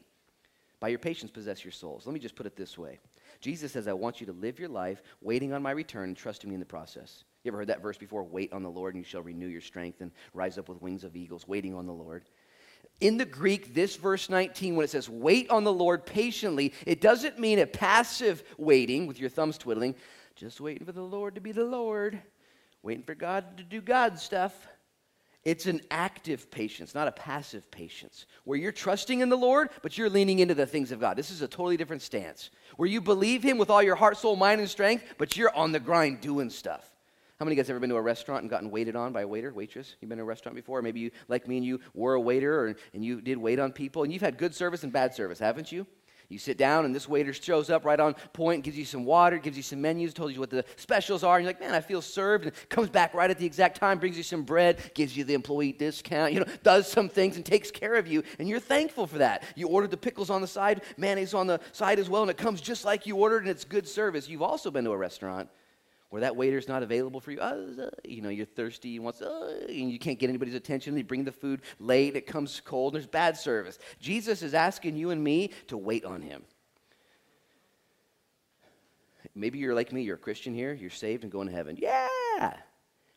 By 0.79 0.89
your 0.89 0.99
patience 0.99 1.31
possess 1.31 1.63
your 1.63 1.71
souls. 1.71 2.05
Let 2.05 2.13
me 2.13 2.19
just 2.19 2.35
put 2.35 2.45
it 2.45 2.55
this 2.55 2.77
way 2.77 2.99
Jesus 3.41 3.71
says, 3.71 3.87
I 3.87 3.93
want 3.93 4.19
you 4.19 4.27
to 4.27 4.33
live 4.33 4.59
your 4.59 4.69
life 4.69 5.01
waiting 5.21 5.53
on 5.53 5.61
my 5.61 5.71
return 5.71 6.09
and 6.09 6.17
trusting 6.17 6.49
me 6.49 6.55
in 6.55 6.59
the 6.59 6.65
process. 6.65 7.23
You 7.45 7.51
ever 7.51 7.59
heard 7.59 7.67
that 7.67 7.81
verse 7.81 7.97
before? 7.97 8.23
Wait 8.23 8.51
on 8.51 8.63
the 8.63 8.71
Lord, 8.71 8.95
and 8.95 9.03
you 9.03 9.07
shall 9.07 9.21
renew 9.21 9.47
your 9.47 9.61
strength 9.61 10.01
and 10.01 10.11
rise 10.33 10.57
up 10.57 10.67
with 10.67 10.81
wings 10.81 11.03
of 11.03 11.15
eagles, 11.15 11.47
waiting 11.47 11.75
on 11.75 11.85
the 11.85 11.93
Lord. 11.93 12.23
In 13.01 13.17
the 13.17 13.25
Greek, 13.25 13.75
this 13.75 13.95
verse 13.95 14.29
19, 14.29 14.75
when 14.75 14.83
it 14.83 14.89
says 14.89 15.07
wait 15.07 15.51
on 15.51 15.63
the 15.63 15.71
Lord 15.71 16.07
patiently, 16.07 16.73
it 16.87 17.01
doesn't 17.01 17.37
mean 17.37 17.59
a 17.59 17.67
passive 17.67 18.43
waiting 18.57 19.05
with 19.05 19.19
your 19.19 19.29
thumbs 19.29 19.59
twiddling, 19.59 19.93
just 20.35 20.59
waiting 20.59 20.85
for 20.85 20.91
the 20.91 21.03
Lord 21.03 21.35
to 21.35 21.41
be 21.41 21.51
the 21.51 21.63
Lord, 21.63 22.19
waiting 22.81 23.03
for 23.03 23.13
God 23.13 23.57
to 23.57 23.63
do 23.63 23.79
God 23.79 24.17
stuff. 24.17 24.67
It's 25.43 25.67
an 25.67 25.81
active 25.91 26.49
patience, 26.49 26.95
not 26.95 27.07
a 27.07 27.11
passive 27.11 27.69
patience, 27.69 28.25
where 28.45 28.57
you're 28.57 28.71
trusting 28.71 29.19
in 29.19 29.29
the 29.29 29.37
Lord, 29.37 29.69
but 29.83 29.95
you're 29.95 30.09
leaning 30.09 30.39
into 30.39 30.55
the 30.55 30.65
things 30.65 30.91
of 30.91 30.99
God. 30.99 31.15
This 31.15 31.29
is 31.29 31.43
a 31.43 31.47
totally 31.47 31.77
different 31.77 32.01
stance, 32.01 32.49
where 32.77 32.89
you 32.89 33.01
believe 33.01 33.43
Him 33.43 33.59
with 33.59 33.69
all 33.69 33.83
your 33.83 33.95
heart, 33.95 34.17
soul, 34.17 34.35
mind, 34.35 34.61
and 34.61 34.69
strength, 34.69 35.13
but 35.19 35.37
you're 35.37 35.55
on 35.55 35.71
the 35.71 35.79
grind 35.79 36.21
doing 36.21 36.49
stuff. 36.49 36.94
How 37.37 37.43
many 37.43 37.53
of 37.53 37.57
you 37.57 37.63
guys 37.63 37.69
ever 37.69 37.81
been 37.81 37.89
to 37.89 37.97
a 37.97 38.01
restaurant 38.01 38.43
and 38.43 38.49
gotten 38.49 38.71
waited 38.71 38.95
on 38.95 39.11
by 39.11 39.23
a 39.23 39.27
waiter, 39.27 39.51
waitress? 39.53 39.97
You've 39.99 40.07
been 40.07 40.19
to 40.19 40.23
a 40.23 40.25
restaurant 40.25 40.55
before? 40.55 40.81
Maybe 40.81 41.01
you, 41.01 41.11
like 41.27 41.49
me, 41.49 41.57
and 41.57 41.65
you 41.65 41.81
were 41.93 42.13
a 42.13 42.21
waiter 42.21 42.61
or, 42.61 42.75
and 42.93 43.03
you 43.03 43.19
did 43.19 43.37
wait 43.37 43.59
on 43.59 43.73
people, 43.73 44.03
and 44.03 44.13
you've 44.13 44.21
had 44.21 44.37
good 44.37 44.55
service 44.55 44.83
and 44.83 44.93
bad 44.93 45.13
service, 45.13 45.37
haven't 45.37 45.69
you? 45.69 45.85
You 46.29 46.39
sit 46.39 46.57
down, 46.57 46.85
and 46.85 46.95
this 46.95 47.09
waiter 47.09 47.33
shows 47.33 47.69
up 47.69 47.83
right 47.83 47.99
on 47.99 48.13
point, 48.31 48.63
gives 48.63 48.77
you 48.77 48.85
some 48.85 49.03
water, 49.03 49.37
gives 49.37 49.57
you 49.57 49.63
some 49.63 49.81
menus, 49.81 50.13
tells 50.13 50.33
you 50.33 50.39
what 50.39 50.49
the 50.49 50.63
specials 50.77 51.25
are, 51.25 51.35
and 51.35 51.43
you're 51.43 51.49
like, 51.49 51.59
man, 51.59 51.75
I 51.75 51.81
feel 51.81 52.01
served, 52.01 52.45
and 52.45 52.69
comes 52.69 52.89
back 52.89 53.13
right 53.13 53.29
at 53.29 53.37
the 53.37 53.45
exact 53.45 53.77
time, 53.77 53.99
brings 53.99 54.15
you 54.15 54.23
some 54.23 54.43
bread, 54.43 54.93
gives 54.95 55.15
you 55.15 55.25
the 55.25 55.33
employee 55.33 55.73
discount, 55.73 56.31
you 56.31 56.39
know, 56.39 56.47
does 56.63 56.87
some 56.87 57.09
things 57.09 57.35
and 57.35 57.45
takes 57.45 57.69
care 57.69 57.95
of 57.95 58.07
you, 58.07 58.23
and 58.39 58.47
you're 58.47 58.61
thankful 58.61 59.07
for 59.07 59.17
that. 59.17 59.43
You 59.55 59.67
ordered 59.67 59.91
the 59.91 59.97
pickles 59.97 60.29
on 60.29 60.39
the 60.39 60.47
side, 60.47 60.83
mayonnaise 60.95 61.33
on 61.33 61.47
the 61.47 61.59
side 61.73 61.99
as 61.99 62.09
well, 62.09 62.21
and 62.21 62.31
it 62.31 62.37
comes 62.37 62.61
just 62.61 62.85
like 62.85 63.05
you 63.05 63.17
ordered, 63.17 63.43
and 63.43 63.49
it's 63.49 63.65
good 63.65 63.87
service. 63.87 64.29
You've 64.29 64.41
also 64.41 64.71
been 64.71 64.85
to 64.85 64.91
a 64.91 64.97
restaurant 64.97 65.49
where 66.15 66.21
that 66.21 66.37
waiter's 66.37 66.69
not 66.69 66.81
available 66.81 67.19
for 67.19 67.33
you. 67.33 67.41
Uh, 67.41 67.89
you 68.05 68.21
know, 68.21 68.29
you're 68.29 68.45
thirsty, 68.45 68.87
you 68.87 69.01
want, 69.01 69.21
uh, 69.21 69.49
and 69.67 69.91
you 69.91 69.99
can't 69.99 70.17
get 70.17 70.29
anybody's 70.29 70.55
attention. 70.55 70.95
They 70.95 71.01
bring 71.01 71.25
the 71.25 71.31
food 71.33 71.59
late, 71.77 72.15
it 72.15 72.25
comes 72.25 72.61
cold, 72.63 72.93
there's 72.93 73.05
bad 73.05 73.35
service. 73.35 73.77
Jesus 73.99 74.41
is 74.41 74.53
asking 74.53 74.95
you 74.95 75.09
and 75.09 75.21
me 75.21 75.51
to 75.67 75.75
wait 75.75 76.05
on 76.05 76.21
him. 76.21 76.43
Maybe 79.35 79.59
you're 79.59 79.75
like 79.75 79.91
me, 79.91 80.03
you're 80.03 80.15
a 80.15 80.17
Christian 80.17 80.53
here, 80.53 80.71
you're 80.71 80.89
saved 80.89 81.23
and 81.23 81.31
going 81.33 81.49
to 81.49 81.53
heaven. 81.53 81.77
Yeah! 81.77 82.53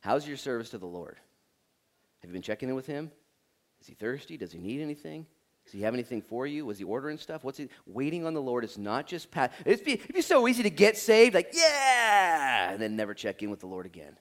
How's 0.00 0.26
your 0.26 0.36
service 0.36 0.70
to 0.70 0.78
the 0.78 0.86
Lord? 0.86 1.18
Have 2.22 2.30
you 2.30 2.32
been 2.32 2.42
checking 2.42 2.68
in 2.68 2.74
with 2.74 2.86
him? 2.86 3.12
Is 3.80 3.86
he 3.86 3.94
thirsty? 3.94 4.36
Does 4.36 4.50
he 4.50 4.58
need 4.58 4.80
anything? 4.80 5.24
Does 5.68 5.74
he 5.74 5.82
have 5.82 5.92
anything 5.92 6.22
for 6.22 6.46
you? 6.46 6.64
Was 6.64 6.78
he 6.78 6.84
ordering 6.84 7.18
stuff? 7.18 7.44
What's 7.44 7.58
he 7.58 7.68
waiting 7.86 8.24
on 8.24 8.32
the 8.32 8.40
Lord? 8.40 8.64
Is 8.64 8.78
not 8.78 9.06
just 9.06 9.30
pat. 9.30 9.52
It'd 9.66 9.84
be, 9.84 9.92
it'd 9.92 10.14
be 10.14 10.22
so 10.22 10.48
easy 10.48 10.62
to 10.62 10.70
get 10.70 10.96
saved, 10.96 11.34
like 11.34 11.50
yeah, 11.52 12.72
and 12.72 12.80
then 12.80 12.96
never 12.96 13.12
check 13.12 13.42
in 13.42 13.50
with 13.50 13.60
the 13.60 13.66
Lord 13.66 13.84
again. 13.84 14.16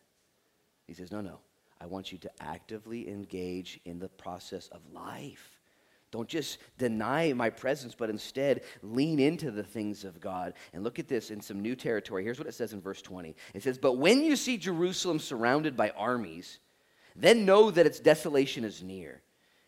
He 0.87 0.93
says, 0.93 1.09
no, 1.09 1.21
no. 1.21 1.39
I 1.79 1.85
want 1.85 2.11
you 2.11 2.17
to 2.17 2.31
actively 2.41 3.07
engage 3.07 3.79
in 3.85 3.97
the 3.97 4.09
process 4.09 4.67
of 4.73 4.81
life. 4.91 5.51
Don't 6.11 6.27
just 6.27 6.57
deny 6.77 7.31
my 7.31 7.49
presence, 7.49 7.95
but 7.95 8.09
instead 8.09 8.63
lean 8.81 9.17
into 9.17 9.49
the 9.49 9.63
things 9.63 10.03
of 10.03 10.19
God. 10.19 10.53
And 10.73 10.83
look 10.83 10.99
at 10.99 11.07
this 11.07 11.31
in 11.31 11.39
some 11.39 11.61
new 11.61 11.77
territory. 11.77 12.25
Here's 12.25 12.39
what 12.39 12.47
it 12.49 12.55
says 12.55 12.73
in 12.73 12.81
verse 12.81 13.01
20 13.01 13.37
it 13.53 13.63
says, 13.63 13.77
But 13.77 13.93
when 13.93 14.21
you 14.21 14.35
see 14.35 14.57
Jerusalem 14.57 15.19
surrounded 15.19 15.77
by 15.77 15.91
armies, 15.91 16.59
then 17.15 17.45
know 17.45 17.71
that 17.71 17.85
its 17.85 18.01
desolation 18.01 18.65
is 18.65 18.83
near. 18.83 19.21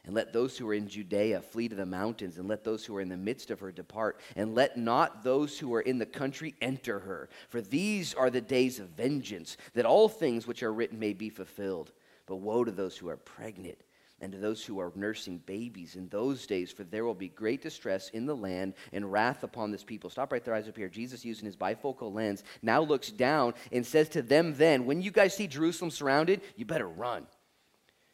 And 0.06 0.16
let 0.16 0.32
those 0.32 0.58
who 0.58 0.68
are 0.70 0.74
in 0.74 0.88
Judea 0.88 1.42
flee 1.42 1.68
to 1.68 1.76
the 1.76 1.86
mountains, 1.86 2.38
and 2.38 2.48
let 2.48 2.64
those 2.64 2.86
who 2.86 2.96
are 2.96 3.02
in 3.02 3.10
the 3.10 3.18
midst 3.18 3.52
of 3.52 3.60
her 3.60 3.72
depart. 3.72 4.20
And 4.36 4.56
let 4.56 4.78
not 4.78 5.24
those 5.24 5.60
who 5.60 5.74
are 5.76 5.82
in 5.82 5.98
the 5.98 6.06
country 6.06 6.56
enter 6.62 7.00
her. 7.00 7.30
For 7.50 7.62
these 7.62 8.14
are 8.14 8.30
the 8.30 8.42
days 8.42 8.80
of 8.80 8.90
vengeance, 8.90 9.58
that 9.74 9.86
all 9.86 10.08
things 10.08 10.48
which 10.48 10.64
are 10.64 10.74
written 10.74 11.00
may 11.00 11.14
be 11.14 11.30
fulfilled. 11.30 11.92
But 12.26 12.38
woe 12.38 12.64
to 12.64 12.72
those 12.72 12.98
who 12.98 13.10
are 13.10 13.18
pregnant, 13.18 13.80
and 14.22 14.32
to 14.32 14.38
those 14.38 14.66
who 14.66 14.80
are 14.80 14.92
nursing 14.96 15.38
babies 15.46 15.96
in 15.96 16.10
those 16.10 16.46
days, 16.46 16.72
for 16.72 16.84
there 16.84 17.06
will 17.06 17.14
be 17.14 17.30
great 17.30 17.62
distress 17.62 18.10
in 18.10 18.26
the 18.26 18.36
land 18.36 18.74
and 18.92 19.12
wrath 19.12 19.44
upon 19.44 19.72
this 19.72 19.84
people. 19.84 20.10
Stop 20.10 20.32
right 20.32 20.44
there, 20.44 20.54
eyes 20.54 20.68
up 20.68 20.78
here. 20.78 20.90
Jesus, 20.90 21.24
using 21.24 21.46
his 21.46 21.56
bifocal 21.56 22.14
lens, 22.14 22.44
now 22.62 22.82
looks 22.82 23.12
down 23.12 23.54
and 23.72 23.86
says 23.86 24.10
to 24.10 24.22
them 24.22 24.56
then, 24.56 24.86
When 24.86 25.02
you 25.02 25.12
guys 25.12 25.36
see 25.36 25.48
Jerusalem 25.48 25.92
surrounded, 25.92 26.42
you 26.56 26.66
better 26.66 26.88
run. 26.88 27.28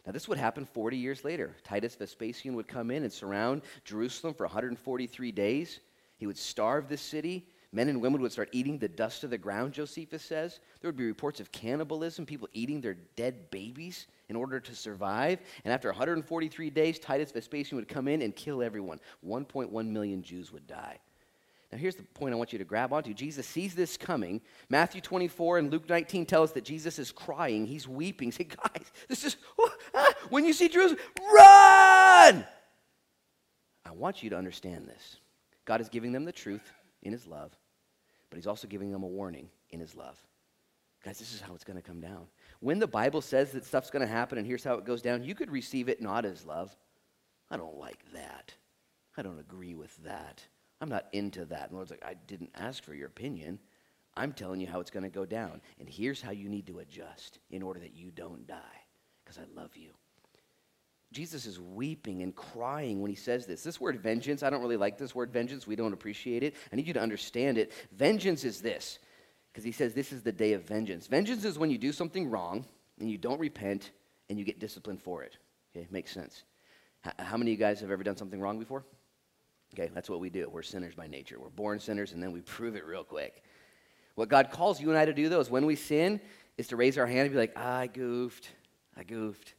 Now, 0.05 0.11
this 0.11 0.27
would 0.27 0.37
happen 0.37 0.65
40 0.65 0.97
years 0.97 1.23
later. 1.23 1.55
Titus 1.63 1.95
Vespasian 1.95 2.55
would 2.55 2.67
come 2.67 2.91
in 2.91 3.03
and 3.03 3.11
surround 3.11 3.63
Jerusalem 3.83 4.33
for 4.33 4.45
143 4.45 5.31
days. 5.31 5.79
He 6.17 6.27
would 6.27 6.37
starve 6.37 6.87
the 6.87 6.97
city, 6.97 7.47
Men 7.75 7.89
and 7.89 8.01
women 8.01 8.21
would 8.21 8.31
start 8.31 8.47
eating 8.53 8.77
the 8.77 8.87
dust 8.87 9.25
of 9.25 9.29
the 9.29 9.37
ground, 9.37 9.73
Josephus 9.73 10.23
says. 10.23 10.61
There 10.79 10.87
would 10.87 10.95
be 10.95 11.05
reports 11.05 11.41
of 11.41 11.51
cannibalism, 11.51 12.25
people 12.25 12.47
eating 12.53 12.79
their 12.79 12.93
dead 13.17 13.51
babies 13.51 14.07
in 14.29 14.37
order 14.37 14.61
to 14.61 14.73
survive. 14.73 15.39
And 15.65 15.73
after 15.73 15.89
143 15.89 16.69
days, 16.69 16.99
Titus 16.99 17.33
Vespasian 17.33 17.75
would 17.75 17.89
come 17.89 18.07
in 18.07 18.21
and 18.21 18.33
kill 18.33 18.63
everyone. 18.63 19.01
1.1 19.27 19.87
million 19.87 20.23
Jews 20.23 20.53
would 20.53 20.67
die. 20.67 20.99
Now, 21.75 21.81
here's 21.81 21.97
the 21.97 22.03
point 22.03 22.33
I 22.33 22.37
want 22.37 22.53
you 22.53 22.59
to 22.59 22.63
grab 22.63 22.93
onto. 22.93 23.13
Jesus 23.13 23.45
sees 23.45 23.75
this 23.75 23.97
coming. 23.97 24.39
Matthew 24.69 25.01
24 25.01 25.57
and 25.57 25.69
Luke 25.69 25.89
19 25.89 26.25
tell 26.25 26.41
us 26.41 26.53
that 26.53 26.63
Jesus 26.63 26.97
is 26.99 27.11
crying. 27.11 27.65
He's 27.65 27.85
weeping. 27.85 28.31
Say, 28.31 28.45
guys, 28.45 28.93
this 29.09 29.25
is, 29.25 29.35
oh, 29.59 29.69
ah, 29.93 30.13
when 30.29 30.45
you 30.45 30.53
see 30.53 30.69
Jerusalem, 30.69 31.01
run! 31.19 32.45
I 33.83 33.91
want 33.91 34.23
you 34.23 34.29
to 34.29 34.37
understand 34.37 34.87
this. 34.87 35.17
God 35.65 35.81
is 35.81 35.89
giving 35.89 36.13
them 36.13 36.23
the 36.23 36.31
truth 36.31 36.71
in 37.03 37.11
his 37.11 37.27
love, 37.27 37.51
but 38.29 38.37
he's 38.37 38.47
also 38.47 38.69
giving 38.69 38.89
them 38.89 39.03
a 39.03 39.07
warning 39.07 39.49
in 39.71 39.81
his 39.81 39.97
love. 39.97 40.17
Guys, 41.03 41.19
this 41.19 41.33
is 41.33 41.41
how 41.41 41.53
it's 41.55 41.65
going 41.65 41.75
to 41.75 41.83
come 41.85 41.99
down. 41.99 42.27
When 42.61 42.79
the 42.79 42.87
Bible 42.87 43.19
says 43.19 43.51
that 43.51 43.65
stuff's 43.65 43.91
going 43.91 44.07
to 44.07 44.07
happen 44.07 44.37
and 44.37 44.47
here's 44.47 44.63
how 44.63 44.75
it 44.75 44.85
goes 44.85 45.01
down, 45.01 45.25
you 45.25 45.35
could 45.35 45.51
receive 45.51 45.89
it 45.89 46.01
not 46.01 46.23
as 46.23 46.45
love. 46.45 46.73
I 47.51 47.57
don't 47.57 47.77
like 47.77 47.99
that. 48.13 48.53
I 49.17 49.23
don't 49.23 49.39
agree 49.39 49.75
with 49.75 49.93
that. 50.05 50.41
I'm 50.85 50.91
not 50.91 51.07
into 51.13 51.45
that. 51.45 51.63
And 51.63 51.71
the 51.71 51.75
Lord's 51.77 51.89
like, 51.89 52.05
I 52.05 52.13
didn't 52.27 52.51
ask 52.53 52.83
for 52.83 52.93
your 52.93 53.07
opinion. 53.07 53.57
I'm 54.15 54.33
telling 54.33 54.61
you 54.61 54.67
how 54.67 54.81
it's 54.81 54.91
going 54.91 55.01
to 55.01 55.09
go 55.09 55.25
down. 55.25 55.61
And 55.79 55.89
here's 55.89 56.21
how 56.21 56.29
you 56.29 56.47
need 56.47 56.67
to 56.67 56.77
adjust 56.77 57.39
in 57.49 57.63
order 57.63 57.79
that 57.79 57.95
you 57.95 58.11
don't 58.11 58.45
die, 58.45 58.83
because 59.23 59.39
I 59.39 59.59
love 59.59 59.75
you. 59.75 59.89
Jesus 61.11 61.47
is 61.47 61.59
weeping 61.59 62.21
and 62.21 62.35
crying 62.35 63.01
when 63.01 63.09
he 63.09 63.15
says 63.15 63.47
this. 63.47 63.63
This 63.63 63.81
word 63.81 63.99
vengeance, 63.99 64.43
I 64.43 64.51
don't 64.51 64.61
really 64.61 64.77
like 64.77 64.99
this 64.99 65.15
word 65.15 65.31
vengeance. 65.31 65.65
We 65.65 65.75
don't 65.75 65.91
appreciate 65.93 66.43
it. 66.43 66.53
I 66.71 66.75
need 66.75 66.85
you 66.85 66.93
to 66.93 67.01
understand 67.01 67.57
it. 67.57 67.71
Vengeance 67.91 68.43
is 68.43 68.61
this, 68.61 68.99
because 69.51 69.63
he 69.63 69.71
says 69.71 69.95
this 69.95 70.13
is 70.13 70.21
the 70.21 70.31
day 70.31 70.53
of 70.53 70.65
vengeance. 70.65 71.07
Vengeance 71.07 71.45
is 71.45 71.57
when 71.57 71.71
you 71.71 71.79
do 71.79 71.91
something 71.91 72.29
wrong 72.29 72.63
and 72.99 73.09
you 73.09 73.17
don't 73.17 73.39
repent 73.39 73.89
and 74.29 74.37
you 74.37 74.45
get 74.45 74.59
disciplined 74.59 75.01
for 75.01 75.23
it. 75.23 75.35
Okay, 75.75 75.87
makes 75.89 76.11
sense. 76.13 76.43
How 77.17 77.37
many 77.37 77.51
of 77.51 77.59
you 77.59 77.65
guys 77.65 77.79
have 77.79 77.89
ever 77.89 78.03
done 78.03 78.17
something 78.17 78.39
wrong 78.39 78.59
before? 78.59 78.85
Okay, 79.73 79.89
that's 79.93 80.09
what 80.09 80.19
we 80.19 80.29
do. 80.29 80.49
We're 80.49 80.61
sinners 80.61 80.95
by 80.95 81.07
nature. 81.07 81.39
We're 81.39 81.49
born 81.49 81.79
sinners, 81.79 82.13
and 82.13 82.21
then 82.23 82.31
we 82.31 82.41
prove 82.41 82.75
it 82.75 82.85
real 82.85 83.03
quick. 83.03 83.43
What 84.15 84.29
God 84.29 84.51
calls 84.51 84.79
you 84.79 84.89
and 84.89 84.97
I 84.97 85.05
to 85.05 85.13
do, 85.13 85.27
though, 85.27 85.41
is 85.41 85.49
when 85.49 85.65
we 85.65 85.75
sin, 85.75 86.21
is 86.57 86.67
to 86.69 86.75
raise 86.77 86.97
our 86.97 87.05
hand 87.05 87.21
and 87.21 87.31
be 87.31 87.37
like, 87.37 87.57
I 87.57 87.87
goofed. 87.87 88.49
I 88.95 89.03
goofed. 89.03 89.53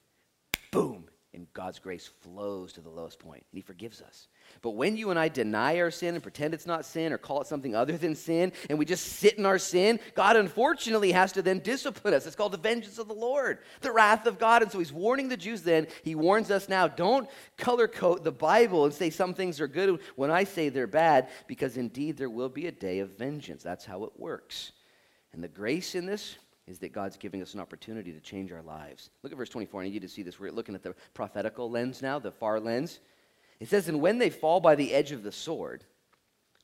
Boom 0.71 1.07
and 1.37 1.46
God's 1.53 1.79
grace 1.79 2.11
flows 2.22 2.72
to 2.72 2.81
the 2.81 2.88
lowest 2.88 3.20
point, 3.20 3.44
and 3.53 3.59
He 3.59 3.61
forgives 3.61 4.01
us. 4.01 4.27
But 4.62 4.70
when 4.70 4.96
you 4.96 5.11
and 5.11 5.18
I 5.18 5.29
deny 5.29 5.79
our 5.79 5.90
sin 5.90 6.14
and 6.14 6.22
pretend 6.22 6.55
it's 6.55 6.66
not 6.66 6.87
sin 6.87 7.12
or 7.12 7.18
call 7.18 7.42
it 7.42 7.46
something 7.46 7.77
other 7.77 7.99
than 7.99 8.14
sin, 8.14 8.53
and 8.70 8.79
we 8.79 8.87
just 8.87 9.05
sit 9.05 9.37
in 9.37 9.44
our 9.44 9.59
sin, 9.59 10.01
God 10.14 10.37
unfortunately 10.37 11.12
has 11.12 11.33
to 11.33 11.42
then 11.42 11.59
discipline 11.59 12.14
us. 12.14 12.27
It's 12.27 12.35
called 12.35 12.53
the 12.53 12.59
vengeance 12.59 12.99
of 12.99 13.07
the 13.07 13.14
Lord, 13.14 13.59
the 13.83 13.92
wrath 13.92 14.27
of 14.27 14.38
God. 14.38 14.62
And 14.62 14.72
so 14.72 14.79
He's 14.79 14.92
warning 14.92 15.29
the 15.29 15.37
Jews 15.37 15.61
then, 15.61 15.88
He 16.03 16.14
warns 16.14 16.51
us 16.51 16.70
now 16.70 16.88
don't 16.88 17.29
color 17.59 17.87
code 17.87 18.25
the 18.25 18.33
Bible 18.33 18.87
and 18.87 18.94
say 18.94 19.11
some 19.11 19.35
things 19.35 19.61
are 19.61 19.68
good 19.68 20.01
when 20.16 20.31
I 20.31 20.44
say 20.44 20.70
they're 20.70 20.87
bad, 20.87 21.29
because 21.46 21.77
indeed 21.77 22.16
there 22.16 22.31
will 22.31 22.49
be 22.49 22.66
a 22.66 22.72
day 22.72 23.01
of 23.01 23.18
vengeance. 23.18 23.62
That's 23.62 23.85
how 23.85 24.05
it 24.05 24.12
works. 24.16 24.72
And 25.35 25.44
the 25.44 25.49
grace 25.49 25.94
in 25.94 26.07
this, 26.07 26.37
is 26.67 26.79
that 26.81 26.93
God's 26.93 27.17
giving 27.17 27.43
us 27.43 27.55
an 27.55 27.61
opportunity 27.61 28.13
to 28.13 28.21
change 28.21 28.51
our 28.51 28.63
lives. 28.63 29.11
Look 29.23 29.33
at 29.33 29.39
verse 29.39 29.49
24. 29.49 29.83
I 29.83 29.85
need 29.85 29.95
you 29.95 30.01
to 30.01 30.09
see 30.09 30.23
this. 30.23 30.41
We're 30.41 30.51
looking 30.51 30.75
at 30.75 30.83
the 30.83 30.95
prophetical 31.15 31.71
lens 31.71 32.03
now, 32.03 32.19
the 32.19 32.33
far 32.33 32.59
lens. 32.59 33.01
It 33.61 33.69
says, 33.69 33.89
And 33.89 34.01
when 34.01 34.19
they 34.19 34.31
fall 34.31 34.61
by 34.61 34.75
the 34.75 34.93
edge 34.93 35.13
of 35.13 35.23
the 35.23 35.33
sword, 35.33 35.85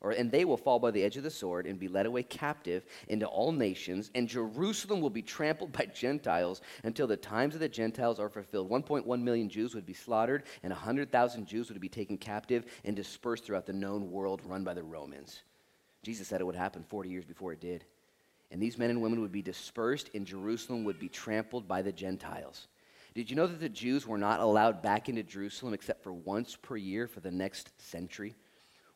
or 0.01 0.11
and 0.11 0.29
they 0.29 0.43
will 0.43 0.57
fall 0.57 0.79
by 0.79 0.91
the 0.91 1.01
edge 1.01 1.15
of 1.15 1.23
the 1.23 1.29
sword 1.29 1.65
and 1.65 1.79
be 1.79 1.87
led 1.87 2.05
away 2.05 2.23
captive 2.23 2.83
into 3.07 3.25
all 3.25 3.53
nations, 3.53 4.11
and 4.13 4.27
Jerusalem 4.27 4.99
will 4.99 5.09
be 5.09 5.21
trampled 5.21 5.71
by 5.71 5.85
Gentiles 5.95 6.61
until 6.83 7.07
the 7.07 7.15
times 7.15 7.53
of 7.53 7.61
the 7.61 7.69
Gentiles 7.69 8.19
are 8.19 8.27
fulfilled. 8.27 8.69
1.1 8.69 9.21
million 9.21 9.47
Jews 9.47 9.73
would 9.73 9.85
be 9.85 9.93
slaughtered, 9.93 10.43
and 10.63 10.71
100,000 10.71 11.45
Jews 11.45 11.69
would 11.69 11.79
be 11.79 11.87
taken 11.87 12.17
captive 12.17 12.65
and 12.83 12.93
dispersed 12.93 13.45
throughout 13.45 13.65
the 13.65 13.71
known 13.71 14.11
world 14.11 14.41
run 14.45 14.65
by 14.65 14.73
the 14.73 14.83
Romans. 14.83 15.43
Jesus 16.03 16.27
said 16.27 16.41
it 16.41 16.45
would 16.45 16.55
happen 16.55 16.83
40 16.83 17.07
years 17.07 17.23
before 17.23 17.53
it 17.53 17.61
did 17.61 17.85
and 18.53 18.61
these 18.61 18.77
men 18.77 18.91
and 18.91 19.01
women 19.01 19.19
would 19.19 19.31
be 19.31 19.41
dispersed, 19.41 20.11
and 20.13 20.27
Jerusalem 20.27 20.83
would 20.83 20.99
be 20.99 21.09
trampled 21.09 21.67
by 21.67 21.81
the 21.81 21.91
Gentiles. 21.91 22.67
Did 23.15 23.27
you 23.27 23.35
know 23.35 23.47
that 23.47 23.59
the 23.59 23.67
Jews 23.67 24.05
were 24.05 24.19
not 24.19 24.41
allowed 24.41 24.83
back 24.83 25.09
into 25.09 25.23
Jerusalem 25.23 25.73
except 25.73 26.03
for 26.03 26.13
once 26.13 26.55
per 26.55 26.77
year 26.77 27.07
for 27.07 27.19
the 27.19 27.31
next 27.31 27.71
century? 27.81 28.35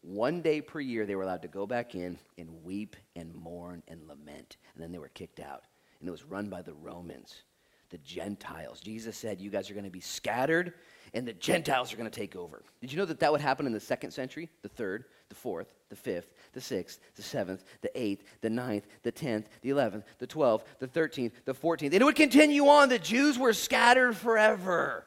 One 0.01 0.43
day 0.43 0.61
per 0.61 0.79
year, 0.79 1.07
they 1.07 1.15
were 1.15 1.23
allowed 1.23 1.41
to 1.41 1.47
go 1.47 1.65
back 1.65 1.95
in 1.95 2.19
and 2.37 2.63
weep 2.63 2.95
and 3.15 3.33
mourn 3.33 3.81
and 3.87 4.07
lament, 4.07 4.57
and 4.75 4.83
then 4.83 4.91
they 4.91 4.99
were 4.99 5.09
kicked 5.09 5.39
out. 5.39 5.63
And 5.99 6.07
it 6.07 6.11
was 6.11 6.23
run 6.23 6.49
by 6.49 6.61
the 6.61 6.75
Romans, 6.75 7.41
the 7.89 7.97
Gentiles. 7.97 8.79
Jesus 8.79 9.17
said, 9.17 9.41
You 9.41 9.49
guys 9.49 9.71
are 9.71 9.73
going 9.73 9.85
to 9.85 9.89
be 9.89 9.99
scattered, 9.99 10.73
and 11.13 11.27
the 11.27 11.33
Gentiles 11.33 11.93
are 11.93 11.97
going 11.97 12.09
to 12.09 12.19
take 12.19 12.35
over. 12.35 12.63
Did 12.81 12.91
you 12.91 12.97
know 12.97 13.05
that 13.05 13.19
that 13.19 13.31
would 13.31 13.41
happen 13.41 13.65
in 13.65 13.71
the 13.71 13.79
second 13.79 14.11
century, 14.11 14.49
the 14.61 14.69
third, 14.69 15.05
the 15.29 15.35
fourth, 15.35 15.73
the 15.89 15.95
fifth, 15.95 16.33
the 16.53 16.61
sixth, 16.61 16.99
the 17.15 17.21
seventh, 17.21 17.63
the 17.81 17.91
eighth, 17.99 18.23
the 18.41 18.49
ninth, 18.49 18.87
the 19.03 19.11
tenth, 19.11 19.49
the 19.61 19.69
eleventh, 19.69 20.05
the 20.19 20.27
twelfth, 20.27 20.65
the 20.79 20.87
thirteenth, 20.87 21.33
the 21.45 21.53
fourteenth. 21.53 21.93
And 21.93 22.01
it 22.01 22.05
would 22.05 22.15
continue 22.15 22.67
on. 22.67 22.89
The 22.89 22.99
Jews 22.99 23.37
were 23.37 23.53
scattered 23.53 24.15
forever, 24.15 25.05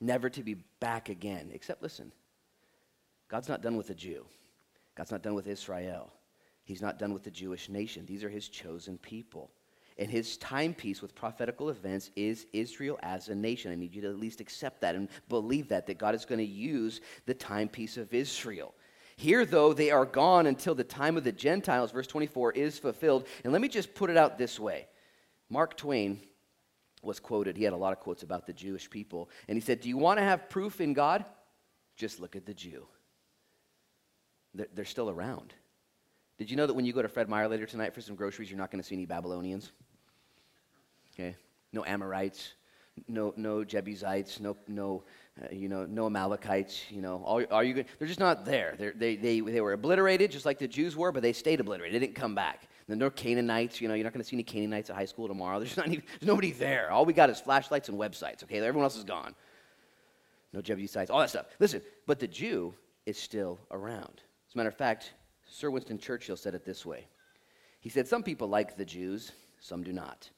never 0.00 0.30
to 0.30 0.42
be 0.42 0.56
back 0.80 1.08
again. 1.08 1.50
Except, 1.52 1.82
listen, 1.82 2.12
God's 3.28 3.48
not 3.48 3.62
done 3.62 3.76
with 3.76 3.88
the 3.88 3.94
Jew, 3.94 4.24
God's 4.94 5.10
not 5.10 5.22
done 5.22 5.34
with 5.34 5.46
Israel. 5.46 6.12
He's 6.64 6.80
not 6.80 6.98
done 6.98 7.12
with 7.12 7.24
the 7.24 7.30
Jewish 7.30 7.68
nation. 7.68 8.06
These 8.06 8.22
are 8.22 8.28
his 8.28 8.48
chosen 8.48 8.96
people. 8.96 9.50
And 9.98 10.10
his 10.10 10.36
timepiece 10.38 11.02
with 11.02 11.14
prophetical 11.14 11.70
events 11.70 12.10
is 12.16 12.46
Israel 12.52 12.98
as 13.02 13.28
a 13.28 13.34
nation. 13.34 13.72
I 13.72 13.74
need 13.74 13.94
you 13.94 14.02
to 14.02 14.10
at 14.10 14.18
least 14.18 14.40
accept 14.40 14.80
that 14.80 14.94
and 14.94 15.08
believe 15.28 15.68
that, 15.68 15.86
that 15.86 15.98
God 15.98 16.14
is 16.14 16.24
going 16.24 16.38
to 16.38 16.44
use 16.44 17.00
the 17.26 17.34
timepiece 17.34 17.96
of 17.96 18.12
Israel. 18.14 18.74
Here, 19.16 19.44
though, 19.44 19.72
they 19.72 19.90
are 19.90 20.06
gone 20.06 20.46
until 20.46 20.74
the 20.74 20.84
time 20.84 21.16
of 21.16 21.24
the 21.24 21.32
Gentiles, 21.32 21.92
verse 21.92 22.06
24, 22.06 22.52
is 22.52 22.78
fulfilled. 22.78 23.26
And 23.44 23.52
let 23.52 23.62
me 23.62 23.68
just 23.68 23.94
put 23.94 24.10
it 24.10 24.16
out 24.16 24.38
this 24.38 24.58
way 24.58 24.86
Mark 25.48 25.76
Twain 25.76 26.20
was 27.02 27.18
quoted, 27.20 27.56
he 27.56 27.64
had 27.64 27.72
a 27.72 27.76
lot 27.76 27.92
of 27.92 28.00
quotes 28.00 28.22
about 28.22 28.46
the 28.46 28.52
Jewish 28.52 28.88
people. 28.88 29.28
And 29.48 29.56
he 29.56 29.60
said, 29.60 29.80
Do 29.80 29.88
you 29.88 29.98
want 29.98 30.18
to 30.18 30.24
have 30.24 30.48
proof 30.48 30.80
in 30.80 30.92
God? 30.92 31.24
Just 31.96 32.20
look 32.20 32.36
at 32.36 32.46
the 32.46 32.54
Jew. 32.54 32.86
They're, 34.54 34.84
still 34.84 35.08
around. 35.08 35.54
Did 36.42 36.50
you 36.50 36.56
know 36.56 36.66
that 36.66 36.74
when 36.74 36.84
you 36.84 36.92
go 36.92 37.02
to 37.02 37.08
Fred 37.08 37.28
Meyer 37.28 37.46
later 37.46 37.66
tonight 37.66 37.94
for 37.94 38.00
some 38.00 38.16
groceries, 38.16 38.50
you're 38.50 38.58
not 38.58 38.72
going 38.72 38.82
to 38.82 38.88
see 38.88 38.96
any 38.96 39.06
Babylonians? 39.06 39.70
Okay? 41.14 41.36
No 41.72 41.84
Amorites, 41.84 42.54
no, 43.06 43.32
no 43.36 43.62
Jebusites, 43.62 44.40
no, 44.40 44.56
no 44.66 45.04
uh, 45.40 45.46
you 45.52 45.68
know, 45.68 45.86
no 45.86 46.06
Amalekites, 46.06 46.90
you 46.90 47.00
know, 47.00 47.22
are, 47.24 47.46
are 47.52 47.62
you? 47.62 47.84
They're 47.96 48.08
just 48.08 48.18
not 48.18 48.44
there. 48.44 48.74
They're, 48.76 48.92
they, 48.92 49.14
they, 49.14 49.38
they 49.38 49.60
were 49.60 49.72
obliterated 49.74 50.32
just 50.32 50.44
like 50.44 50.58
the 50.58 50.66
Jews 50.66 50.96
were, 50.96 51.12
but 51.12 51.22
they 51.22 51.32
stayed 51.32 51.60
obliterated. 51.60 51.94
They 51.94 52.04
didn't 52.04 52.16
come 52.16 52.34
back. 52.34 52.68
And 52.88 52.98
no 52.98 53.08
Canaanites, 53.08 53.80
you 53.80 53.86
know, 53.86 53.94
you're 53.94 54.02
not 54.02 54.12
going 54.12 54.24
to 54.24 54.28
see 54.28 54.34
any 54.34 54.42
Canaanites 54.42 54.90
at 54.90 54.96
high 54.96 55.04
school 55.04 55.28
tomorrow. 55.28 55.60
There's, 55.60 55.76
not 55.76 55.86
even, 55.86 56.02
there's 56.18 56.26
nobody 56.26 56.50
there. 56.50 56.90
All 56.90 57.04
we 57.04 57.12
got 57.12 57.30
is 57.30 57.38
flashlights 57.38 57.88
and 57.88 57.96
websites, 57.96 58.42
okay? 58.42 58.58
Everyone 58.58 58.82
else 58.82 58.96
is 58.96 59.04
gone. 59.04 59.36
No 60.52 60.60
Jebusites, 60.60 61.08
all 61.08 61.20
that 61.20 61.30
stuff. 61.30 61.46
Listen, 61.60 61.82
but 62.08 62.18
the 62.18 62.26
Jew 62.26 62.74
is 63.06 63.16
still 63.16 63.60
around. 63.70 64.22
As 64.48 64.56
a 64.56 64.58
matter 64.58 64.70
of 64.70 64.76
fact, 64.76 65.12
Sir 65.52 65.70
Winston 65.70 65.98
Churchill 65.98 66.38
said 66.38 66.54
it 66.54 66.64
this 66.64 66.86
way. 66.86 67.06
He 67.80 67.90
said, 67.90 68.08
Some 68.08 68.22
people 68.22 68.48
like 68.48 68.76
the 68.76 68.86
Jews, 68.86 69.32
some 69.60 69.82
do 69.82 69.92
not. 69.92 70.30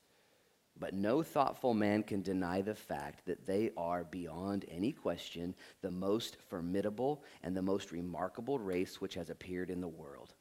But 0.77 0.92
no 0.92 1.22
thoughtful 1.22 1.72
man 1.72 2.03
can 2.03 2.20
deny 2.20 2.62
the 2.62 2.74
fact 2.74 3.24
that 3.27 3.46
they 3.46 3.70
are, 3.77 4.03
beyond 4.03 4.64
any 4.68 4.90
question, 4.90 5.55
the 5.83 5.90
most 5.90 6.37
formidable 6.48 7.22
and 7.44 7.57
the 7.57 7.62
most 7.62 7.92
remarkable 7.92 8.59
race 8.59 9.00
which 9.00 9.14
has 9.14 9.31
appeared 9.31 9.70
in 9.70 9.81
the 9.81 9.87
world. 9.87 10.35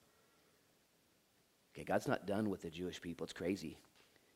Okay, 1.75 1.83
God's 1.83 2.07
not 2.07 2.25
done 2.25 2.49
with 2.49 2.63
the 2.63 2.71
Jewish 2.71 2.99
people. 2.99 3.25
It's 3.25 3.33
crazy. 3.33 3.77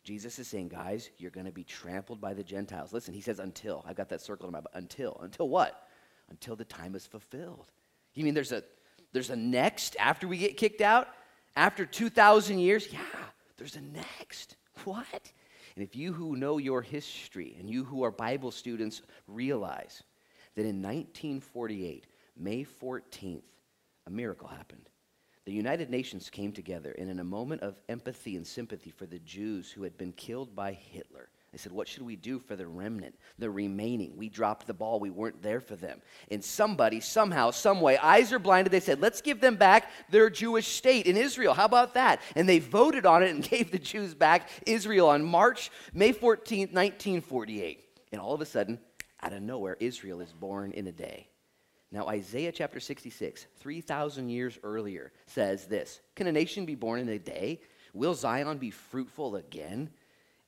Jesus 0.03 0.37
is 0.37 0.47
saying, 0.47 0.67
guys, 0.67 1.09
you're 1.17 1.31
going 1.31 1.47
to 1.47 1.51
be 1.51 1.63
trampled 1.63 2.21
by 2.21 2.35
the 2.35 2.43
Gentiles. 2.43 2.93
Listen, 2.93 3.15
he 3.15 3.21
says, 3.21 3.39
until. 3.39 3.83
I've 3.87 3.97
got 3.97 4.09
that 4.09 4.21
circled 4.21 4.49
in 4.49 4.53
my 4.53 4.61
until. 4.75 5.19
Until 5.23 5.49
what? 5.49 5.87
Until 6.29 6.55
the 6.55 6.63
time 6.63 6.93
is 6.93 7.07
fulfilled. 7.07 7.71
You 8.13 8.23
mean 8.23 8.35
there's 8.35 8.51
a 8.51 8.63
there's 9.17 9.31
a 9.31 9.35
next 9.35 9.95
after 9.99 10.27
we 10.27 10.37
get 10.37 10.57
kicked 10.57 10.79
out? 10.79 11.07
After 11.55 11.87
2,000 11.87 12.59
years? 12.59 12.87
Yeah, 12.93 12.99
there's 13.57 13.75
a 13.75 13.81
next. 13.81 14.57
What? 14.83 15.31
And 15.75 15.83
if 15.83 15.95
you 15.95 16.13
who 16.13 16.35
know 16.35 16.59
your 16.59 16.83
history 16.83 17.55
and 17.57 17.67
you 17.67 17.83
who 17.83 18.03
are 18.03 18.11
Bible 18.11 18.51
students 18.51 19.01
realize 19.27 20.03
that 20.53 20.67
in 20.67 20.83
1948, 20.83 22.05
May 22.37 22.63
14th, 22.63 23.41
a 24.05 24.11
miracle 24.11 24.47
happened. 24.47 24.87
The 25.45 25.51
United 25.51 25.89
Nations 25.89 26.29
came 26.29 26.51
together 26.51 26.91
and 26.91 27.09
in 27.09 27.19
a 27.19 27.23
moment 27.23 27.63
of 27.63 27.81
empathy 27.89 28.35
and 28.35 28.45
sympathy 28.45 28.91
for 28.91 29.07
the 29.07 29.17
Jews 29.17 29.71
who 29.71 29.81
had 29.81 29.97
been 29.97 30.11
killed 30.11 30.55
by 30.55 30.73
Hitler. 30.73 31.29
They 31.57 31.63
said, 31.63 31.71
What 31.71 31.87
should 31.87 32.03
we 32.03 32.15
do 32.15 32.37
for 32.37 32.55
the 32.55 32.67
remnant, 32.67 33.15
the 33.39 33.49
remaining? 33.49 34.15
We 34.15 34.29
dropped 34.29 34.67
the 34.67 34.75
ball. 34.75 34.99
We 34.99 35.09
weren't 35.09 35.41
there 35.41 35.59
for 35.59 35.75
them. 35.75 36.03
And 36.29 36.43
somebody, 36.43 36.99
somehow, 36.99 37.49
some 37.49 37.81
way, 37.81 37.97
eyes 37.97 38.31
are 38.31 38.37
blinded. 38.37 38.71
They 38.71 38.79
said, 38.79 39.01
Let's 39.01 39.21
give 39.21 39.41
them 39.41 39.55
back 39.55 39.89
their 40.11 40.29
Jewish 40.29 40.67
state 40.67 41.07
in 41.07 41.17
Israel. 41.17 41.55
How 41.55 41.65
about 41.65 41.95
that? 41.95 42.21
And 42.35 42.47
they 42.47 42.59
voted 42.59 43.07
on 43.07 43.23
it 43.23 43.31
and 43.31 43.41
gave 43.49 43.71
the 43.71 43.79
Jews 43.79 44.13
back 44.13 44.51
Israel 44.67 45.09
on 45.09 45.25
March, 45.25 45.71
May 45.95 46.13
14th, 46.13 46.73
1948. 46.73 47.83
And 48.11 48.21
all 48.21 48.35
of 48.35 48.41
a 48.41 48.45
sudden, 48.45 48.77
out 49.23 49.33
of 49.33 49.41
nowhere, 49.41 49.77
Israel 49.79 50.21
is 50.21 50.33
born 50.33 50.73
in 50.73 50.85
a 50.85 50.91
day. 50.91 51.27
Now, 51.91 52.05
Isaiah 52.05 52.51
chapter 52.51 52.79
66, 52.79 53.47
3,000 53.59 54.29
years 54.29 54.59
earlier, 54.61 55.11
says 55.25 55.65
this 55.65 56.01
Can 56.15 56.27
a 56.27 56.31
nation 56.31 56.67
be 56.67 56.75
born 56.75 56.99
in 56.99 57.09
a 57.09 57.17
day? 57.17 57.61
Will 57.95 58.13
Zion 58.13 58.59
be 58.59 58.69
fruitful 58.69 59.37
again? 59.37 59.89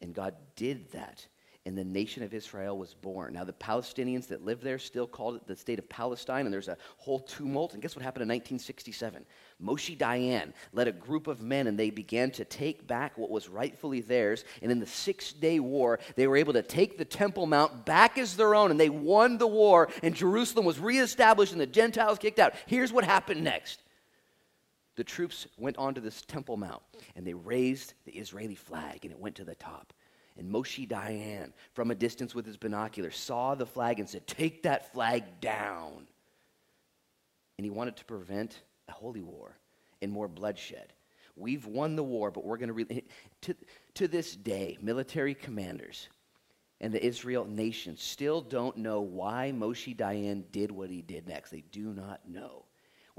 And 0.01 0.13
God 0.13 0.35
did 0.55 0.91
that. 0.91 1.25
And 1.65 1.77
the 1.77 1.83
nation 1.83 2.23
of 2.23 2.33
Israel 2.33 2.77
was 2.77 2.93
born. 2.93 3.33
Now, 3.33 3.43
the 3.43 3.53
Palestinians 3.53 4.27
that 4.29 4.45
live 4.45 4.61
there 4.61 4.79
still 4.79 5.05
called 5.05 5.35
it 5.35 5.45
the 5.45 5.57
state 5.57 5.77
of 5.77 5.89
Palestine, 5.89 6.45
and 6.45 6.53
there's 6.53 6.69
a 6.69 6.77
whole 6.97 7.19
tumult. 7.19 7.73
And 7.73 7.81
guess 7.81 7.95
what 7.95 8.01
happened 8.01 8.23
in 8.23 8.29
1967? 8.29 9.25
Moshe 9.61 9.97
Dayan 9.97 10.53
led 10.71 10.87
a 10.87 10.93
group 10.93 11.27
of 11.27 11.41
men, 11.41 11.67
and 11.67 11.77
they 11.77 11.89
began 11.89 12.31
to 12.31 12.45
take 12.45 12.87
back 12.87 13.17
what 13.17 13.29
was 13.29 13.49
rightfully 13.49 13.99
theirs. 13.99 14.45
And 14.61 14.71
in 14.71 14.79
the 14.79 14.87
Six 14.87 15.33
Day 15.33 15.59
War, 15.59 15.99
they 16.15 16.27
were 16.27 16.37
able 16.37 16.53
to 16.53 16.63
take 16.63 16.97
the 16.97 17.05
Temple 17.05 17.45
Mount 17.45 17.85
back 17.85 18.17
as 18.17 18.37
their 18.37 18.55
own, 18.55 18.71
and 18.71 18.79
they 18.79 18.89
won 18.89 19.37
the 19.37 19.45
war, 19.45 19.89
and 20.01 20.15
Jerusalem 20.15 20.65
was 20.65 20.79
reestablished, 20.79 21.51
and 21.51 21.61
the 21.61 21.67
Gentiles 21.67 22.19
kicked 22.19 22.39
out. 22.39 22.53
Here's 22.67 22.93
what 22.93 23.03
happened 23.03 23.43
next 23.43 23.81
the 24.99 25.03
troops 25.05 25.47
went 25.57 25.77
onto 25.77 26.01
this 26.01 26.23
Temple 26.23 26.57
Mount 26.57 26.81
and 27.15 27.25
they 27.25 27.33
raised 27.33 27.93
the 28.03 28.11
Israeli 28.11 28.55
flag 28.55 29.05
and 29.05 29.13
it 29.13 29.17
went 29.17 29.35
to 29.35 29.45
the 29.45 29.55
top. 29.55 29.93
And 30.37 30.51
Moshe 30.51 30.85
Dayan, 30.89 31.53
from 31.73 31.89
a 31.89 31.95
distance 31.95 32.35
with 32.35 32.45
his 32.45 32.57
binoculars, 32.57 33.15
saw 33.15 33.55
the 33.55 33.65
flag 33.65 33.99
and 33.99 34.09
said, 34.09 34.27
Take 34.27 34.63
that 34.63 34.91
flag 34.91 35.23
down. 35.39 36.05
And 37.57 37.63
he 37.63 37.69
wanted 37.69 37.95
to 37.95 38.03
prevent 38.03 38.59
a 38.89 38.91
holy 38.91 39.21
war 39.21 39.55
and 40.01 40.11
more 40.11 40.27
bloodshed. 40.27 40.91
We've 41.37 41.65
won 41.65 41.95
the 41.95 42.03
war, 42.03 42.29
but 42.29 42.43
we're 42.43 42.57
going 42.57 42.67
to. 42.67 42.73
Re- 42.73 43.03
to, 43.43 43.55
to 43.93 44.07
this 44.09 44.35
day, 44.35 44.77
military 44.81 45.33
commanders 45.33 46.09
and 46.81 46.93
the 46.93 47.05
Israel 47.05 47.45
nation 47.45 47.95
still 47.95 48.41
don't 48.41 48.75
know 48.75 48.99
why 48.99 49.53
Moshe 49.55 49.95
Dayan 49.95 50.43
did 50.51 50.71
what 50.71 50.89
he 50.89 51.01
did 51.01 51.25
next. 51.25 51.51
They 51.51 51.63
do 51.71 51.93
not 51.93 52.27
know 52.27 52.65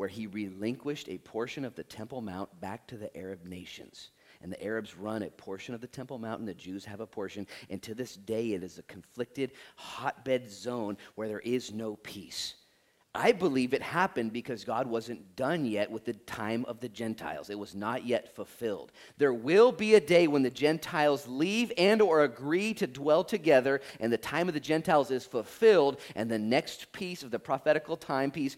where 0.00 0.08
he 0.08 0.26
relinquished 0.28 1.10
a 1.10 1.18
portion 1.18 1.62
of 1.62 1.74
the 1.74 1.84
Temple 1.84 2.22
Mount 2.22 2.58
back 2.58 2.86
to 2.86 2.96
the 2.96 3.14
Arab 3.14 3.44
nations. 3.44 4.12
And 4.40 4.50
the 4.50 4.64
Arabs 4.64 4.96
run 4.96 5.22
a 5.22 5.28
portion 5.28 5.74
of 5.74 5.82
the 5.82 5.86
Temple 5.86 6.18
Mount, 6.18 6.40
and 6.40 6.48
the 6.48 6.54
Jews 6.54 6.86
have 6.86 7.00
a 7.00 7.06
portion. 7.06 7.46
And 7.68 7.82
to 7.82 7.94
this 7.94 8.16
day, 8.16 8.52
it 8.52 8.64
is 8.64 8.78
a 8.78 8.82
conflicted 8.84 9.52
hotbed 9.76 10.50
zone 10.50 10.96
where 11.16 11.28
there 11.28 11.40
is 11.40 11.74
no 11.74 11.96
peace. 11.96 12.54
I 13.14 13.32
believe 13.32 13.74
it 13.74 13.82
happened 13.82 14.32
because 14.32 14.64
God 14.64 14.86
wasn't 14.86 15.34
done 15.34 15.64
yet 15.64 15.90
with 15.90 16.04
the 16.04 16.12
time 16.12 16.64
of 16.68 16.78
the 16.78 16.88
Gentiles. 16.88 17.50
It 17.50 17.58
was 17.58 17.74
not 17.74 18.06
yet 18.06 18.36
fulfilled. 18.36 18.92
There 19.18 19.34
will 19.34 19.72
be 19.72 19.96
a 19.96 20.00
day 20.00 20.28
when 20.28 20.44
the 20.44 20.50
Gentiles 20.50 21.26
leave 21.26 21.72
and 21.76 22.00
or 22.00 22.22
agree 22.22 22.72
to 22.74 22.86
dwell 22.86 23.24
together 23.24 23.80
and 23.98 24.12
the 24.12 24.18
time 24.18 24.46
of 24.46 24.54
the 24.54 24.60
Gentiles 24.60 25.10
is 25.10 25.26
fulfilled 25.26 25.98
and 26.14 26.30
the 26.30 26.38
next 26.38 26.92
piece 26.92 27.24
of 27.24 27.32
the 27.32 27.40
prophetical 27.40 27.96
timepiece 27.96 28.56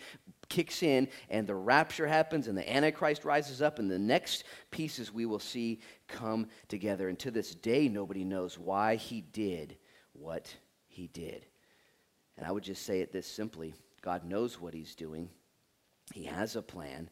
kicks 0.53 0.83
in 0.83 1.09
and 1.31 1.47
the 1.47 1.55
rapture 1.55 2.07
happens 2.07 2.47
and 2.47 2.57
the 2.57 2.71
Antichrist 2.71 3.25
rises 3.25 3.63
up, 3.63 3.79
and 3.79 3.91
the 3.91 3.99
next 3.99 4.45
pieces 4.71 5.13
we 5.13 5.25
will 5.25 5.39
see 5.39 5.81
come 6.09 6.47
together. 6.69 7.09
And 7.09 7.19
to 7.21 7.31
this 7.31 7.55
day, 7.55 7.89
nobody 7.89 8.23
knows 8.23 8.59
why 8.59 8.97
he 8.97 9.23
did 9.23 9.79
what 10.13 10.55
he 10.89 11.09
did. 11.09 11.47
And 12.37 12.47
I 12.47 12.53
would 12.53 12.65
just 12.65 12.85
say 12.85 13.01
it 13.01 13.13
this 13.13 13.27
simply 13.27 13.75
God 14.03 14.25
knows 14.25 14.61
what 14.61 14.75
he's 14.75 14.95
doing, 14.95 15.31
he 16.13 16.25
has 16.25 16.55
a 16.55 16.63
plan. 16.63 17.09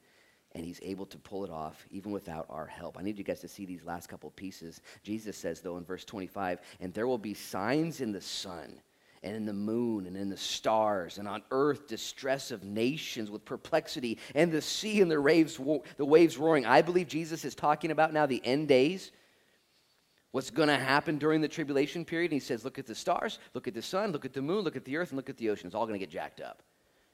And 0.52 0.64
he's 0.64 0.80
able 0.82 1.06
to 1.06 1.16
pull 1.16 1.44
it 1.44 1.50
off 1.50 1.86
even 1.92 2.10
without 2.10 2.46
our 2.50 2.66
help. 2.66 2.98
I 2.98 3.02
need 3.02 3.16
you 3.16 3.22
guys 3.22 3.38
to 3.42 3.46
see 3.46 3.64
these 3.64 3.84
last 3.84 4.08
couple 4.08 4.28
pieces. 4.32 4.80
Jesus 5.04 5.36
says, 5.36 5.60
though, 5.60 5.76
in 5.76 5.84
verse 5.84 6.04
25, 6.04 6.58
and 6.80 6.92
there 6.92 7.06
will 7.06 7.18
be 7.18 7.34
signs 7.34 8.00
in 8.00 8.10
the 8.10 8.20
sun 8.20 8.80
and 9.22 9.36
in 9.36 9.44
the 9.44 9.52
moon 9.52 10.06
and 10.06 10.16
in 10.16 10.30
the 10.30 10.36
stars, 10.36 11.18
and 11.18 11.28
on 11.28 11.42
earth 11.50 11.86
distress 11.86 12.50
of 12.50 12.64
nations 12.64 13.30
with 13.30 13.44
perplexity, 13.44 14.18
and 14.34 14.50
the 14.50 14.62
sea 14.62 15.00
and 15.00 15.10
the 15.10 15.20
waves, 15.20 15.58
the 15.96 16.04
waves 16.04 16.38
roaring. 16.38 16.64
I 16.64 16.82
believe 16.82 17.08
Jesus 17.08 17.44
is 17.44 17.54
talking 17.54 17.90
about 17.90 18.12
now 18.12 18.26
the 18.26 18.40
end 18.44 18.68
days. 18.68 19.12
What's 20.32 20.50
going 20.50 20.68
to 20.68 20.76
happen 20.76 21.18
during 21.18 21.40
the 21.40 21.48
tribulation 21.48 22.04
period? 22.04 22.30
And 22.30 22.40
he 22.40 22.44
says, 22.44 22.64
Look 22.64 22.78
at 22.78 22.86
the 22.86 22.94
stars, 22.94 23.38
look 23.52 23.66
at 23.68 23.74
the 23.74 23.82
sun, 23.82 24.12
look 24.12 24.24
at 24.24 24.32
the 24.32 24.42
moon, 24.42 24.64
look 24.64 24.76
at 24.76 24.84
the 24.84 24.96
earth, 24.96 25.10
and 25.10 25.16
look 25.16 25.28
at 25.28 25.36
the 25.36 25.50
ocean. 25.50 25.66
It's 25.66 25.74
all 25.74 25.86
going 25.86 25.98
to 25.98 26.04
get 26.04 26.10
jacked 26.10 26.40
up. 26.40 26.62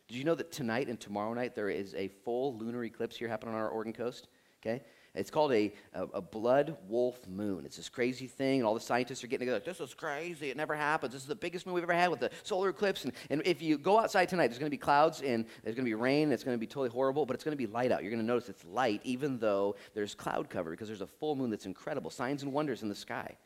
Did 0.07 0.17
you 0.17 0.25
know 0.25 0.35
that 0.37 0.53
tonight 0.53 0.89
and 0.89 1.01
tomorrow 1.01 1.33
night 1.35 1.55
there 1.55 1.71
is 1.71 1.95
a 1.95 2.09
full 2.09 2.57
lunar 2.57 2.85
eclipse 2.85 3.17
here 3.17 3.29
happening 3.29 3.55
on 3.55 3.61
our 3.61 3.69
Oregon 3.69 3.93
coast? 3.93 4.29
Okay? 4.63 4.83
It's 5.17 5.31
called 5.31 5.53
a, 5.53 5.73
a, 5.95 6.03
a, 6.15 6.21
blood 6.21 6.77
wolf 6.89 7.27
moon. 7.27 7.65
It's 7.65 7.77
this 7.77 7.89
crazy 7.89 8.27
thing, 8.27 8.61
and 8.61 8.67
all 8.67 8.75
the 8.75 8.81
scientists 8.81 9.25
are 9.25 9.27
getting 9.27 9.47
together. 9.47 9.65
This 9.65 9.81
is 9.81 9.95
crazy. 9.95 10.51
It 10.51 10.57
never 10.57 10.75
happens. 10.75 11.15
This 11.15 11.23
is 11.23 11.29
the 11.29 11.35
biggest 11.35 11.67
moon 11.67 11.75
we've 11.75 11.85
ever 11.85 11.95
had 11.95 12.11
with 12.11 12.21
the 12.21 12.31
solar 12.43 12.69
eclipse. 12.69 13.05
And, 13.05 13.13
and 13.31 13.43
if 13.47 13.63
you 13.63 13.79
go 13.79 13.99
outside 13.99 14.29
tonight, 14.29 14.49
there's 14.49 14.59
going 14.59 14.71
to 14.71 14.77
be 14.77 14.77
clouds 14.77 15.23
and 15.23 15.47
there's 15.65 15.75
going 15.75 15.85
to 15.87 15.91
be 15.91 15.95
rain. 15.95 16.25
And 16.25 16.33
it's 16.33 16.45
going 16.45 16.55
to 16.57 16.61
be 16.61 16.67
totally 16.67 16.91
horrible, 16.91 17.25
but 17.25 17.35
it's 17.35 17.45
going 17.45 17.57
to 17.57 17.67
be 17.67 17.67
light 17.67 17.93
out. 17.93 18.03
You're 18.03 18.13
going 18.13 18.23
to 18.23 18.27
notice 18.27 18.49
it's 18.49 18.65
light, 18.65 19.01
even 19.05 19.39
though 19.39 19.77
there's 19.95 20.15
cloud 20.15 20.51
cover, 20.51 20.71
because 20.71 20.89
there's 20.89 21.01
a 21.01 21.07
full 21.07 21.35
moon 21.35 21.51
that's 21.51 21.67
incredible. 21.67 22.11
Signs 22.11 22.43
and 22.43 22.53
wonders 22.53 22.83
in 22.83 22.89
the 22.89 22.95
sky. 22.95 23.37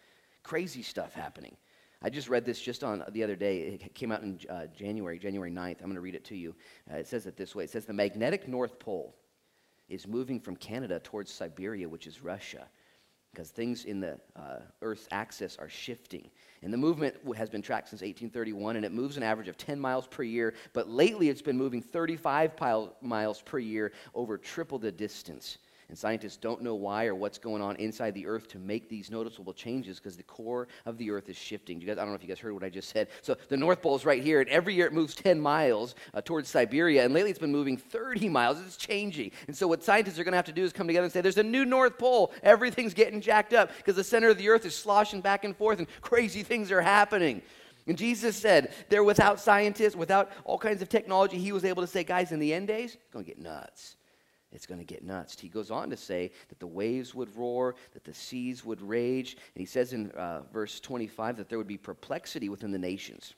Crazy 0.43 0.83
stuff 0.83 1.15
happening. 1.15 1.57
I 2.03 2.09
just 2.09 2.31
read 2.31 2.47
this 2.47 2.61
just 2.61 2.83
on 2.83 3.05
the 3.13 3.23
other 3.23 3.37
day. 3.37 3.59
It 3.61 3.95
came 3.95 4.11
out 4.11 4.23
in 4.23 4.41
uh, 4.49 4.67
January, 4.75 5.19
January 5.19 5.51
9th. 5.51 5.81
I'm 5.81 5.87
going 5.87 5.95
to 5.95 6.01
read 6.01 6.15
it 6.15 6.25
to 6.27 6.37
you. 6.37 6.55
Uh, 6.91 6.97
it 6.97 7.07
says 7.07 7.27
it 7.27 7.37
this 7.37 7.55
way 7.55 7.65
It 7.65 7.71
says, 7.71 7.85
The 7.85 7.93
magnetic 7.93 8.49
North 8.49 8.79
Pole 8.79 9.15
is 9.91 10.07
moving 10.07 10.41
from 10.41 10.57
Canada 10.57 11.01
towards 11.01 11.31
Siberia, 11.33 11.89
which 11.89 12.07
is 12.07 12.23
Russia, 12.23 12.67
because 13.33 13.51
things 13.51 13.85
in 13.85 14.01
the 14.01 14.19
uh, 14.37 14.61
Earth's 14.81 15.09
axis 15.11 15.57
are 15.59 15.69
shifting. 15.69 16.31
And 16.63 16.73
the 16.73 16.79
movement 16.79 17.17
has 17.37 17.51
been 17.51 17.63
tracked 17.63 17.89
since 17.91 18.01
1831, 18.01 18.77
and 18.77 18.85
it 18.85 18.93
moves 18.93 19.17
an 19.17 19.23
average 19.23 19.49
of 19.49 19.57
10 19.57 19.79
miles 19.79 20.07
per 20.07 20.23
year, 20.23 20.55
but 20.73 20.89
lately 20.89 21.29
it's 21.29 21.43
been 21.43 21.59
moving 21.59 21.83
35 21.83 22.53
miles 23.03 23.43
per 23.43 23.59
year 23.59 23.93
over 24.15 24.39
triple 24.39 24.79
the 24.79 24.93
distance. 24.93 25.59
And 25.91 25.99
scientists 25.99 26.37
don't 26.37 26.63
know 26.63 26.77
why 26.77 27.07
or 27.07 27.17
what's 27.17 27.37
going 27.37 27.61
on 27.61 27.75
inside 27.77 28.15
the 28.15 28.25
earth 28.25 28.47
to 28.51 28.61
make 28.61 28.89
these 28.89 29.11
noticeable 29.11 29.53
changes 29.53 29.99
because 29.99 30.17
the 30.17 30.23
core 30.23 30.69
of 30.87 30.97
the 30.99 31.11
earth 31.11 31.29
is 31.29 31.37
shifting. 31.37 31.81
You 31.81 31.89
guys, 31.89 31.99
I 31.99 32.03
don't 32.03 32.11
know 32.11 32.15
if 32.15 32.23
you 32.23 32.29
guys 32.29 32.39
heard 32.39 32.53
what 32.53 32.63
I 32.63 32.69
just 32.69 32.91
said. 32.91 33.09
So 33.23 33.37
the 33.49 33.57
North 33.57 33.83
Pole 33.83 33.97
is 33.97 34.05
right 34.05 34.23
here, 34.23 34.41
and 34.41 34.49
every 34.49 34.73
year 34.73 34.87
it 34.87 34.93
moves 34.93 35.17
10 35.17 35.41
miles 35.41 35.97
uh, 36.15 36.21
towards 36.21 36.49
Siberia, 36.49 37.05
and 37.05 37.13
lately 37.13 37.31
it's 37.31 37.41
been 37.41 37.51
moving 37.51 37.77
30 37.77 38.29
miles. 38.29 38.61
It's 38.61 38.77
changing. 38.77 39.33
And 39.49 39.57
so 39.57 39.67
what 39.67 39.83
scientists 39.83 40.17
are 40.21 40.23
going 40.23 40.31
to 40.31 40.39
have 40.39 40.45
to 40.45 40.53
do 40.53 40.63
is 40.63 40.73
come 40.73 40.87
together 40.87 41.07
and 41.07 41.13
say, 41.13 41.23
there's 41.23 41.39
a 41.39 41.43
new 41.43 41.65
North 41.65 41.99
Pole. 41.99 42.33
Everything's 42.45 42.95
getting 42.95 43.21
jacked 43.21 43.53
up 43.53 43.77
because 43.77 43.97
the 43.97 44.05
center 44.05 44.29
of 44.29 44.39
the 44.39 44.49
earth 44.49 44.65
is 44.65 44.77
sloshing 44.77 45.21
back 45.21 45.43
and 45.43 45.57
forth, 45.57 45.81
and 45.81 45.89
crazy 46.03 46.45
things 46.45 46.71
are 46.71 46.83
happening. 46.83 47.43
And 47.89 47.99
Jesus 47.99 48.37
said, 48.37 48.73
they're 48.91 49.03
without 49.03 49.41
scientists, 49.41 49.97
without 49.97 50.31
all 50.45 50.57
kinds 50.57 50.83
of 50.83 50.89
technology. 50.89 51.37
He 51.37 51.51
was 51.51 51.65
able 51.65 51.83
to 51.83 51.89
say, 51.89 52.05
guys, 52.05 52.31
in 52.31 52.39
the 52.39 52.55
end 52.55 52.69
days, 52.69 52.95
it's 52.95 53.11
going 53.13 53.25
to 53.25 53.29
get 53.29 53.41
nuts 53.41 53.97
it's 54.53 54.67
going 54.67 54.81
to 54.81 54.85
get 54.85 55.05
nuts. 55.05 55.39
He 55.39 55.49
goes 55.49 55.71
on 55.71 55.91
to 55.91 55.97
say 55.97 56.33
that 56.49 56.59
the 56.59 56.67
waves 56.67 57.15
would 57.15 57.35
roar, 57.37 57.77
that 57.93 58.05
the 58.05 58.15
seas 58.15 58.65
would 58.65 58.83
rage. 58.83 59.37
And 59.55 59.61
he 59.61 59.67
says 59.67 59.93
in 59.93 60.11
uh, 60.13 60.43
verse 60.53 60.81
25 60.81 61.37
that 61.37 61.49
there 61.49 61.59
would 61.59 61.69
be 61.69 61.79
perplexity 61.79 62.49
within 62.49 62.73
the 62.73 62.79
nations. 62.79 63.35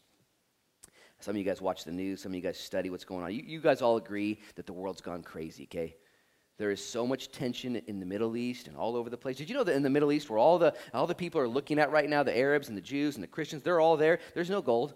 Some 1.20 1.32
of 1.32 1.36
you 1.36 1.44
guys 1.44 1.60
watch 1.60 1.84
the 1.84 1.92
news, 1.92 2.22
some 2.22 2.32
of 2.32 2.36
you 2.36 2.42
guys 2.42 2.58
study 2.58 2.90
what's 2.90 3.04
going 3.04 3.22
on. 3.22 3.32
You, 3.32 3.42
you 3.46 3.60
guys 3.60 3.80
all 3.80 3.96
agree 3.96 4.40
that 4.56 4.66
the 4.66 4.72
world's 4.72 5.00
gone 5.00 5.22
crazy, 5.22 5.64
okay? 5.64 5.94
There 6.58 6.70
is 6.70 6.84
so 6.84 7.06
much 7.06 7.30
tension 7.30 7.76
in 7.76 8.00
the 8.00 8.06
Middle 8.06 8.36
East 8.36 8.66
and 8.66 8.76
all 8.76 8.96
over 8.96 9.08
the 9.08 9.16
place. 9.16 9.36
Did 9.36 9.48
you 9.48 9.54
know 9.54 9.64
that 9.64 9.76
in 9.76 9.82
the 9.82 9.90
Middle 9.90 10.12
East, 10.12 10.28
where 10.28 10.38
all 10.38 10.58
the, 10.58 10.74
all 10.92 11.06
the 11.06 11.14
people 11.14 11.40
are 11.40 11.48
looking 11.48 11.78
at 11.78 11.92
right 11.92 12.08
now, 12.08 12.22
the 12.22 12.36
Arabs 12.36 12.68
and 12.68 12.76
the 12.76 12.82
Jews 12.82 13.14
and 13.14 13.22
the 13.22 13.28
Christians, 13.28 13.62
they're 13.62 13.80
all 13.80 13.96
there. 13.96 14.18
There's 14.34 14.50
no 14.50 14.62
gold, 14.62 14.94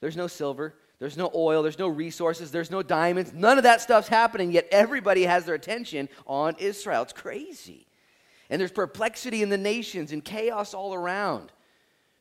there's 0.00 0.16
no 0.16 0.26
silver, 0.26 0.74
there's 1.02 1.16
no 1.16 1.32
oil, 1.34 1.64
there's 1.64 1.80
no 1.80 1.88
resources, 1.88 2.52
there's 2.52 2.70
no 2.70 2.80
diamonds. 2.80 3.32
None 3.32 3.58
of 3.58 3.64
that 3.64 3.80
stuff's 3.80 4.06
happening, 4.06 4.52
yet 4.52 4.68
everybody 4.70 5.24
has 5.24 5.44
their 5.44 5.56
attention 5.56 6.08
on 6.28 6.54
Israel. 6.60 7.02
It's 7.02 7.12
crazy. 7.12 7.88
And 8.48 8.60
there's 8.60 8.70
perplexity 8.70 9.42
in 9.42 9.48
the 9.48 9.58
nations 9.58 10.12
and 10.12 10.24
chaos 10.24 10.74
all 10.74 10.94
around. 10.94 11.50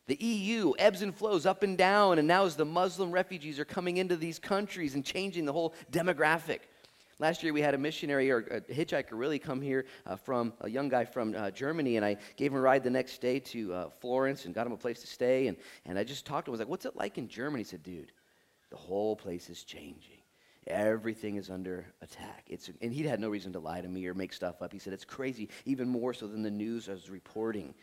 The 0.07 0.15
EU 0.15 0.73
ebbs 0.79 1.03
and 1.03 1.15
flows 1.15 1.45
up 1.45 1.61
and 1.61 1.77
down, 1.77 2.17
and 2.17 2.27
now 2.27 2.45
as 2.45 2.55
the 2.55 2.65
Muslim 2.65 3.11
refugees 3.11 3.59
are 3.59 3.65
coming 3.65 3.97
into 3.97 4.15
these 4.15 4.39
countries 4.39 4.95
and 4.95 5.05
changing 5.05 5.45
the 5.45 5.53
whole 5.53 5.75
demographic. 5.91 6.61
Last 7.19 7.43
year 7.43 7.53
we 7.53 7.61
had 7.61 7.75
a 7.75 7.77
missionary 7.77 8.31
or 8.31 8.39
a 8.39 8.61
hitchhiker 8.61 9.11
really 9.11 9.37
come 9.37 9.61
here 9.61 9.85
uh, 10.07 10.15
from 10.15 10.53
a 10.61 10.67
young 10.67 10.89
guy 10.89 11.05
from 11.05 11.35
uh, 11.35 11.51
Germany, 11.51 11.97
and 11.97 12.03
I 12.05 12.17
gave 12.35 12.51
him 12.51 12.57
a 12.57 12.61
ride 12.61 12.83
the 12.83 12.89
next 12.89 13.21
day 13.21 13.39
to 13.41 13.73
uh, 13.75 13.89
Florence 13.99 14.45
and 14.45 14.55
got 14.55 14.65
him 14.65 14.73
a 14.73 14.77
place 14.77 15.01
to 15.01 15.07
stay. 15.07 15.45
And, 15.45 15.57
and 15.85 15.99
I 15.99 16.03
just 16.03 16.25
talked 16.25 16.45
to 16.45 16.49
him. 16.49 16.53
I 16.53 16.55
was 16.55 16.59
like, 16.61 16.69
What's 16.69 16.85
it 16.85 16.95
like 16.95 17.19
in 17.19 17.27
Germany? 17.27 17.61
He 17.61 17.69
said, 17.69 17.83
Dude, 17.83 18.11
the 18.71 18.77
whole 18.77 19.15
place 19.15 19.49
is 19.49 19.63
changing. 19.63 20.17
Everything 20.67 21.35
is 21.35 21.49
under 21.49 21.85
attack. 22.01 22.45
It's, 22.47 22.69
and 22.81 22.93
he 22.93 23.03
had 23.03 23.19
no 23.19 23.29
reason 23.29 23.53
to 23.53 23.59
lie 23.59 23.81
to 23.81 23.87
me 23.87 24.05
or 24.07 24.13
make 24.13 24.31
stuff 24.31 24.61
up. 24.61 24.71
He 24.71 24.79
said, 24.79 24.93
It's 24.93 25.05
crazy, 25.05 25.49
even 25.65 25.87
more 25.87 26.13
so 26.13 26.27
than 26.27 26.41
the 26.41 26.51
news 26.51 26.87
was 26.87 27.09
reporting. 27.09 27.73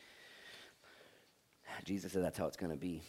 Jesus 1.85 2.13
said 2.13 2.25
that's 2.25 2.39
how 2.39 2.47
it's 2.47 2.57
going 2.57 2.73
to 2.73 2.79
be. 2.79 3.03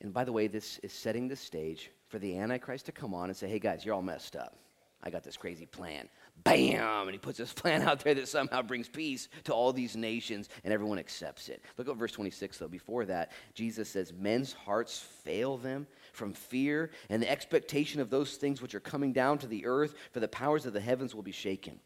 And 0.00 0.12
by 0.12 0.24
the 0.24 0.32
way, 0.32 0.46
this 0.46 0.78
is 0.78 0.92
setting 0.92 1.28
the 1.28 1.36
stage 1.36 1.90
for 2.08 2.18
the 2.18 2.38
Antichrist 2.38 2.86
to 2.86 2.92
come 2.92 3.14
on 3.14 3.28
and 3.28 3.36
say, 3.36 3.48
hey 3.48 3.58
guys, 3.58 3.84
you're 3.84 3.94
all 3.94 4.02
messed 4.02 4.36
up. 4.36 4.56
I 5.02 5.10
got 5.10 5.24
this 5.24 5.36
crazy 5.36 5.66
plan. 5.66 6.08
Bam! 6.44 7.02
And 7.02 7.12
he 7.12 7.18
puts 7.18 7.38
this 7.38 7.52
plan 7.54 7.82
out 7.82 8.00
there 8.00 8.14
that 8.14 8.28
somehow 8.28 8.62
brings 8.62 8.88
peace 8.88 9.28
to 9.44 9.52
all 9.52 9.72
these 9.72 9.96
nations, 9.96 10.48
and 10.64 10.72
everyone 10.72 10.98
accepts 10.98 11.48
it. 11.48 11.62
Look 11.76 11.88
at 11.88 11.96
verse 11.96 12.12
26, 12.12 12.58
though. 12.58 12.68
Before 12.68 13.04
that, 13.06 13.32
Jesus 13.54 13.88
says, 13.88 14.12
Men's 14.12 14.52
hearts 14.52 14.98
fail 15.24 15.56
them 15.56 15.86
from 16.12 16.32
fear 16.32 16.90
and 17.10 17.22
the 17.22 17.30
expectation 17.30 18.00
of 18.00 18.10
those 18.10 18.36
things 18.36 18.60
which 18.60 18.74
are 18.74 18.80
coming 18.80 19.12
down 19.12 19.38
to 19.38 19.46
the 19.46 19.66
earth, 19.66 19.94
for 20.12 20.20
the 20.20 20.28
powers 20.28 20.66
of 20.66 20.72
the 20.72 20.80
heavens 20.80 21.14
will 21.14 21.22
be 21.22 21.32
shaken. 21.32 21.80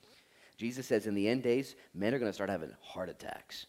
Jesus 0.57 0.87
says, 0.87 1.07
In 1.07 1.15
the 1.15 1.29
end 1.29 1.43
days, 1.43 1.75
men 1.95 2.15
are 2.15 2.19
going 2.19 2.31
to 2.31 2.35
start 2.35 2.51
having 2.51 2.73
heart 2.81 3.09
attacks. 3.09 3.67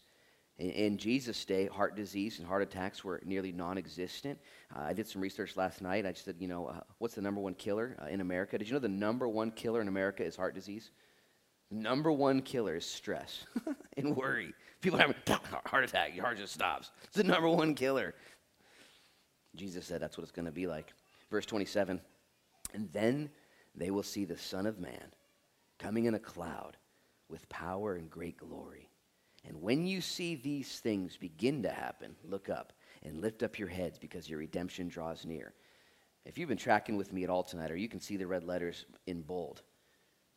In, 0.58 0.70
in 0.70 0.98
Jesus' 0.98 1.44
day, 1.44 1.66
heart 1.66 1.96
disease 1.96 2.38
and 2.38 2.46
heart 2.46 2.62
attacks 2.62 3.04
were 3.04 3.20
nearly 3.24 3.52
non 3.52 3.78
existent. 3.78 4.38
Uh, 4.74 4.82
I 4.82 4.92
did 4.92 5.08
some 5.08 5.20
research 5.20 5.56
last 5.56 5.82
night. 5.82 6.06
I 6.06 6.12
just 6.12 6.24
said, 6.24 6.36
you 6.38 6.48
know, 6.48 6.66
uh, 6.66 6.80
what's 6.98 7.14
the 7.14 7.22
number 7.22 7.40
one 7.40 7.54
killer 7.54 7.96
uh, 8.02 8.06
in 8.06 8.20
America? 8.20 8.58
Did 8.58 8.68
you 8.68 8.74
know 8.74 8.80
the 8.80 8.88
number 8.88 9.28
one 9.28 9.50
killer 9.50 9.80
in 9.80 9.88
America 9.88 10.24
is 10.24 10.36
heart 10.36 10.54
disease? 10.54 10.90
Number 11.70 12.12
one 12.12 12.42
killer 12.42 12.76
is 12.76 12.86
stress 12.86 13.46
and 13.96 14.14
worry. 14.14 14.54
People 14.80 14.98
have 14.98 15.10
a 15.10 15.40
heart 15.68 15.84
attack, 15.84 16.14
your 16.14 16.24
heart 16.24 16.38
just 16.38 16.54
stops. 16.54 16.90
It's 17.04 17.16
the 17.16 17.24
number 17.24 17.48
one 17.48 17.74
killer. 17.74 18.14
Jesus 19.56 19.86
said 19.86 20.00
that's 20.00 20.18
what 20.18 20.22
it's 20.22 20.32
going 20.32 20.46
to 20.46 20.52
be 20.52 20.66
like. 20.66 20.92
Verse 21.30 21.46
27 21.46 22.00
And 22.74 22.92
then 22.92 23.30
they 23.74 23.90
will 23.90 24.02
see 24.02 24.24
the 24.24 24.36
Son 24.36 24.66
of 24.66 24.78
Man 24.78 25.12
coming 25.78 26.04
in 26.04 26.14
a 26.14 26.18
cloud 26.18 26.76
with 27.28 27.48
power 27.48 27.94
and 27.94 28.10
great 28.10 28.36
glory. 28.36 28.83
And 29.46 29.60
when 29.60 29.86
you 29.86 30.00
see 30.00 30.36
these 30.36 30.80
things 30.80 31.16
begin 31.16 31.62
to 31.62 31.70
happen, 31.70 32.16
look 32.24 32.48
up 32.48 32.72
and 33.02 33.20
lift 33.20 33.42
up 33.42 33.58
your 33.58 33.68
heads 33.68 33.98
because 33.98 34.28
your 34.28 34.38
redemption 34.38 34.88
draws 34.88 35.26
near. 35.26 35.52
If 36.24 36.38
you've 36.38 36.48
been 36.48 36.56
tracking 36.56 36.96
with 36.96 37.12
me 37.12 37.24
at 37.24 37.30
all 37.30 37.42
tonight, 37.42 37.70
or 37.70 37.76
you 37.76 37.88
can 37.88 38.00
see 38.00 38.16
the 38.16 38.26
red 38.26 38.44
letters 38.44 38.86
in 39.06 39.20
bold, 39.20 39.62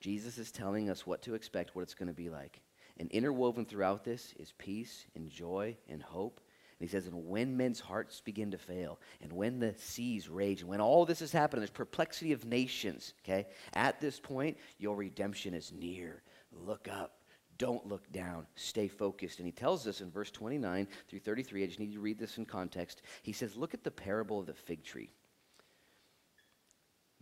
Jesus 0.02 0.38
is 0.38 0.52
telling 0.52 0.90
us 0.90 1.08
what 1.08 1.22
to 1.24 1.34
expect, 1.34 1.76
what 1.76 1.84
it's 1.84 1.94
going 1.94 2.10
to 2.10 2.14
be 2.14 2.30
like. 2.30 2.62
And 2.98 3.10
interwoven 3.12 3.66
throughout 3.66 4.04
this 4.04 4.34
is 4.38 4.54
peace 4.58 5.06
and 5.16 5.30
joy 5.30 5.78
and 5.88 6.02
hope. 6.02 6.42
And 6.80 6.88
he 6.88 6.92
says, 6.92 7.08
and 7.08 7.28
when 7.28 7.58
men's 7.58 7.80
hearts 7.80 8.22
begin 8.22 8.52
to 8.52 8.58
fail, 8.58 9.00
and 9.22 9.34
when 9.34 9.60
the 9.60 9.74
seas 9.78 10.30
rage, 10.30 10.62
and 10.62 10.70
when 10.70 10.82
all 10.82 11.06
this 11.06 11.22
is 11.22 11.32
happening, 11.32 11.62
there's 11.62 11.72
perplexity 11.72 12.34
of 12.34 12.46
nations, 12.46 13.14
okay? 13.24 13.48
At 13.74 14.00
this 14.00 14.20
point, 14.20 14.58
your 14.78 14.96
redemption 14.96 15.56
is 15.56 15.72
near. 15.72 16.22
Look 16.52 16.88
up. 16.88 17.17
Don't 17.58 17.88
look 17.88 18.12
down. 18.12 18.46
Stay 18.56 18.88
focused. 18.88 19.40
And 19.40 19.46
he 19.46 19.52
tells 19.52 19.88
us 19.88 20.02
in 20.02 20.12
verse 20.12 20.32
29 20.32 20.88
through 21.08 21.20
33, 21.20 21.64
I 21.64 21.68
just 21.68 21.80
need 21.80 21.90
you 21.90 21.96
to 21.96 22.02
read 22.02 22.20
this 22.20 22.38
in 22.38 22.46
context. 22.46 23.02
He 23.24 23.34
says, 23.34 23.56
Look 23.56 23.74
at 23.74 23.84
the 23.84 23.92
parable 23.92 24.40
of 24.40 24.46
the 24.46 24.54
fig 24.54 24.84
tree. 24.84 25.12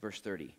Verse 0.02 0.20
30 0.20 0.56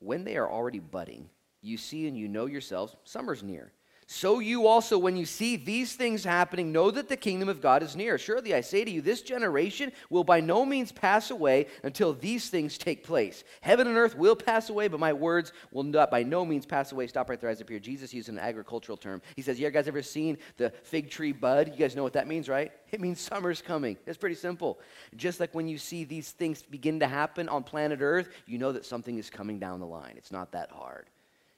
When 0.00 0.24
they 0.24 0.36
are 0.36 0.50
already 0.50 0.80
budding, 0.80 1.28
you 1.62 1.76
see 1.76 2.06
and 2.06 2.16
you 2.16 2.28
know 2.28 2.46
yourselves, 2.46 2.96
summer's 3.04 3.42
near. 3.42 3.72
So 4.08 4.38
you 4.38 4.68
also, 4.68 4.98
when 4.98 5.16
you 5.16 5.26
see 5.26 5.56
these 5.56 5.94
things 5.94 6.22
happening, 6.22 6.70
know 6.70 6.92
that 6.92 7.08
the 7.08 7.16
kingdom 7.16 7.48
of 7.48 7.60
God 7.60 7.82
is 7.82 7.96
near. 7.96 8.18
Surely 8.18 8.54
I 8.54 8.60
say 8.60 8.84
to 8.84 8.90
you, 8.90 9.02
this 9.02 9.20
generation 9.20 9.90
will 10.10 10.22
by 10.22 10.38
no 10.38 10.64
means 10.64 10.92
pass 10.92 11.32
away 11.32 11.66
until 11.82 12.12
these 12.12 12.48
things 12.48 12.78
take 12.78 13.02
place. 13.02 13.42
Heaven 13.62 13.88
and 13.88 13.96
earth 13.96 14.16
will 14.16 14.36
pass 14.36 14.70
away, 14.70 14.86
but 14.86 15.00
my 15.00 15.12
words 15.12 15.52
will 15.72 15.82
not 15.82 16.12
by 16.12 16.22
no 16.22 16.44
means 16.44 16.64
pass 16.64 16.92
away. 16.92 17.08
Stop 17.08 17.28
right 17.28 17.40
there 17.40 17.50
as 17.50 17.60
up 17.60 17.68
here. 17.68 17.80
Jesus 17.80 18.14
used 18.14 18.28
an 18.28 18.38
agricultural 18.38 18.96
term. 18.96 19.20
He 19.34 19.42
says, 19.42 19.58
You 19.58 19.68
guys 19.70 19.88
ever 19.88 20.02
seen 20.02 20.38
the 20.56 20.70
fig 20.84 21.10
tree 21.10 21.32
bud? 21.32 21.72
You 21.72 21.76
guys 21.76 21.96
know 21.96 22.04
what 22.04 22.12
that 22.12 22.28
means, 22.28 22.48
right? 22.48 22.70
It 22.92 23.00
means 23.00 23.20
summer's 23.20 23.60
coming. 23.60 23.96
It's 24.06 24.18
pretty 24.18 24.36
simple. 24.36 24.78
Just 25.16 25.40
like 25.40 25.52
when 25.52 25.66
you 25.66 25.78
see 25.78 26.04
these 26.04 26.30
things 26.30 26.62
begin 26.62 27.00
to 27.00 27.08
happen 27.08 27.48
on 27.48 27.64
planet 27.64 27.98
earth, 28.00 28.28
you 28.46 28.58
know 28.58 28.70
that 28.70 28.86
something 28.86 29.18
is 29.18 29.30
coming 29.30 29.58
down 29.58 29.80
the 29.80 29.86
line. 29.86 30.14
It's 30.16 30.30
not 30.30 30.52
that 30.52 30.70
hard. 30.70 31.06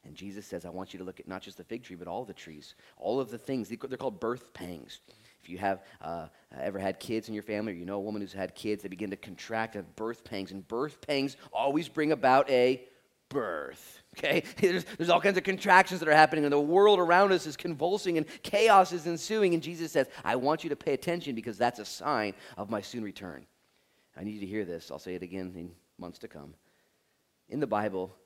And 0.09 0.17
Jesus 0.17 0.47
says, 0.47 0.65
I 0.65 0.71
want 0.71 0.95
you 0.95 0.99
to 0.99 1.05
look 1.05 1.21
at 1.21 1.29
not 1.29 1.43
just 1.43 1.59
the 1.59 1.65
fig 1.65 1.85
tree, 1.85 1.95
but 1.95 2.09
all 2.09 2.25
the 2.25 2.33
trees, 2.33 2.75
all 2.97 3.21
of 3.21 3.31
the 3.31 3.37
things. 3.37 3.69
They're 3.69 3.99
called 3.99 4.19
birth 4.19 4.55
pangs. 4.55 5.01
If 5.43 5.51
you 5.51 5.59
have 5.59 5.85
uh, 6.01 6.29
ever 6.59 6.79
had 6.79 6.99
kids 6.99 7.29
in 7.29 7.35
your 7.35 7.43
family, 7.43 7.73
or 7.73 7.77
you 7.77 7.85
know 7.85 7.97
a 7.97 8.01
woman 8.01 8.23
who's 8.23 8.33
had 8.33 8.55
kids, 8.55 8.83
they 8.83 8.89
begin 8.89 9.11
to 9.11 9.17
contract 9.17 9.75
have 9.75 9.95
birth 9.97 10.25
pangs. 10.25 10.51
And 10.51 10.67
birth 10.67 11.07
pangs 11.07 11.37
always 11.53 11.89
bring 11.89 12.13
about 12.13 12.49
a 12.49 12.83
birth. 13.29 14.03
Okay? 14.17 14.45
There's, 14.57 14.85
there's 14.97 15.11
all 15.11 15.21
kinds 15.21 15.37
of 15.37 15.45
contractions 15.45 16.01
that 16.01 16.09
are 16.09 16.15
happening, 16.15 16.45
and 16.45 16.53
the 16.53 16.59
world 16.59 16.99
around 16.99 17.33
us 17.33 17.47
is 17.47 17.57
convulsing, 17.57 18.17
and 18.17 18.27
chaos 18.43 18.93
is 18.93 19.07
ensuing. 19.07 19.53
And 19.53 19.63
Jesus 19.63 19.93
says, 19.93 20.09
I 20.25 20.37
want 20.37 20.65
you 20.65 20.71
to 20.71 20.77
pay 20.77 20.95
attention 20.95 21.35
because 21.35 21.59
that's 21.59 21.79
a 21.79 21.85
sign 21.85 22.33
of 22.57 22.71
my 22.71 22.81
soon 22.81 23.05
return. 23.05 23.45
I 24.17 24.25
need 24.25 24.33
you 24.33 24.41
to 24.41 24.47
hear 24.47 24.65
this. 24.65 24.91
I'll 24.91 24.99
say 24.99 25.15
it 25.15 25.23
again 25.23 25.53
in 25.55 25.71
months 25.99 26.19
to 26.21 26.29
come. 26.29 26.55
In 27.51 27.61
the 27.61 27.67
Bible, 27.67 28.17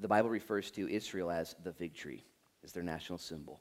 the 0.00 0.08
Bible 0.08 0.30
refers 0.30 0.70
to 0.72 0.88
Israel 0.88 1.30
as 1.30 1.54
the 1.62 1.72
fig 1.72 1.94
tree, 1.94 2.24
as 2.64 2.72
their 2.72 2.82
national 2.82 3.18
symbol. 3.18 3.60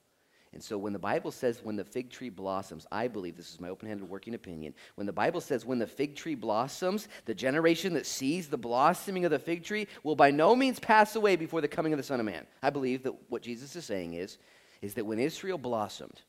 And 0.52 0.64
so 0.64 0.80
when 0.80 0.94
the 0.94 1.00
Bible 1.00 1.32
says 1.32 1.64
when 1.64 1.76
the 1.76 1.84
fig 1.84 2.10
tree 2.10 2.30
blossoms, 2.30 2.88
I 2.92 3.08
believe 3.08 3.38
this 3.38 3.54
is 3.54 3.60
my 3.60 3.70
open 3.70 3.88
handed 3.88 4.10
working 4.10 4.34
opinion. 4.34 4.74
When 4.96 5.06
the 5.06 5.14
Bible 5.14 5.42
says 5.42 5.64
when 5.64 5.78
the 5.78 5.86
fig 5.86 6.16
tree 6.16 6.34
blossoms, 6.34 7.08
the 7.26 7.36
generation 7.36 7.94
that 7.94 8.08
sees 8.08 8.48
the 8.48 8.58
blossoming 8.58 9.26
of 9.26 9.32
the 9.32 9.38
fig 9.38 9.64
tree 9.64 9.88
will 10.04 10.16
by 10.16 10.32
no 10.32 10.56
means 10.56 10.80
pass 10.80 11.16
away 11.16 11.36
before 11.36 11.62
the 11.62 11.68
coming 11.68 11.94
of 11.94 11.98
the 11.98 12.04
Son 12.04 12.20
of 12.20 12.26
Man. 12.26 12.48
I 12.64 12.72
believe 12.72 13.04
that 13.04 13.14
what 13.30 13.44
Jesus 13.44 13.76
is 13.76 13.86
saying 13.86 14.16
is, 14.16 14.40
is 14.82 14.96
that 14.96 15.06
when 15.06 15.20
Israel 15.20 15.60
blossomed, 15.60 16.22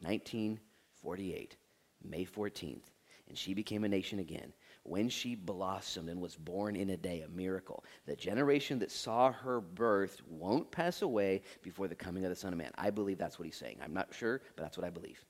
1948, 0.00 1.56
May 2.04 2.26
14th, 2.26 2.82
and 3.28 3.38
she 3.38 3.54
became 3.54 3.84
a 3.84 3.88
nation 3.88 4.18
again, 4.18 4.52
when 4.88 5.08
she 5.08 5.34
blossomed 5.34 6.08
and 6.08 6.20
was 6.20 6.36
born 6.36 6.76
in 6.76 6.90
a 6.90 6.96
day, 6.96 7.22
a 7.22 7.28
miracle. 7.28 7.84
The 8.06 8.16
generation 8.16 8.78
that 8.80 8.90
saw 8.90 9.32
her 9.32 9.60
birth 9.60 10.22
won't 10.28 10.70
pass 10.70 11.02
away 11.02 11.42
before 11.62 11.88
the 11.88 11.94
coming 11.94 12.24
of 12.24 12.30
the 12.30 12.36
Son 12.36 12.52
of 12.52 12.58
Man. 12.58 12.70
I 12.76 12.90
believe 12.90 13.18
that's 13.18 13.38
what 13.38 13.46
he's 13.46 13.56
saying. 13.56 13.78
I'm 13.82 13.94
not 13.94 14.14
sure, 14.14 14.40
but 14.54 14.62
that's 14.62 14.78
what 14.78 14.86
I 14.86 14.90
believe. 14.90 15.24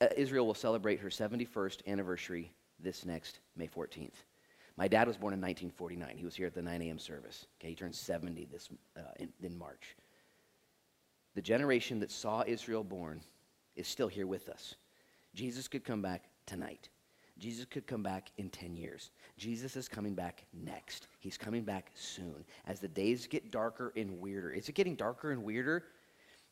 Uh, 0.00 0.06
Israel 0.16 0.46
will 0.46 0.54
celebrate 0.54 1.00
her 1.00 1.08
71st 1.08 1.86
anniversary 1.86 2.52
this 2.80 3.04
next 3.04 3.40
May 3.56 3.68
14th. 3.68 4.24
My 4.76 4.88
dad 4.88 5.06
was 5.06 5.16
born 5.16 5.32
in 5.32 5.40
1949. 5.40 6.16
He 6.16 6.24
was 6.24 6.34
here 6.34 6.48
at 6.48 6.54
the 6.54 6.62
9 6.62 6.82
a.m. 6.82 6.98
service. 6.98 7.46
Okay, 7.60 7.68
he 7.68 7.74
turned 7.74 7.94
70 7.94 8.46
this, 8.50 8.68
uh, 8.96 9.02
in, 9.20 9.32
in 9.42 9.56
March. 9.56 9.96
The 11.34 11.42
generation 11.42 12.00
that 12.00 12.10
saw 12.10 12.42
Israel 12.46 12.82
born 12.82 13.20
is 13.76 13.86
still 13.86 14.08
here 14.08 14.26
with 14.26 14.48
us. 14.48 14.74
Jesus 15.34 15.68
could 15.68 15.84
come 15.84 16.02
back 16.02 16.24
tonight. 16.46 16.88
Jesus 17.38 17.64
could 17.64 17.86
come 17.86 18.02
back 18.02 18.30
in 18.38 18.48
10 18.48 18.76
years. 18.76 19.10
Jesus 19.36 19.76
is 19.76 19.88
coming 19.88 20.14
back 20.14 20.44
next. 20.52 21.08
He's 21.18 21.36
coming 21.36 21.64
back 21.64 21.90
soon. 21.94 22.44
As 22.66 22.78
the 22.78 22.88
days 22.88 23.26
get 23.26 23.50
darker 23.50 23.92
and 23.96 24.20
weirder. 24.20 24.52
Is 24.52 24.68
it 24.68 24.74
getting 24.74 24.94
darker 24.94 25.32
and 25.32 25.42
weirder? 25.42 25.84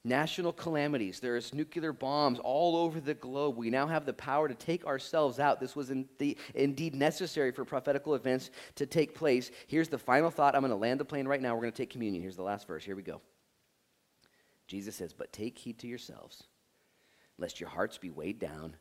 National 0.04 0.52
calamities. 0.52 1.20
There's 1.20 1.54
nuclear 1.54 1.92
bombs 1.92 2.40
all 2.40 2.74
over 2.74 2.98
the 2.98 3.14
globe. 3.14 3.56
We 3.56 3.70
now 3.70 3.86
have 3.86 4.04
the 4.04 4.12
power 4.12 4.48
to 4.48 4.54
take 4.54 4.84
ourselves 4.84 5.38
out. 5.38 5.60
This 5.60 5.76
was 5.76 5.90
in 5.90 6.08
the, 6.18 6.36
indeed 6.56 6.96
necessary 6.96 7.52
for 7.52 7.64
prophetical 7.64 8.16
events 8.16 8.50
to 8.74 8.84
take 8.84 9.14
place. 9.14 9.52
Here's 9.68 9.88
the 9.88 9.98
final 9.98 10.30
thought. 10.30 10.56
I'm 10.56 10.62
going 10.62 10.72
to 10.72 10.76
land 10.76 10.98
the 10.98 11.04
plane 11.04 11.28
right 11.28 11.40
now. 11.40 11.54
We're 11.54 11.62
going 11.62 11.72
to 11.72 11.76
take 11.76 11.90
communion. 11.90 12.20
Here's 12.20 12.34
the 12.34 12.42
last 12.42 12.66
verse. 12.66 12.84
Here 12.84 12.96
we 12.96 13.02
go. 13.02 13.20
Jesus 14.66 14.96
says, 14.96 15.12
But 15.12 15.32
take 15.32 15.56
heed 15.56 15.78
to 15.78 15.86
yourselves, 15.86 16.42
lest 17.38 17.60
your 17.60 17.68
hearts 17.68 17.98
be 17.98 18.10
weighed 18.10 18.40
down 18.40 18.74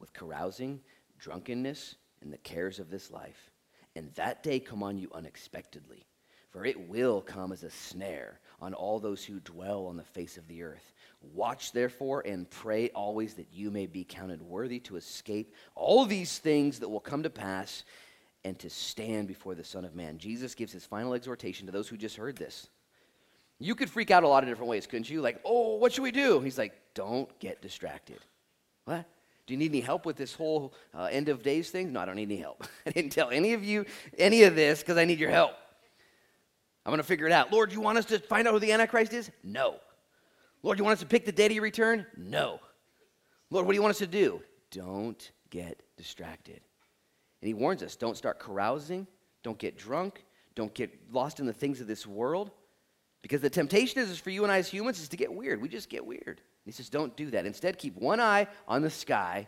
with 0.00 0.12
carousing 0.12 0.80
drunkenness, 1.18 1.96
and 2.20 2.32
the 2.32 2.38
cares 2.38 2.78
of 2.78 2.90
this 2.90 3.10
life. 3.10 3.50
And 3.96 4.12
that 4.14 4.42
day 4.42 4.58
come 4.58 4.82
on 4.82 4.98
you 4.98 5.10
unexpectedly, 5.14 6.04
for 6.50 6.64
it 6.64 6.88
will 6.88 7.20
come 7.20 7.52
as 7.52 7.62
a 7.62 7.70
snare 7.70 8.40
on 8.60 8.74
all 8.74 8.98
those 8.98 9.24
who 9.24 9.40
dwell 9.40 9.86
on 9.86 9.96
the 9.96 10.02
face 10.02 10.36
of 10.36 10.48
the 10.48 10.62
earth. 10.62 10.92
Watch 11.32 11.72
therefore 11.72 12.22
and 12.26 12.48
pray 12.50 12.90
always 12.90 13.34
that 13.34 13.52
you 13.52 13.70
may 13.70 13.86
be 13.86 14.04
counted 14.04 14.42
worthy 14.42 14.80
to 14.80 14.96
escape 14.96 15.54
all 15.74 16.04
these 16.04 16.38
things 16.38 16.80
that 16.80 16.88
will 16.88 17.00
come 17.00 17.22
to 17.22 17.30
pass 17.30 17.84
and 18.44 18.58
to 18.58 18.68
stand 18.68 19.26
before 19.28 19.54
the 19.54 19.64
Son 19.64 19.84
of 19.84 19.94
Man. 19.94 20.18
Jesus 20.18 20.54
gives 20.54 20.72
his 20.72 20.84
final 20.84 21.14
exhortation 21.14 21.66
to 21.66 21.72
those 21.72 21.88
who 21.88 21.96
just 21.96 22.16
heard 22.16 22.36
this. 22.36 22.68
You 23.58 23.74
could 23.74 23.88
freak 23.88 24.10
out 24.10 24.24
a 24.24 24.28
lot 24.28 24.42
of 24.42 24.48
different 24.48 24.68
ways, 24.68 24.86
couldn't 24.86 25.08
you? 25.08 25.20
Like, 25.20 25.40
oh, 25.44 25.76
what 25.76 25.92
should 25.92 26.02
we 26.02 26.10
do? 26.10 26.40
He's 26.40 26.58
like, 26.58 26.74
don't 26.94 27.38
get 27.38 27.62
distracted. 27.62 28.18
What? 28.84 29.06
Do 29.46 29.52
you 29.52 29.58
need 29.58 29.70
any 29.70 29.80
help 29.80 30.06
with 30.06 30.16
this 30.16 30.34
whole 30.34 30.72
uh, 30.94 31.08
end 31.10 31.28
of 31.28 31.42
days 31.42 31.70
thing? 31.70 31.92
No, 31.92 32.00
I 32.00 32.04
don't 32.06 32.16
need 32.16 32.30
any 32.30 32.36
help. 32.36 32.66
I 32.86 32.90
didn't 32.90 33.12
tell 33.12 33.30
any 33.30 33.52
of 33.52 33.62
you 33.62 33.84
any 34.18 34.44
of 34.44 34.56
this 34.56 34.80
because 34.80 34.96
I 34.96 35.04
need 35.04 35.18
your 35.18 35.30
help. 35.30 35.52
I'm 36.86 36.90
going 36.90 36.98
to 36.98 37.04
figure 37.04 37.26
it 37.26 37.32
out. 37.32 37.52
Lord, 37.52 37.72
you 37.72 37.80
want 37.80 37.98
us 37.98 38.04
to 38.06 38.18
find 38.18 38.46
out 38.46 38.52
who 38.52 38.60
the 38.60 38.72
Antichrist 38.72 39.12
is? 39.12 39.30
No. 39.42 39.76
Lord, 40.62 40.78
you 40.78 40.84
want 40.84 40.94
us 40.94 41.00
to 41.00 41.06
pick 41.06 41.24
the 41.24 41.32
day 41.32 41.46
of 41.46 41.52
your 41.52 41.62
return? 41.62 42.06
No. 42.16 42.60
Lord, 43.50 43.66
what 43.66 43.72
do 43.72 43.76
you 43.76 43.82
want 43.82 43.92
us 43.92 43.98
to 43.98 44.06
do? 44.06 44.42
Don't 44.70 45.30
get 45.50 45.82
distracted. 45.96 46.60
And 47.40 47.48
he 47.48 47.54
warns 47.54 47.82
us 47.82 47.96
don't 47.96 48.16
start 48.16 48.38
carousing, 48.38 49.06
don't 49.42 49.58
get 49.58 49.76
drunk, 49.76 50.24
don't 50.54 50.72
get 50.74 50.90
lost 51.12 51.40
in 51.40 51.46
the 51.46 51.52
things 51.52 51.80
of 51.80 51.86
this 51.86 52.06
world. 52.06 52.50
Because 53.22 53.40
the 53.40 53.50
temptation 53.50 54.00
is, 54.00 54.10
is 54.10 54.18
for 54.18 54.30
you 54.30 54.42
and 54.42 54.52
I 54.52 54.58
as 54.58 54.68
humans 54.68 55.00
is 55.00 55.08
to 55.08 55.16
get 55.16 55.32
weird. 55.32 55.62
We 55.62 55.68
just 55.68 55.88
get 55.88 56.04
weird. 56.04 56.42
He 56.64 56.72
says, 56.72 56.88
don't 56.88 57.14
do 57.16 57.30
that. 57.30 57.46
Instead, 57.46 57.78
keep 57.78 57.96
one 57.96 58.20
eye 58.20 58.46
on 58.66 58.82
the 58.82 58.90
sky 58.90 59.46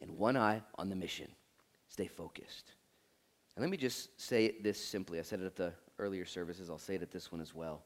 and 0.00 0.18
one 0.18 0.36
eye 0.36 0.62
on 0.76 0.90
the 0.90 0.96
mission. 0.96 1.28
Stay 1.88 2.06
focused. 2.06 2.72
And 3.56 3.62
let 3.62 3.70
me 3.70 3.76
just 3.76 4.20
say 4.20 4.56
this 4.62 4.82
simply. 4.82 5.18
I 5.18 5.22
said 5.22 5.40
it 5.40 5.46
at 5.46 5.56
the 5.56 5.72
earlier 5.98 6.24
services, 6.24 6.70
I'll 6.70 6.78
say 6.78 6.96
it 6.96 7.02
at 7.02 7.10
this 7.10 7.30
one 7.30 7.40
as 7.40 7.54
well. 7.54 7.82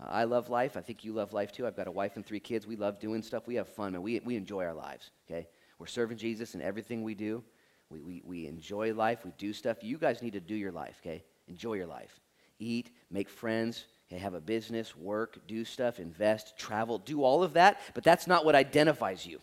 Uh, 0.00 0.06
I 0.08 0.24
love 0.24 0.48
life. 0.48 0.76
I 0.76 0.80
think 0.80 1.04
you 1.04 1.12
love 1.12 1.32
life 1.32 1.52
too. 1.52 1.66
I've 1.66 1.76
got 1.76 1.88
a 1.88 1.90
wife 1.90 2.16
and 2.16 2.24
three 2.24 2.40
kids. 2.40 2.66
We 2.66 2.76
love 2.76 3.00
doing 3.00 3.22
stuff. 3.22 3.46
We 3.46 3.56
have 3.56 3.68
fun, 3.68 3.94
and 3.94 4.02
we, 4.02 4.20
we 4.20 4.36
enjoy 4.36 4.64
our 4.64 4.74
lives, 4.74 5.10
okay? 5.28 5.48
We're 5.78 5.86
serving 5.86 6.18
Jesus 6.18 6.54
in 6.54 6.62
everything 6.62 7.02
we 7.02 7.14
do. 7.14 7.42
We, 7.90 8.00
we, 8.00 8.22
we 8.24 8.46
enjoy 8.46 8.94
life. 8.94 9.24
We 9.24 9.32
do 9.38 9.52
stuff. 9.52 9.78
You 9.82 9.98
guys 9.98 10.22
need 10.22 10.34
to 10.34 10.40
do 10.40 10.54
your 10.54 10.72
life, 10.72 10.96
okay? 11.02 11.24
Enjoy 11.48 11.74
your 11.74 11.86
life. 11.86 12.20
Eat, 12.58 12.90
make 13.10 13.28
friends, 13.28 13.86
okay? 14.08 14.20
have 14.20 14.34
a 14.34 14.40
business, 14.40 14.96
work, 14.96 15.38
do 15.46 15.64
stuff, 15.64 16.00
invest, 16.00 16.56
travel, 16.58 16.98
do 16.98 17.22
all 17.22 17.42
of 17.42 17.54
that, 17.54 17.80
but 17.94 18.04
that's 18.04 18.26
not 18.26 18.44
what 18.44 18.54
identifies 18.54 19.26
you. 19.26 19.40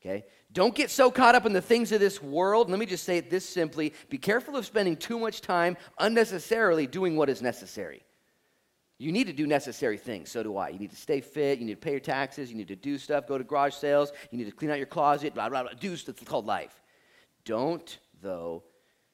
Okay? 0.00 0.24
Don't 0.52 0.74
get 0.74 0.90
so 0.90 1.10
caught 1.10 1.34
up 1.34 1.46
in 1.46 1.52
the 1.52 1.60
things 1.60 1.92
of 1.92 2.00
this 2.00 2.22
world. 2.22 2.70
Let 2.70 2.78
me 2.78 2.86
just 2.86 3.04
say 3.04 3.18
it 3.18 3.30
this 3.30 3.48
simply 3.48 3.92
be 4.08 4.18
careful 4.18 4.56
of 4.56 4.66
spending 4.66 4.96
too 4.96 5.18
much 5.18 5.42
time 5.42 5.76
unnecessarily 5.98 6.86
doing 6.86 7.16
what 7.16 7.28
is 7.28 7.42
necessary. 7.42 8.02
You 8.98 9.12
need 9.12 9.28
to 9.28 9.32
do 9.32 9.46
necessary 9.46 9.96
things. 9.96 10.30
So 10.30 10.42
do 10.42 10.56
I. 10.58 10.68
You 10.68 10.78
need 10.78 10.90
to 10.90 10.96
stay 10.96 11.22
fit. 11.22 11.58
You 11.58 11.64
need 11.64 11.74
to 11.74 11.80
pay 11.80 11.92
your 11.92 12.00
taxes. 12.00 12.50
You 12.50 12.56
need 12.56 12.68
to 12.68 12.76
do 12.76 12.98
stuff. 12.98 13.26
Go 13.26 13.38
to 13.38 13.44
garage 13.44 13.74
sales. 13.74 14.12
You 14.30 14.36
need 14.36 14.44
to 14.44 14.50
clean 14.50 14.70
out 14.70 14.76
your 14.76 14.86
closet. 14.86 15.32
Blah, 15.32 15.48
blah, 15.48 15.62
blah. 15.62 15.72
Do 15.72 15.96
stuff. 15.96 16.16
It's 16.20 16.28
called 16.28 16.44
life. 16.44 16.82
Don't, 17.46 17.98
though, 18.20 18.62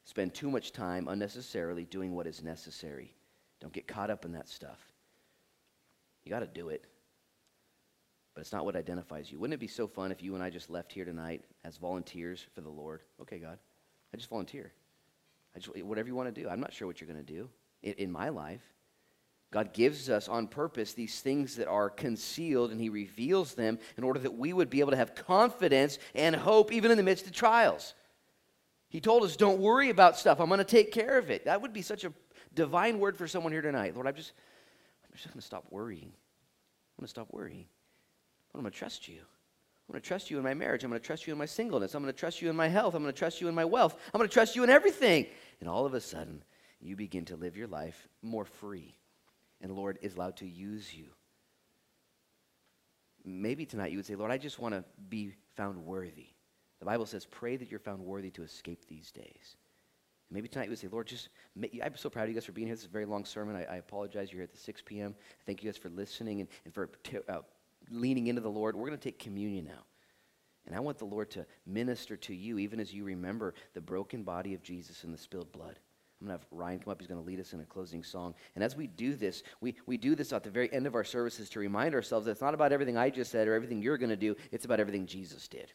spend 0.02 0.34
too 0.34 0.50
much 0.50 0.72
time 0.72 1.06
unnecessarily 1.06 1.84
doing 1.84 2.16
what 2.16 2.26
is 2.26 2.42
necessary. 2.42 3.15
Don't 3.60 3.72
get 3.72 3.86
caught 3.86 4.10
up 4.10 4.24
in 4.24 4.32
that 4.32 4.48
stuff. 4.48 4.78
You 6.24 6.30
got 6.30 6.40
to 6.40 6.46
do 6.46 6.68
it 6.68 6.86
but 8.36 8.42
it's 8.42 8.52
not 8.52 8.66
what 8.66 8.76
identifies 8.76 9.32
you. 9.32 9.38
Wouldn't 9.38 9.54
it 9.54 9.60
be 9.60 9.66
so 9.66 9.86
fun 9.86 10.12
if 10.12 10.22
you 10.22 10.34
and 10.34 10.44
I 10.44 10.50
just 10.50 10.68
left 10.68 10.92
here 10.92 11.06
tonight 11.06 11.42
as 11.64 11.78
volunteers 11.78 12.46
for 12.54 12.60
the 12.60 12.68
Lord? 12.68 13.00
Okay, 13.22 13.38
God, 13.38 13.58
I 14.12 14.16
just 14.18 14.28
volunteer. 14.28 14.74
I 15.54 15.58
just, 15.58 15.74
whatever 15.82 16.06
you 16.06 16.14
want 16.14 16.32
to 16.34 16.42
do. 16.42 16.46
I'm 16.46 16.60
not 16.60 16.74
sure 16.74 16.86
what 16.86 17.00
you're 17.00 17.08
going 17.08 17.24
to 17.24 17.32
do 17.32 17.48
in, 17.82 17.94
in 17.94 18.12
my 18.12 18.28
life. 18.28 18.60
God 19.50 19.72
gives 19.72 20.10
us 20.10 20.28
on 20.28 20.48
purpose 20.48 20.92
these 20.92 21.18
things 21.20 21.56
that 21.56 21.66
are 21.66 21.88
concealed, 21.88 22.72
and 22.72 22.78
He 22.78 22.90
reveals 22.90 23.54
them 23.54 23.78
in 23.96 24.04
order 24.04 24.20
that 24.20 24.36
we 24.36 24.52
would 24.52 24.68
be 24.68 24.80
able 24.80 24.90
to 24.90 24.98
have 24.98 25.14
confidence 25.14 25.98
and 26.14 26.36
hope 26.36 26.74
even 26.74 26.90
in 26.90 26.98
the 26.98 27.02
midst 27.02 27.24
of 27.24 27.32
trials. 27.32 27.94
He 28.90 29.00
told 29.00 29.24
us, 29.24 29.34
Don't 29.34 29.60
worry 29.60 29.88
about 29.88 30.18
stuff. 30.18 30.40
I'm 30.40 30.48
going 30.48 30.58
to 30.58 30.64
take 30.64 30.92
care 30.92 31.16
of 31.16 31.30
it. 31.30 31.46
That 31.46 31.62
would 31.62 31.72
be 31.72 31.80
such 31.80 32.04
a 32.04 32.12
divine 32.56 32.98
word 32.98 33.16
for 33.16 33.28
someone 33.28 33.52
here 33.52 33.62
tonight. 33.62 33.94
Lord, 33.94 34.08
I'm 34.08 34.16
just, 34.16 34.32
I'm 35.04 35.16
just 35.16 35.28
going 35.28 35.40
to 35.40 35.46
stop 35.46 35.66
worrying. 35.70 36.10
I'm 36.10 37.02
going 37.02 37.06
to 37.06 37.10
stop 37.10 37.28
worrying. 37.30 37.66
I'm 38.52 38.60
going 38.60 38.72
to 38.72 38.76
trust 38.76 39.06
you. 39.06 39.18
I'm 39.18 39.92
going 39.92 40.02
to 40.02 40.08
trust 40.08 40.30
you 40.30 40.38
in 40.38 40.42
my 40.42 40.54
marriage. 40.54 40.82
I'm 40.82 40.90
going 40.90 41.00
to 41.00 41.06
trust 41.06 41.28
you 41.28 41.32
in 41.32 41.38
my 41.38 41.46
singleness. 41.46 41.94
I'm 41.94 42.02
going 42.02 42.12
to 42.12 42.18
trust 42.18 42.42
you 42.42 42.50
in 42.50 42.56
my 42.56 42.66
health. 42.66 42.94
I'm 42.94 43.02
going 43.02 43.14
to 43.14 43.18
trust 43.18 43.40
you 43.40 43.46
in 43.46 43.54
my 43.54 43.64
wealth. 43.64 43.94
I'm 44.12 44.18
going 44.18 44.28
to 44.28 44.34
trust 44.34 44.56
you 44.56 44.64
in 44.64 44.70
everything. 44.70 45.26
And 45.60 45.68
all 45.68 45.86
of 45.86 45.94
a 45.94 46.00
sudden, 46.00 46.42
you 46.80 46.96
begin 46.96 47.24
to 47.26 47.36
live 47.36 47.56
your 47.56 47.68
life 47.68 48.08
more 48.20 48.44
free. 48.44 48.96
And 49.60 49.70
Lord 49.70 49.98
is 50.02 50.16
allowed 50.16 50.38
to 50.38 50.48
use 50.48 50.92
you. 50.92 51.06
Maybe 53.24 53.64
tonight 53.64 53.92
you 53.92 53.98
would 53.98 54.06
say, 54.06 54.16
Lord, 54.16 54.30
I 54.30 54.38
just 54.38 54.58
want 54.58 54.74
to 54.74 54.84
be 55.08 55.34
found 55.56 55.84
worthy. 55.84 56.26
The 56.80 56.86
Bible 56.86 57.06
says, 57.06 57.24
pray 57.24 57.56
that 57.56 57.70
you're 57.70 57.80
found 57.80 58.00
worthy 58.00 58.30
to 58.30 58.42
escape 58.42 58.86
these 58.88 59.10
days. 59.12 59.56
Maybe 60.30 60.48
tonight 60.48 60.68
we 60.68 60.76
say, 60.76 60.88
Lord, 60.88 61.06
just, 61.06 61.28
I'm 61.82 61.96
so 61.96 62.10
proud 62.10 62.24
of 62.24 62.28
you 62.30 62.34
guys 62.34 62.44
for 62.44 62.52
being 62.52 62.66
here. 62.66 62.74
This 62.74 62.82
is 62.82 62.88
a 62.88 62.92
very 62.92 63.06
long 63.06 63.24
sermon. 63.24 63.54
I, 63.54 63.74
I 63.74 63.76
apologize. 63.76 64.32
You're 64.32 64.40
here 64.40 64.44
at 64.44 64.52
the 64.52 64.58
6 64.58 64.82
p.m. 64.84 65.14
Thank 65.46 65.62
you 65.62 65.70
guys 65.70 65.76
for 65.76 65.88
listening 65.88 66.40
and, 66.40 66.48
and 66.64 66.74
for 66.74 66.90
t- 67.04 67.18
uh, 67.28 67.40
leaning 67.90 68.26
into 68.26 68.40
the 68.40 68.50
Lord, 68.50 68.74
we're 68.74 68.88
going 68.88 68.98
to 68.98 69.04
take 69.04 69.18
communion 69.18 69.64
now. 69.64 69.84
And 70.66 70.74
I 70.74 70.80
want 70.80 70.98
the 70.98 71.04
Lord 71.04 71.30
to 71.32 71.46
minister 71.64 72.16
to 72.16 72.34
you 72.34 72.58
even 72.58 72.80
as 72.80 72.92
you 72.92 73.04
remember 73.04 73.54
the 73.74 73.80
broken 73.80 74.24
body 74.24 74.54
of 74.54 74.62
Jesus 74.62 75.04
and 75.04 75.14
the 75.14 75.18
spilled 75.18 75.52
blood. 75.52 75.78
I'm 76.20 76.26
going 76.26 76.38
to 76.38 76.42
have 76.42 76.46
Ryan 76.50 76.80
come 76.80 76.90
up. 76.90 77.00
He's 77.00 77.08
going 77.08 77.20
to 77.20 77.26
lead 77.26 77.38
us 77.38 77.52
in 77.52 77.60
a 77.60 77.64
closing 77.64 78.02
song. 78.02 78.34
And 78.54 78.64
as 78.64 78.74
we 78.74 78.86
do 78.86 79.14
this, 79.14 79.42
we, 79.60 79.76
we 79.86 79.96
do 79.96 80.14
this 80.14 80.32
at 80.32 80.42
the 80.42 80.50
very 80.50 80.72
end 80.72 80.86
of 80.86 80.94
our 80.94 81.04
services 81.04 81.50
to 81.50 81.60
remind 81.60 81.94
ourselves 81.94 82.24
that 82.24 82.32
it's 82.32 82.40
not 82.40 82.54
about 82.54 82.72
everything 82.72 82.96
I 82.96 83.10
just 83.10 83.30
said 83.30 83.46
or 83.46 83.54
everything 83.54 83.82
you're 83.82 83.98
going 83.98 84.10
to 84.10 84.16
do, 84.16 84.34
it's 84.50 84.64
about 84.64 84.80
everything 84.80 85.06
Jesus 85.06 85.46
did. 85.46 85.72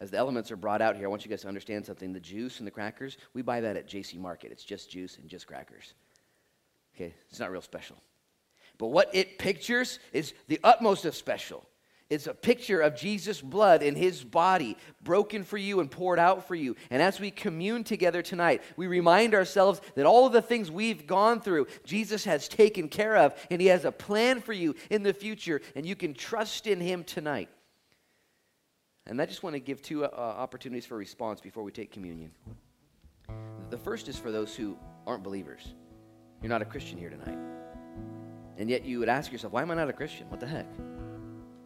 As 0.00 0.10
the 0.10 0.16
elements 0.16 0.50
are 0.52 0.56
brought 0.56 0.80
out 0.80 0.96
here, 0.96 1.06
I 1.06 1.08
want 1.08 1.24
you 1.24 1.30
guys 1.30 1.42
to 1.42 1.48
understand 1.48 1.84
something. 1.84 2.12
The 2.12 2.20
juice 2.20 2.58
and 2.58 2.66
the 2.66 2.70
crackers, 2.70 3.16
we 3.34 3.42
buy 3.42 3.60
that 3.60 3.76
at 3.76 3.88
JC 3.88 4.18
Market. 4.18 4.52
It's 4.52 4.64
just 4.64 4.90
juice 4.90 5.18
and 5.18 5.28
just 5.28 5.46
crackers. 5.46 5.94
Okay, 6.94 7.14
it's 7.28 7.40
not 7.40 7.50
real 7.50 7.62
special. 7.62 7.96
But 8.78 8.88
what 8.88 9.12
it 9.12 9.38
pictures 9.38 9.98
is 10.12 10.34
the 10.46 10.60
utmost 10.62 11.04
of 11.04 11.16
special. 11.16 11.66
It's 12.10 12.26
a 12.26 12.32
picture 12.32 12.80
of 12.80 12.96
Jesus' 12.96 13.40
blood 13.42 13.82
in 13.82 13.94
his 13.94 14.24
body, 14.24 14.78
broken 15.02 15.44
for 15.44 15.58
you 15.58 15.80
and 15.80 15.90
poured 15.90 16.18
out 16.18 16.46
for 16.48 16.54
you. 16.54 16.74
And 16.90 17.02
as 17.02 17.20
we 17.20 17.30
commune 17.30 17.84
together 17.84 18.22
tonight, 18.22 18.62
we 18.76 18.86
remind 18.86 19.34
ourselves 19.34 19.82
that 19.94 20.06
all 20.06 20.26
of 20.26 20.32
the 20.32 20.40
things 20.40 20.70
we've 20.70 21.06
gone 21.06 21.40
through, 21.40 21.66
Jesus 21.84 22.24
has 22.24 22.48
taken 22.48 22.88
care 22.88 23.16
of, 23.16 23.34
and 23.50 23.60
he 23.60 23.66
has 23.66 23.84
a 23.84 23.92
plan 23.92 24.40
for 24.40 24.54
you 24.54 24.74
in 24.88 25.02
the 25.02 25.12
future, 25.12 25.60
and 25.74 25.84
you 25.84 25.96
can 25.96 26.14
trust 26.14 26.66
in 26.66 26.80
him 26.80 27.04
tonight. 27.04 27.50
And 29.08 29.20
I 29.22 29.26
just 29.26 29.42
want 29.42 29.54
to 29.54 29.60
give 29.60 29.80
two 29.80 30.04
uh, 30.04 30.08
opportunities 30.12 30.84
for 30.84 30.96
response 30.96 31.40
before 31.40 31.62
we 31.62 31.72
take 31.72 31.90
communion. 31.90 32.30
The 33.70 33.78
first 33.78 34.06
is 34.06 34.18
for 34.18 34.30
those 34.30 34.54
who 34.54 34.76
aren't 35.06 35.22
believers. 35.22 35.74
You're 36.42 36.50
not 36.50 36.60
a 36.60 36.66
Christian 36.66 36.98
here 36.98 37.08
tonight. 37.08 37.38
And 38.58 38.68
yet 38.68 38.84
you 38.84 38.98
would 38.98 39.08
ask 39.08 39.32
yourself, 39.32 39.54
why 39.54 39.62
am 39.62 39.70
I 39.70 39.74
not 39.74 39.88
a 39.88 39.94
Christian? 39.94 40.28
What 40.28 40.40
the 40.40 40.46
heck? 40.46 40.66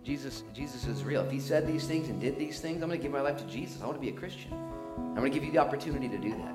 Jesus, 0.04 0.44
Jesus 0.54 0.86
is 0.86 1.02
real. 1.02 1.22
If 1.22 1.32
he 1.32 1.40
said 1.40 1.66
these 1.66 1.86
things 1.86 2.08
and 2.08 2.20
did 2.20 2.38
these 2.38 2.60
things, 2.60 2.80
I'm 2.82 2.88
going 2.88 3.00
to 3.00 3.02
give 3.02 3.12
my 3.12 3.20
life 3.20 3.38
to 3.38 3.44
Jesus. 3.44 3.82
I 3.82 3.86
want 3.86 3.96
to 3.96 4.00
be 4.00 4.08
a 4.08 4.18
Christian. 4.18 4.52
I'm 4.52 5.16
going 5.16 5.30
to 5.30 5.36
give 5.36 5.44
you 5.44 5.52
the 5.52 5.58
opportunity 5.58 6.08
to 6.08 6.18
do 6.18 6.30
that. 6.30 6.54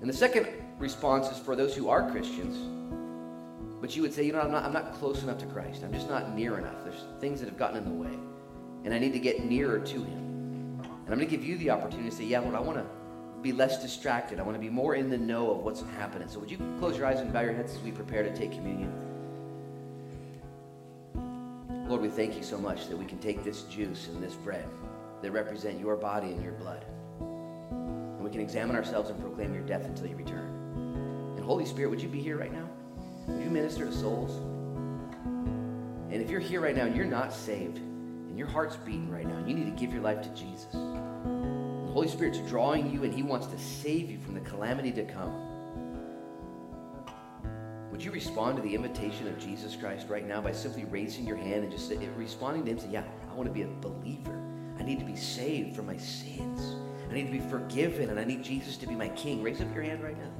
And 0.00 0.08
the 0.08 0.14
second 0.14 0.48
response 0.78 1.28
is 1.28 1.38
for 1.38 1.56
those 1.56 1.74
who 1.74 1.88
are 1.88 2.10
Christians, 2.10 2.56
but 3.80 3.96
you 3.96 4.02
would 4.02 4.12
say, 4.12 4.24
you 4.24 4.32
know, 4.32 4.40
I'm 4.40 4.50
not, 4.50 4.64
I'm 4.64 4.72
not 4.72 4.94
close 4.94 5.22
enough 5.22 5.38
to 5.38 5.46
Christ. 5.46 5.82
I'm 5.82 5.92
just 5.92 6.08
not 6.08 6.34
near 6.34 6.58
enough. 6.58 6.84
There's 6.84 7.04
things 7.20 7.40
that 7.40 7.48
have 7.48 7.58
gotten 7.58 7.78
in 7.78 7.84
the 7.84 7.90
way. 7.90 8.18
And 8.84 8.94
I 8.94 8.98
need 8.98 9.12
to 9.12 9.18
get 9.18 9.44
nearer 9.44 9.78
to 9.78 9.94
him. 9.94 10.80
And 10.80 11.08
I'm 11.08 11.18
going 11.18 11.20
to 11.20 11.36
give 11.36 11.44
you 11.44 11.58
the 11.58 11.70
opportunity 11.70 12.08
to 12.10 12.16
say, 12.16 12.24
yeah, 12.24 12.40
Lord, 12.40 12.54
I 12.54 12.60
want 12.60 12.78
to 12.78 12.86
be 13.42 13.52
less 13.52 13.82
distracted. 13.82 14.38
I 14.38 14.42
want 14.42 14.56
to 14.56 14.60
be 14.60 14.70
more 14.70 14.94
in 14.94 15.10
the 15.10 15.18
know 15.18 15.50
of 15.50 15.58
what's 15.58 15.82
happening. 15.98 16.28
So 16.28 16.38
would 16.38 16.50
you 16.50 16.58
close 16.78 16.96
your 16.96 17.06
eyes 17.06 17.20
and 17.20 17.32
bow 17.32 17.40
your 17.40 17.54
heads 17.54 17.74
as 17.74 17.80
we 17.80 17.90
prepare 17.90 18.22
to 18.22 18.34
take 18.34 18.52
communion? 18.52 18.92
Lord, 21.88 22.02
we 22.02 22.08
thank 22.08 22.36
you 22.36 22.42
so 22.42 22.56
much 22.56 22.86
that 22.88 22.96
we 22.96 23.04
can 23.04 23.18
take 23.18 23.42
this 23.42 23.62
juice 23.62 24.06
and 24.08 24.22
this 24.22 24.34
bread 24.34 24.64
that 25.22 25.32
represent 25.32 25.80
your 25.80 25.96
body 25.96 26.28
and 26.28 26.42
your 26.42 26.52
blood. 26.52 26.84
And 27.18 28.20
we 28.20 28.30
can 28.30 28.40
examine 28.40 28.76
ourselves 28.76 29.10
and 29.10 29.20
proclaim 29.20 29.52
your 29.52 29.64
death 29.64 29.84
until 29.84 30.06
you 30.06 30.14
return. 30.14 31.34
And 31.36 31.44
Holy 31.44 31.66
Spirit, 31.66 31.90
would 31.90 32.00
you 32.00 32.08
be 32.08 32.20
here 32.20 32.36
right 32.36 32.52
now? 32.52 32.68
Would 33.26 33.42
you 33.42 33.50
minister 33.50 33.86
to 33.86 33.92
souls? 33.92 34.36
And 36.12 36.22
if 36.22 36.30
you're 36.30 36.40
here 36.40 36.60
right 36.60 36.76
now 36.76 36.84
and 36.84 36.94
you're 36.94 37.06
not 37.06 37.32
saved, 37.32 37.80
and 38.30 38.38
your 38.38 38.46
heart's 38.46 38.76
beating 38.76 39.10
right 39.10 39.26
now, 39.26 39.36
and 39.36 39.48
you 39.48 39.56
need 39.56 39.64
to 39.64 39.78
give 39.78 39.92
your 39.92 40.02
life 40.02 40.22
to 40.22 40.28
Jesus, 40.30 40.72
the 40.72 41.92
Holy 41.92 42.06
Spirit's 42.06 42.38
drawing 42.48 42.90
you, 42.92 43.02
and 43.02 43.12
He 43.12 43.24
wants 43.24 43.48
to 43.48 43.58
save 43.58 44.08
you 44.08 44.20
from 44.20 44.34
the 44.34 44.40
calamity 44.40 44.92
to 44.92 45.04
come. 45.04 45.34
Would 47.90 48.04
you 48.04 48.12
respond 48.12 48.56
to 48.56 48.62
the 48.62 48.72
invitation 48.72 49.26
of 49.26 49.36
Jesus 49.36 49.74
Christ 49.74 50.06
right 50.08 50.26
now 50.26 50.40
by 50.40 50.52
simply 50.52 50.84
raising 50.84 51.26
your 51.26 51.36
hand 51.36 51.64
and 51.64 51.72
just 51.72 51.92
responding 52.16 52.64
to 52.66 52.70
Him? 52.70 52.78
Say, 52.78 52.88
Yeah, 52.90 53.04
I 53.28 53.34
want 53.34 53.48
to 53.48 53.52
be 53.52 53.62
a 53.62 53.66
believer. 53.66 54.40
I 54.78 54.84
need 54.84 55.00
to 55.00 55.04
be 55.04 55.16
saved 55.16 55.74
from 55.74 55.86
my 55.86 55.96
sins. 55.96 56.76
I 57.10 57.12
need 57.12 57.26
to 57.26 57.32
be 57.32 57.40
forgiven, 57.40 58.10
and 58.10 58.20
I 58.20 58.24
need 58.24 58.44
Jesus 58.44 58.76
to 58.76 58.86
be 58.86 58.94
my 58.94 59.08
King. 59.08 59.42
Raise 59.42 59.60
up 59.60 59.74
your 59.74 59.82
hand 59.82 60.04
right 60.04 60.16
now. 60.16 60.30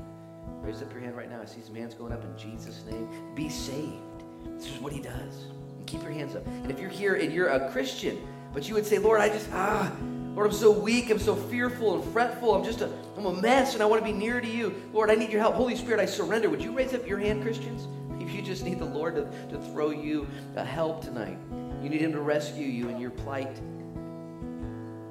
Raise 0.62 0.80
up 0.80 0.93
your 0.93 1.01
hand 1.01 1.16
right 1.16 1.28
now. 1.28 1.43
I 1.43 1.45
see 1.45 1.61
some 1.61 1.74
hands 1.74 1.95
going 1.95 2.12
up 2.12 2.22
in 2.22 2.38
Jesus' 2.38 2.84
name. 2.88 3.34
Be 3.34 3.49
saved. 3.49 4.22
This 4.45 4.68
is 4.68 4.80
what 4.80 4.93
He 4.93 5.01
does. 5.01 5.47
Keep 5.91 6.05
your 6.05 6.12
hands 6.12 6.36
up. 6.36 6.47
And 6.47 6.70
if 6.70 6.78
you're 6.78 6.88
here 6.88 7.16
and 7.16 7.32
you're 7.32 7.49
a 7.49 7.68
Christian, 7.72 8.24
but 8.55 8.68
you 8.68 8.74
would 8.74 8.86
say, 8.86 8.99
Lord, 8.99 9.20
I 9.20 9.28
just, 9.28 9.49
ah, 9.53 9.93
Lord, 10.36 10.47
I'm 10.47 10.53
so 10.53 10.70
weak. 10.70 11.11
I'm 11.11 11.18
so 11.18 11.34
fearful 11.34 12.01
and 12.01 12.12
fretful. 12.12 12.55
I'm 12.55 12.62
just 12.62 12.80
a, 12.80 12.88
I'm 13.16 13.26
a 13.26 13.32
mess 13.32 13.74
and 13.74 13.82
I 13.82 13.86
want 13.86 14.01
to 14.01 14.05
be 14.05 14.16
near 14.16 14.41
to 14.41 14.47
you. 14.47 14.72
Lord, 14.93 15.11
I 15.11 15.16
need 15.16 15.30
your 15.30 15.41
help. 15.41 15.57
Holy 15.57 15.74
Spirit, 15.74 15.99
I 15.99 16.07
surrender. 16.07 16.49
Would 16.49 16.62
you 16.62 16.70
raise 16.70 16.95
up 16.95 17.07
your 17.07 17.18
hand, 17.18 17.43
Christians? 17.43 17.88
If 18.20 18.36
you 18.36 18.43
just 18.43 18.64
need 18.64 18.78
the 18.78 18.84
Lord 18.84 19.16
to, 19.16 19.24
to 19.49 19.61
throw 19.72 19.91
you 19.91 20.28
a 20.55 20.64
help 20.64 21.03
tonight, 21.03 21.36
you 21.82 21.88
need 21.88 22.01
Him 22.01 22.12
to 22.12 22.20
rescue 22.20 22.66
you 22.66 22.88
in 22.88 23.01
your 23.01 23.11
plight. 23.11 23.61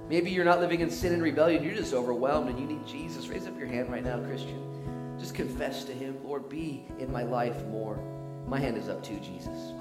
Maybe 0.07 0.30
you're 0.30 0.45
not 0.45 0.61
living 0.61 0.80
in 0.80 0.89
sin 0.89 1.13
and 1.13 1.21
rebellion. 1.21 1.63
You're 1.63 1.75
just 1.75 1.93
overwhelmed 1.93 2.49
and 2.49 2.57
you 2.59 2.65
need 2.65 2.88
Jesus. 2.88 3.27
Raise 3.27 3.45
up 3.45 3.57
your 3.57 3.67
hand 3.67 3.91
right 3.91 4.05
now, 4.05 4.19
Christian. 4.19 5.17
Just 5.19 5.36
confess 5.36 5.84
to 5.86 5.91
Him, 5.91 6.17
Lord, 6.23 6.47
be 6.47 6.86
in 6.97 7.11
my 7.11 7.23
life 7.23 7.65
more. 7.65 7.99
My 8.47 8.59
hand 8.59 8.77
is 8.77 8.88
up 8.88 9.03
to 9.03 9.19
Jesus. 9.19 9.73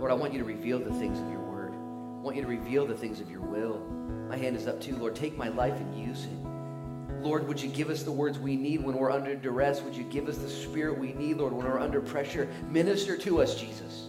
Lord, 0.00 0.10
I 0.10 0.14
want 0.14 0.32
you 0.32 0.38
to 0.38 0.46
reveal 0.46 0.78
the 0.78 0.94
things 0.94 1.20
of 1.20 1.30
your 1.30 1.40
word. 1.40 1.74
I 1.74 2.22
want 2.22 2.34
you 2.34 2.40
to 2.40 2.48
reveal 2.48 2.86
the 2.86 2.96
things 2.96 3.20
of 3.20 3.30
your 3.30 3.42
will. 3.42 3.80
My 4.30 4.36
hand 4.36 4.56
is 4.56 4.66
up 4.66 4.80
too. 4.80 4.96
Lord, 4.96 5.14
take 5.14 5.36
my 5.36 5.48
life 5.48 5.74
and 5.74 5.94
use 5.94 6.24
it. 6.24 7.22
Lord, 7.22 7.46
would 7.46 7.60
you 7.60 7.68
give 7.68 7.90
us 7.90 8.02
the 8.02 8.10
words 8.10 8.38
we 8.38 8.56
need 8.56 8.82
when 8.82 8.96
we're 8.96 9.10
under 9.10 9.34
duress? 9.34 9.82
Would 9.82 9.94
you 9.94 10.04
give 10.04 10.26
us 10.26 10.38
the 10.38 10.48
spirit 10.48 10.98
we 10.98 11.12
need, 11.12 11.36
Lord, 11.36 11.52
when 11.52 11.66
we're 11.66 11.78
under 11.78 12.00
pressure? 12.00 12.48
Minister 12.70 13.18
to 13.18 13.42
us, 13.42 13.60
Jesus. 13.60 14.06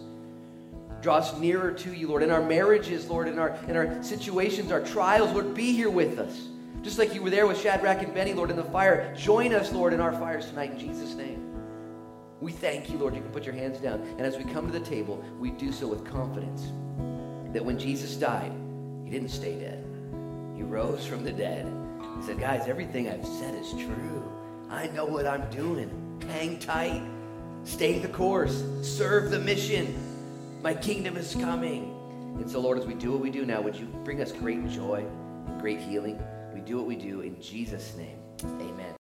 Draw 1.02 1.16
us 1.16 1.38
nearer 1.38 1.74
to 1.74 1.94
you, 1.94 2.08
Lord. 2.08 2.24
In 2.24 2.32
our 2.32 2.42
marriages, 2.42 3.10
Lord, 3.10 3.28
in 3.28 3.38
our, 3.38 3.58
in 3.68 3.76
our 3.76 4.02
situations, 4.02 4.72
our 4.72 4.80
trials, 4.80 5.34
Lord, 5.34 5.54
be 5.54 5.74
here 5.74 5.90
with 5.90 6.20
us. 6.20 6.48
Just 6.84 7.00
like 7.00 7.14
you 7.14 7.22
were 7.22 7.30
there 7.30 7.48
with 7.48 7.60
Shadrach 7.60 8.02
and 8.02 8.14
Benny, 8.14 8.34
Lord, 8.34 8.50
in 8.50 8.56
the 8.56 8.64
fire. 8.64 9.14
Join 9.18 9.54
us, 9.54 9.74
Lord, 9.74 9.92
in 9.92 10.00
our 10.00 10.14
fires 10.14 10.46
tonight 10.46 10.72
in 10.72 10.80
Jesus' 10.80 11.16
name. 11.16 11.41
We 12.42 12.52
thank 12.52 12.90
you, 12.90 12.98
Lord. 12.98 13.16
You 13.16 13.22
can 13.22 13.32
put 13.32 13.46
your 13.46 13.54
hands 13.54 13.80
down. 13.80 14.02
And 14.18 14.22
as 14.22 14.36
we 14.36 14.44
come 14.44 14.66
to 14.66 14.78
the 14.78 14.84
table, 14.84 15.24
we 15.40 15.52
do 15.52 15.72
so 15.72 15.88
with 15.88 16.04
confidence 16.04 16.64
that 17.54 17.64
when 17.64 17.78
Jesus 17.78 18.16
died, 18.16 18.52
he 19.06 19.12
didn't 19.12 19.30
stay 19.30 19.60
dead. 19.60 19.86
He 20.56 20.64
rose 20.64 21.06
from 21.06 21.24
the 21.24 21.32
dead. 21.32 21.72
He 22.18 22.26
said, 22.26 22.40
Guys, 22.40 22.68
everything 22.68 23.10
I've 23.10 23.26
said 23.26 23.54
is 23.56 23.72
true. 23.72 24.32
I 24.70 24.88
know 24.88 25.06
what 25.06 25.28
I'm 25.28 25.50
doing. 25.52 26.20
Hang 26.28 26.58
tight. 26.60 27.04
Stay 27.64 28.00
the 28.00 28.08
course. 28.08 28.64
Serve 28.82 29.30
the 29.30 29.40
mission. 29.40 29.96
My 30.64 30.74
kingdom 30.74 31.18
is 31.18 31.36
coming. 31.36 31.98
And 32.40 32.50
so, 32.50 32.60
Lord, 32.60 32.80
as 32.80 32.86
we 32.86 32.94
do 32.94 33.12
what 33.12 33.22
we 33.22 33.30
do 33.30 33.46
now, 33.46 33.62
would 33.62 33.76
you 33.76 33.86
bring 34.04 34.22
us 34.22 34.32
great 34.32 34.68
joy 34.68 35.06
and 35.48 35.62
great 35.62 35.80
healing? 35.80 36.20
We 36.54 36.62
do 36.62 36.78
what 36.78 36.88
we 36.88 36.96
do 36.96 37.22
in 37.22 37.40
Jesus' 37.42 37.96
name. 37.96 38.18
Amen. 38.44 38.96